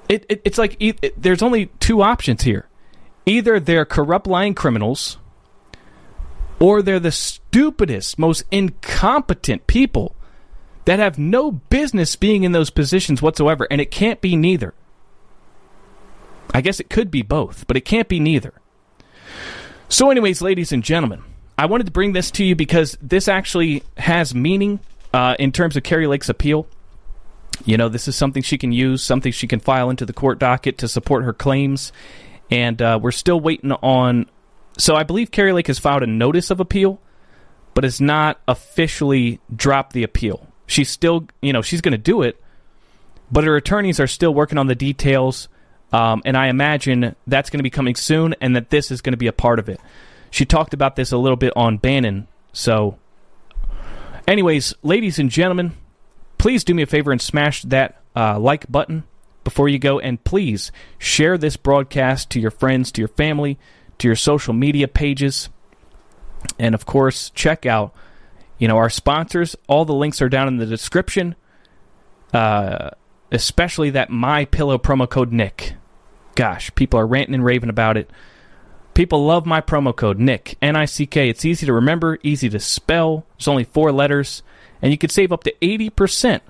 it, 0.10 0.26
it, 0.30 0.42
it's 0.46 0.58
like 0.58 0.76
it, 0.80 1.22
there's 1.22 1.42
only 1.42 1.68
two 1.80 2.02
options 2.02 2.44
here. 2.44 2.68
Either 3.26 3.60
they're 3.60 3.86
corrupt 3.86 4.28
lying 4.28 4.54
criminals, 4.54 5.18
or 6.60 6.82
they're 6.82 7.00
the 7.00 7.12
stupidest, 7.12 8.20
most 8.20 8.44
incompetent 8.52 9.68
people 9.68 10.16
that 10.86 11.00
have 11.00 11.18
no 11.18 11.52
business 11.52 12.16
being 12.16 12.44
in 12.44 12.52
those 12.52 12.70
positions 12.70 13.22
whatsoever, 13.22 13.68
and 13.72 13.80
it 13.80 13.92
can't 13.92 14.22
be 14.22 14.36
neither. 14.36 14.74
I 16.54 16.62
guess 16.62 16.80
it 16.80 16.90
could 16.90 17.10
be 17.10 17.22
both, 17.22 17.66
but 17.68 17.78
it 17.78 17.86
can't 17.86 18.08
be 18.08 18.20
neither. 18.20 18.54
So, 19.90 20.10
anyways, 20.12 20.42
ladies 20.42 20.72
and 20.72 20.84
gentlemen, 20.84 21.24
I 21.58 21.66
wanted 21.66 21.86
to 21.86 21.92
bring 21.92 22.14
this 22.14 22.32
to 22.32 22.44
you 22.44 22.56
because 22.56 22.98
this 23.02 23.28
actually 23.28 23.84
has 23.98 24.34
meaning 24.36 24.80
uh, 25.14 25.36
in 25.40 25.52
terms 25.52 25.78
of 25.78 25.84
Kari 25.84 26.08
Lake's 26.08 26.30
appeal. 26.30 26.68
You 27.66 27.78
know, 27.78 27.90
this 27.90 28.08
is 28.08 28.16
something 28.16 28.44
she 28.44 28.58
can 28.58 28.72
use, 28.72 29.04
something 29.04 29.32
she 29.32 29.48
can 29.48 29.60
file 29.60 29.90
into 29.90 30.06
the 30.06 30.14
court 30.14 30.40
docket 30.40 30.78
to 30.80 30.88
support 30.88 31.24
her 31.24 31.34
claims. 31.34 31.94
And 32.52 32.82
uh, 32.82 33.00
we're 33.02 33.12
still 33.12 33.40
waiting 33.40 33.72
on. 33.72 34.28
So 34.78 34.96
I 34.96 35.04
believe 35.04 35.32
Kari 35.32 35.54
Lake 35.54 35.68
has 35.68 35.80
filed 35.80 36.04
a 36.04 36.08
notice 36.08 36.50
of 36.52 36.60
appeal, 36.60 37.00
but 37.74 37.84
has 37.84 38.02
not 38.02 38.40
officially 38.48 39.40
dropped 39.56 39.94
the 39.94 40.04
appeal. 40.04 40.48
She's 40.68 40.90
still, 40.90 41.28
you 41.42 41.54
know, 41.54 41.62
she's 41.62 41.82
going 41.82 41.94
to 41.94 41.98
do 41.98 42.22
it, 42.22 42.42
but 43.32 43.44
her 43.44 43.56
attorneys 43.56 44.00
are 44.00 44.08
still 44.08 44.34
working 44.34 44.58
on 44.58 44.68
the 44.68 44.76
details. 44.76 45.48
Um, 45.92 46.22
and 46.26 46.36
I 46.36 46.48
imagine 46.48 47.16
that's 47.28 47.50
going 47.50 47.60
to 47.60 47.64
be 47.64 47.70
coming 47.70 47.96
soon, 47.96 48.36
and 48.42 48.56
that 48.56 48.72
this 48.72 48.90
is 48.90 49.02
going 49.02 49.14
to 49.14 49.18
be 49.18 49.28
a 49.28 49.34
part 49.34 49.60
of 49.60 49.70
it. 49.70 49.80
She 50.32 50.46
talked 50.46 50.74
about 50.74 50.96
this 50.96 51.12
a 51.12 51.18
little 51.18 51.36
bit 51.36 51.54
on 51.56 51.78
Bannon. 51.78 52.28
So, 52.52 52.98
anyways, 54.28 54.74
ladies 54.82 55.20
and 55.20 55.30
gentlemen, 55.30 55.74
please 56.44 56.66
do 56.66 56.74
me 56.74 56.84
a 56.84 56.86
favor 56.86 57.14
and 57.14 57.22
smash 57.22 57.62
that 57.62 58.02
uh, 58.18 58.38
like 58.38 58.70
button 58.70 59.06
before 59.46 59.70
you 59.70 59.80
go. 59.80 59.98
And 59.98 60.22
please 60.26 60.74
share 60.98 61.38
this 61.38 61.56
broadcast 61.56 62.32
to 62.32 62.40
your 62.42 62.52
friends, 62.52 62.92
to 62.92 63.02
your 63.02 63.08
family, 63.08 63.58
to 64.00 64.10
your 64.10 64.18
social 64.18 64.54
media 64.54 64.90
pages. 64.90 65.48
And 66.60 66.76
of 66.76 66.86
course, 66.86 67.30
check 67.30 67.66
out 67.66 67.96
you 68.58 68.68
know 68.68 68.76
our 68.76 68.90
sponsors. 68.90 69.56
All 69.70 69.86
the 69.86 69.94
links 69.94 70.22
are 70.22 70.28
down 70.28 70.50
in 70.50 70.58
the 70.58 70.66
description. 70.66 71.36
Uh, 72.34 72.90
especially 73.32 73.92
that 73.92 74.10
my 74.10 74.44
pillow 74.44 74.78
promo 74.78 75.10
code 75.10 75.32
Nick. 75.32 75.76
Gosh, 76.36 76.76
people 76.76 77.00
are 77.00 77.08
ranting 77.08 77.36
and 77.36 77.46
raving 77.46 77.70
about 77.70 77.96
it. 77.96 78.12
People 78.94 79.26
love 79.26 79.46
my 79.46 79.62
promo 79.62 79.96
code 79.96 80.20
Nick 80.20 80.58
N 80.62 80.76
I 80.76 80.84
C 80.84 81.06
K. 81.06 81.30
It's 81.30 81.46
easy 81.46 81.66
to 81.68 81.72
remember, 81.72 82.20
easy 82.22 82.50
to 82.50 82.60
spell. 82.60 83.26
It's 83.38 83.48
only 83.48 83.64
four 83.64 83.94
letters 83.94 84.44
and 84.84 84.92
you 84.92 84.98
could 84.98 85.12
save 85.12 85.32
up 85.32 85.44
to 85.46 85.56
80% 85.62 86.42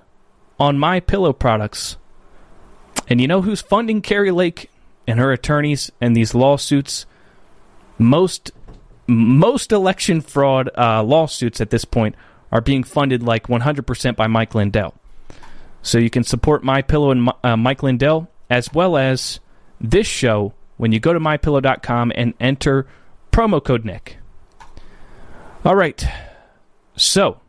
on 0.59 0.79
my 0.79 0.99
pillow 0.99 1.31
products. 1.31 1.97
And 3.07 3.21
you 3.21 3.27
know 3.27 3.43
who's 3.43 3.61
funding 3.61 4.01
Kari 4.01 4.31
Lake 4.31 4.71
and 5.05 5.19
her 5.19 5.31
attorneys 5.31 5.91
and 6.01 6.15
these 6.15 6.33
lawsuits? 6.33 7.05
Most 7.99 8.51
most 9.05 9.71
election 9.71 10.21
fraud 10.21 10.69
uh, 10.75 11.03
lawsuits 11.03 11.61
at 11.61 11.69
this 11.69 11.85
point 11.85 12.15
are 12.51 12.61
being 12.61 12.83
funded 12.83 13.21
like 13.21 13.47
100% 13.47 14.15
by 14.15 14.27
Mike 14.27 14.55
Lindell. 14.55 14.95
So 15.81 15.97
you 15.97 16.09
can 16.09 16.23
support 16.23 16.63
My 16.63 16.81
Pillow 16.81 17.11
and 17.11 17.29
uh, 17.43 17.57
Mike 17.57 17.83
Lindell 17.83 18.29
as 18.49 18.73
well 18.73 18.97
as 18.97 19.41
this 19.79 20.07
show 20.07 20.53
when 20.77 20.91
you 20.91 20.99
go 20.99 21.13
to 21.13 21.19
mypillow.com 21.19 22.13
and 22.15 22.33
enter 22.39 22.87
promo 23.31 23.63
code 23.63 23.83
Nick. 23.85 24.17
All 25.65 25.75
right. 25.75 26.03
So, 26.95 27.41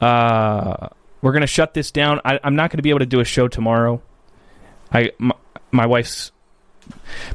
uh, 0.00 0.88
we're 1.20 1.32
gonna 1.32 1.46
shut 1.46 1.74
this 1.74 1.90
down. 1.90 2.20
I, 2.24 2.38
am 2.42 2.56
not 2.56 2.70
gonna 2.70 2.82
be 2.82 2.90
able 2.90 3.00
to 3.00 3.06
do 3.06 3.20
a 3.20 3.24
show 3.24 3.48
tomorrow. 3.48 4.02
I 4.92 5.12
my, 5.18 5.34
my 5.70 5.86
wife's 5.86 6.32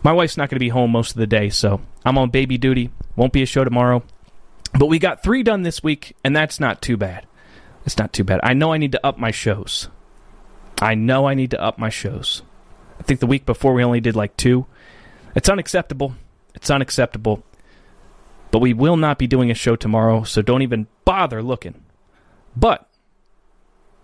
my 0.04 0.12
wife's 0.12 0.38
not 0.38 0.50
gonna 0.50 0.60
be 0.60 0.70
home 0.70 0.92
most 0.92 1.12
of 1.12 1.18
the 1.18 1.28
day, 1.28 1.50
so 1.50 1.82
I'm 2.06 2.18
on 2.18 2.30
baby 2.30 2.58
duty. 2.58 2.92
Won't 3.16 3.34
be 3.34 3.44
a 3.44 3.48
show 3.48 3.64
tomorrow. 3.64 4.04
But 4.78 4.88
we 4.88 4.98
got 5.00 5.22
three 5.22 5.44
done 5.44 5.62
this 5.62 5.84
week, 5.84 6.16
and 6.24 6.36
that's 6.36 6.60
not 6.60 6.82
too 6.82 6.98
bad. 6.98 7.28
It's 7.86 7.98
not 7.98 8.14
too 8.14 8.24
bad. 8.24 8.40
I 8.44 8.54
know 8.54 8.74
I 8.74 8.78
need 8.78 8.94
to 8.94 9.06
up 9.06 9.18
my 9.18 9.32
shows. 9.32 9.90
I 10.82 10.96
know 10.96 11.28
I 11.28 11.34
need 11.34 11.52
to 11.52 11.62
up 11.62 11.78
my 11.78 11.90
shows. 11.90 12.42
I 13.00 13.04
think 13.04 13.20
the 13.20 13.28
week 13.28 13.46
before 13.46 13.74
we 13.74 13.84
only 13.84 14.00
did 14.00 14.16
like 14.16 14.36
two. 14.38 14.66
It's 15.36 15.50
unacceptable. 15.50 16.16
It's 16.56 16.72
unacceptable. 16.72 17.44
But 18.52 18.60
we 18.60 18.74
will 18.74 18.98
not 18.98 19.18
be 19.18 19.28
doing 19.28 19.52
a 19.52 19.56
show 19.56 19.76
tomorrow, 19.76 20.24
so 20.24 20.42
don't 20.42 20.62
even 20.62 20.88
bother 21.06 21.44
looking. 21.44 21.83
But 22.56 22.88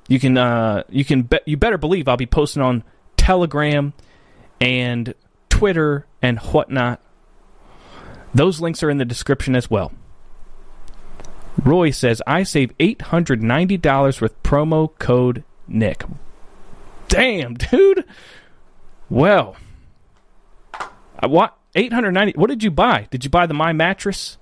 you 0.07 0.19
can 0.19 0.37
uh, 0.37 0.83
you 0.89 1.05
can 1.05 1.23
bet 1.23 1.47
you 1.47 1.57
better 1.57 1.77
believe 1.77 2.07
I'll 2.07 2.17
be 2.17 2.25
posting 2.25 2.61
on 2.61 2.83
Telegram 3.17 3.93
and 4.59 5.13
Twitter 5.49 6.05
and 6.21 6.39
whatnot 6.39 7.01
Those 8.33 8.59
links 8.59 8.83
are 8.83 8.89
in 8.89 8.97
the 8.97 9.05
description 9.05 9.55
as 9.55 9.69
well. 9.69 9.91
Roy 11.63 11.91
says, 11.91 12.21
I 12.25 12.43
save 12.43 12.77
$890 12.77 14.21
with 14.21 14.41
promo 14.43 14.97
code 14.99 15.43
Nick. 15.67 16.03
Damn, 17.07 17.55
dude. 17.55 18.05
Well, 19.09 19.57
what? 21.21 21.57
890 21.75 22.37
What 22.37 22.49
did 22.49 22.63
you 22.63 22.71
buy? 22.71 23.07
Did 23.11 23.23
you 23.23 23.29
buy 23.29 23.45
the 23.45 23.53
My 23.53 23.73
Mattress? 23.73 24.37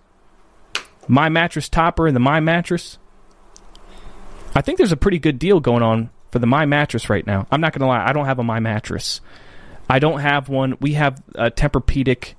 My 1.08 1.30
Mattress 1.30 1.70
topper 1.70 2.08
and 2.08 2.16
the 2.16 2.20
My 2.22 2.39
Mattress? 2.39 2.97
I 4.58 4.62
think 4.62 4.80
there's 4.80 4.91
a 4.91 4.97
pretty 4.97 5.20
good 5.20 5.38
deal 5.38 5.60
going 5.60 5.84
on 5.84 6.10
for 6.32 6.39
the 6.39 6.47
My 6.47 6.66
Mattress 6.66 7.12
right 7.12 7.26
now. 7.26 7.45
I'm 7.51 7.62
not 7.62 7.74
going 7.74 7.82
to 7.82 7.86
lie, 7.86 8.03
I 8.03 8.12
don't 8.12 8.26
have 8.26 8.39
a 8.39 8.43
My 8.43 8.60
Mattress. 8.60 9.22
I 9.88 9.99
don't 9.99 10.20
have 10.20 10.49
one. 10.49 10.78
We 10.82 10.93
have 10.93 11.22
a 11.36 11.51
Tempur-Pedic 11.51 12.34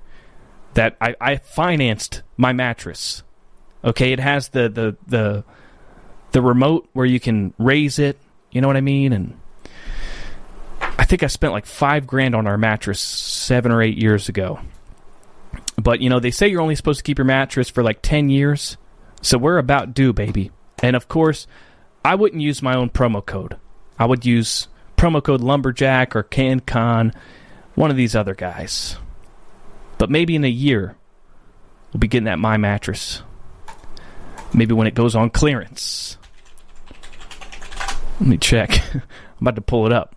that 0.73 0.97
I, 0.99 1.15
I 1.19 1.37
financed 1.37 2.21
my 2.37 2.53
mattress. 2.53 3.23
Okay, 3.83 4.11
it 4.11 4.19
has 4.19 4.49
the, 4.49 4.69
the 4.69 4.97
the 5.07 5.43
the 6.31 6.41
remote 6.41 6.89
where 6.93 7.05
you 7.05 7.19
can 7.19 7.53
raise 7.57 7.97
it. 7.97 8.17
You 8.51 8.61
know 8.61 8.67
what 8.67 8.77
I 8.77 8.81
mean? 8.81 9.13
And 9.13 9.39
I 10.81 11.05
think 11.05 11.23
I 11.23 11.27
spent 11.27 11.53
like 11.53 11.65
five 11.65 12.05
grand 12.05 12.35
on 12.35 12.45
our 12.45 12.57
mattress 12.57 12.99
seven 12.99 13.71
or 13.71 13.81
eight 13.81 13.97
years 13.97 14.29
ago. 14.29 14.59
But 15.81 16.01
you 16.01 16.09
know, 16.09 16.19
they 16.19 16.31
say 16.31 16.49
you're 16.49 16.61
only 16.61 16.75
supposed 16.75 16.99
to 16.99 17.03
keep 17.03 17.17
your 17.17 17.25
mattress 17.25 17.69
for 17.69 17.81
like 17.81 18.01
ten 18.01 18.29
years, 18.29 18.77
so 19.21 19.37
we're 19.37 19.57
about 19.57 19.93
due, 19.93 20.13
baby. 20.13 20.51
And 20.83 20.95
of 20.95 21.07
course, 21.07 21.47
I 22.03 22.15
wouldn't 22.15 22.41
use 22.41 22.61
my 22.61 22.75
own 22.75 22.89
promo 22.89 23.25
code. 23.25 23.57
I 23.97 24.05
would 24.05 24.25
use 24.25 24.67
promo 24.97 25.23
code 25.23 25.41
Lumberjack 25.41 26.15
or 26.15 26.23
CanCon, 26.23 27.13
one 27.75 27.91
of 27.91 27.97
these 27.97 28.15
other 28.15 28.35
guys. 28.35 28.97
But 29.97 30.09
maybe 30.09 30.35
in 30.35 30.43
a 30.43 30.49
year, 30.49 30.95
we'll 31.91 31.99
be 31.99 32.07
getting 32.07 32.25
that 32.25 32.39
My 32.39 32.57
Mattress. 32.57 33.21
Maybe 34.53 34.73
when 34.73 34.87
it 34.87 34.95
goes 34.95 35.15
on 35.15 35.29
clearance. 35.29 36.17
Let 38.19 38.29
me 38.29 38.37
check. 38.37 38.81
I'm 38.93 39.01
about 39.41 39.55
to 39.55 39.61
pull 39.61 39.85
it 39.85 39.93
up. 39.93 40.15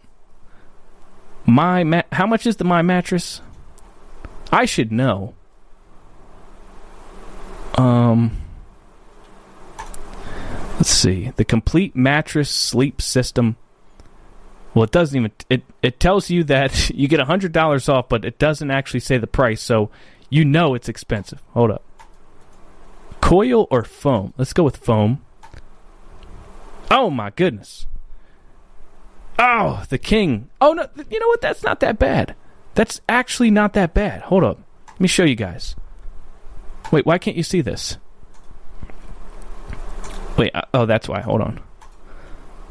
My 1.45 1.85
ma- 1.85 2.03
how 2.13 2.27
much 2.27 2.47
is 2.47 2.57
the 2.57 2.65
My 2.65 2.83
Mattress? 2.83 3.41
I 4.53 4.65
should 4.65 4.93
know. 4.93 5.35
Um 7.77 8.42
Let's 10.83 10.91
see. 10.91 11.31
The 11.37 11.45
complete 11.45 11.95
mattress 11.95 12.51
sleep 12.51 13.01
system. 13.01 13.55
Well, 14.75 14.83
it 14.83 14.91
doesn't 14.91 15.17
even 15.17 15.31
it 15.49 15.63
it 15.81 16.01
tells 16.01 16.29
you 16.29 16.43
that 16.43 16.91
you 16.97 17.07
get 17.07 17.21
$100 17.21 17.89
off, 17.89 18.09
but 18.09 18.25
it 18.25 18.41
doesn't 18.41 18.69
actually 18.69 18.99
say 18.99 19.17
the 19.17 19.29
price, 19.29 19.63
so 19.63 19.91
you 20.29 20.45
know 20.45 20.75
it's 20.75 20.89
expensive. 20.89 21.41
Hold 21.51 21.71
up. 21.71 21.85
Coil 23.21 23.69
or 23.71 23.85
foam? 23.85 24.35
Let's 24.37 24.53
go 24.53 24.65
with 24.65 24.77
foam. 24.77 25.25
Oh 26.91 27.11
my 27.11 27.31
goodness. 27.31 27.87
Oh, 29.39 29.85
the 29.89 29.99
king. 29.99 30.51
Oh 30.61 30.73
no, 30.73 30.89
you 31.09 31.21
know 31.21 31.29
what? 31.29 31.43
That's 31.43 31.63
not 31.63 31.79
that 31.79 32.01
bad. 32.01 32.35
That's 32.75 33.01
actually 33.09 33.53
not 33.53 33.75
that 33.75 33.95
bad. 33.95 34.23
Hold 34.23 34.43
up. 34.43 34.59
Let 34.89 35.01
me 35.01 35.07
show 35.07 35.23
you 35.23 35.37
guys. 35.37 35.77
Wait, 36.91 37.07
why 37.07 37.19
can't 37.19 37.37
you 37.37 37.45
see 37.45 37.61
this? 37.61 37.99
Wait, 40.37 40.55
uh, 40.55 40.63
oh, 40.75 40.87
that's 40.87 41.09
why. 41.09 41.21
Hold 41.21 41.43
on. 41.43 41.61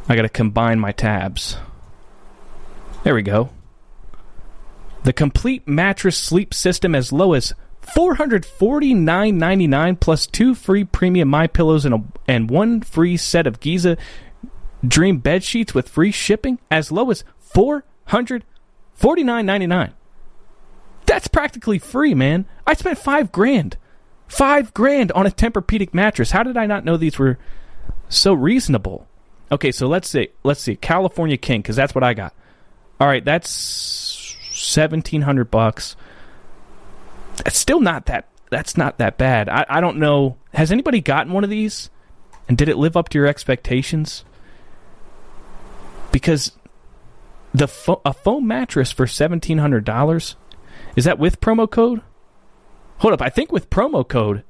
I 0.08 0.16
got 0.16 0.22
to 0.24 0.30
combine 0.30 0.80
my 0.80 0.92
tabs. 0.92 1.58
There 3.04 3.14
we 3.16 3.22
go. 3.22 3.52
The 5.04 5.14
complete 5.14 5.68
mattress 5.68 6.18
sleep 6.18 6.54
system 6.54 6.94
as 6.94 7.12
low 7.12 7.34
as 7.34 7.56
$449.99 7.82 10.00
plus 10.00 10.28
two 10.28 10.54
free 10.54 10.84
premium 10.84 11.28
my 11.28 11.48
pillows 11.48 11.86
and 11.86 11.96
a, 11.96 12.04
and 12.28 12.48
one 12.50 12.82
free 12.82 13.18
set 13.18 13.48
of 13.48 13.60
Giza 13.60 13.98
Dream 14.88 15.18
bed 15.20 15.44
sheets 15.44 15.76
with 15.76 15.90
free 15.90 16.12
shipping 16.12 16.60
as 16.70 16.92
low 16.92 17.10
as 17.12 17.24
$449.99. 17.54 19.94
That's 21.06 21.28
practically 21.28 21.80
free, 21.80 22.16
man. 22.16 22.46
I 22.66 22.74
spent 22.74 22.98
5 22.98 23.32
grand. 23.32 23.78
5 24.32 24.74
grand 24.74 25.12
on 25.12 25.28
a 25.28 25.30
Tempur-Pedic 25.30 25.94
mattress. 25.94 26.32
How 26.32 26.42
did 26.42 26.56
I 26.56 26.66
not 26.66 26.86
know 26.86 26.96
these 26.96 27.20
were 27.20 27.38
so 28.08 28.34
reasonable? 28.34 29.06
Okay, 29.52 29.74
so 29.74 29.88
let's 29.88 30.08
see. 30.08 30.30
Let's 30.46 30.62
see. 30.62 30.78
California 30.78 31.36
King 31.36 31.62
cuz 31.62 31.76
that's 31.76 31.94
what 31.94 32.04
I 32.06 32.14
got. 32.14 32.34
All 32.98 33.08
right, 33.08 33.26
that's 33.26 34.34
1700 34.52 35.52
bucks. 35.52 35.98
That's 37.44 37.58
still 37.58 37.82
not 37.82 38.06
that 38.06 38.30
that's 38.50 38.78
not 38.78 39.00
that 39.00 39.18
bad. 39.18 39.50
I, 39.50 39.66
I 39.68 39.82
don't 39.82 39.98
know. 39.98 40.38
Has 40.54 40.72
anybody 40.72 41.02
gotten 41.02 41.34
one 41.34 41.44
of 41.44 41.50
these? 41.50 41.90
And 42.48 42.58
did 42.58 42.70
it 42.70 42.78
live 42.78 42.96
up 42.96 43.10
to 43.10 43.18
your 43.18 43.28
expectations? 43.28 44.24
Because 46.14 46.54
the 47.54 47.68
fo- 47.68 48.02
a 48.06 48.14
foam 48.14 48.48
mattress 48.48 48.94
for 48.94 49.08
seventeen 49.08 49.58
hundred 49.58 49.84
dollars 49.84 50.38
is 50.96 51.04
that 51.04 51.20
with 51.20 51.42
promo 51.42 51.70
code? 51.70 52.02
Hold 53.02 53.16
up, 53.16 53.22
I 53.24 53.30
think 53.30 53.52
with 53.52 53.72
promo 53.72 54.08
code, 54.08 54.44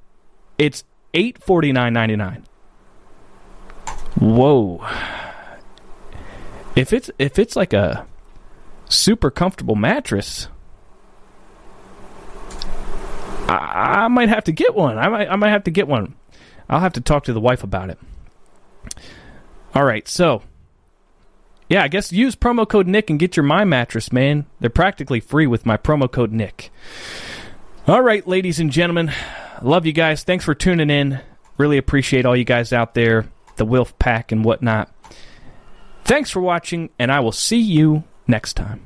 it's 0.58 0.84
eight 1.14 1.41
forty 1.41 1.72
nine 1.72 1.93
ninety 1.93 2.18
nine. 2.18 2.43
Whoa! 4.20 4.86
If 6.76 6.91
it's 6.91 7.10
if 7.18 7.39
it's 7.39 7.56
like 7.56 7.72
a 7.72 8.06
super 8.89 9.32
comfortable 9.32 9.76
mattress, 9.76 10.49
I, 13.47 14.04
I 14.04 14.08
might 14.10 14.28
have 14.28 14.43
to 14.43 14.52
get 14.52 14.76
one. 14.76 14.97
I 14.97 15.08
might 15.08 15.30
I 15.30 15.38
might 15.38 15.52
have 15.52 15.64
to 15.64 15.72
get 15.72 15.88
one. 15.88 16.16
I'll 16.68 16.82
have 16.82 16.93
to 16.93 17.02
talk 17.02 17.24
to 17.24 17.34
the 17.34 17.39
wife 17.39 17.64
about 17.64 17.89
it. 17.89 17.99
All 19.74 19.86
right, 19.86 20.06
so 20.10 20.41
yeah, 21.70 21.84
I 21.84 21.88
guess 21.88 22.12
use 22.12 22.36
promo 22.36 22.68
code 22.68 22.88
Nick 22.88 23.10
and 23.10 23.18
get 23.18 23.38
your 23.38 23.45
My 23.45 23.64
Mattress, 23.64 24.12
man. 24.12 24.45
They're 24.60 24.70
practically 24.70 25.22
free 25.22 25.47
with 25.47 25.66
my 25.66 25.78
promo 25.78 26.12
code 26.12 26.34
Nick. 26.34 26.70
All 27.88 28.02
right, 28.02 28.26
ladies 28.28 28.60
and 28.60 28.72
gentlemen, 28.72 29.12
love 29.62 29.88
you 29.88 29.92
guys. 29.92 30.24
Thanks 30.24 30.46
for 30.46 30.54
tuning 30.54 30.92
in. 30.92 31.20
Really 31.58 31.80
appreciate 31.80 32.28
all 32.28 32.36
you 32.36 32.44
guys 32.44 32.72
out 32.72 32.94
there, 32.94 33.26
the 33.56 33.66
Wilf 33.66 33.98
Pack 33.98 34.32
and 34.32 34.46
whatnot. 34.46 34.94
Thanks 36.04 36.30
for 36.30 36.42
watching, 36.42 36.92
and 37.00 37.12
I 37.12 37.22
will 37.22 37.32
see 37.32 37.60
you 37.60 38.04
next 38.28 38.54
time. 38.54 38.86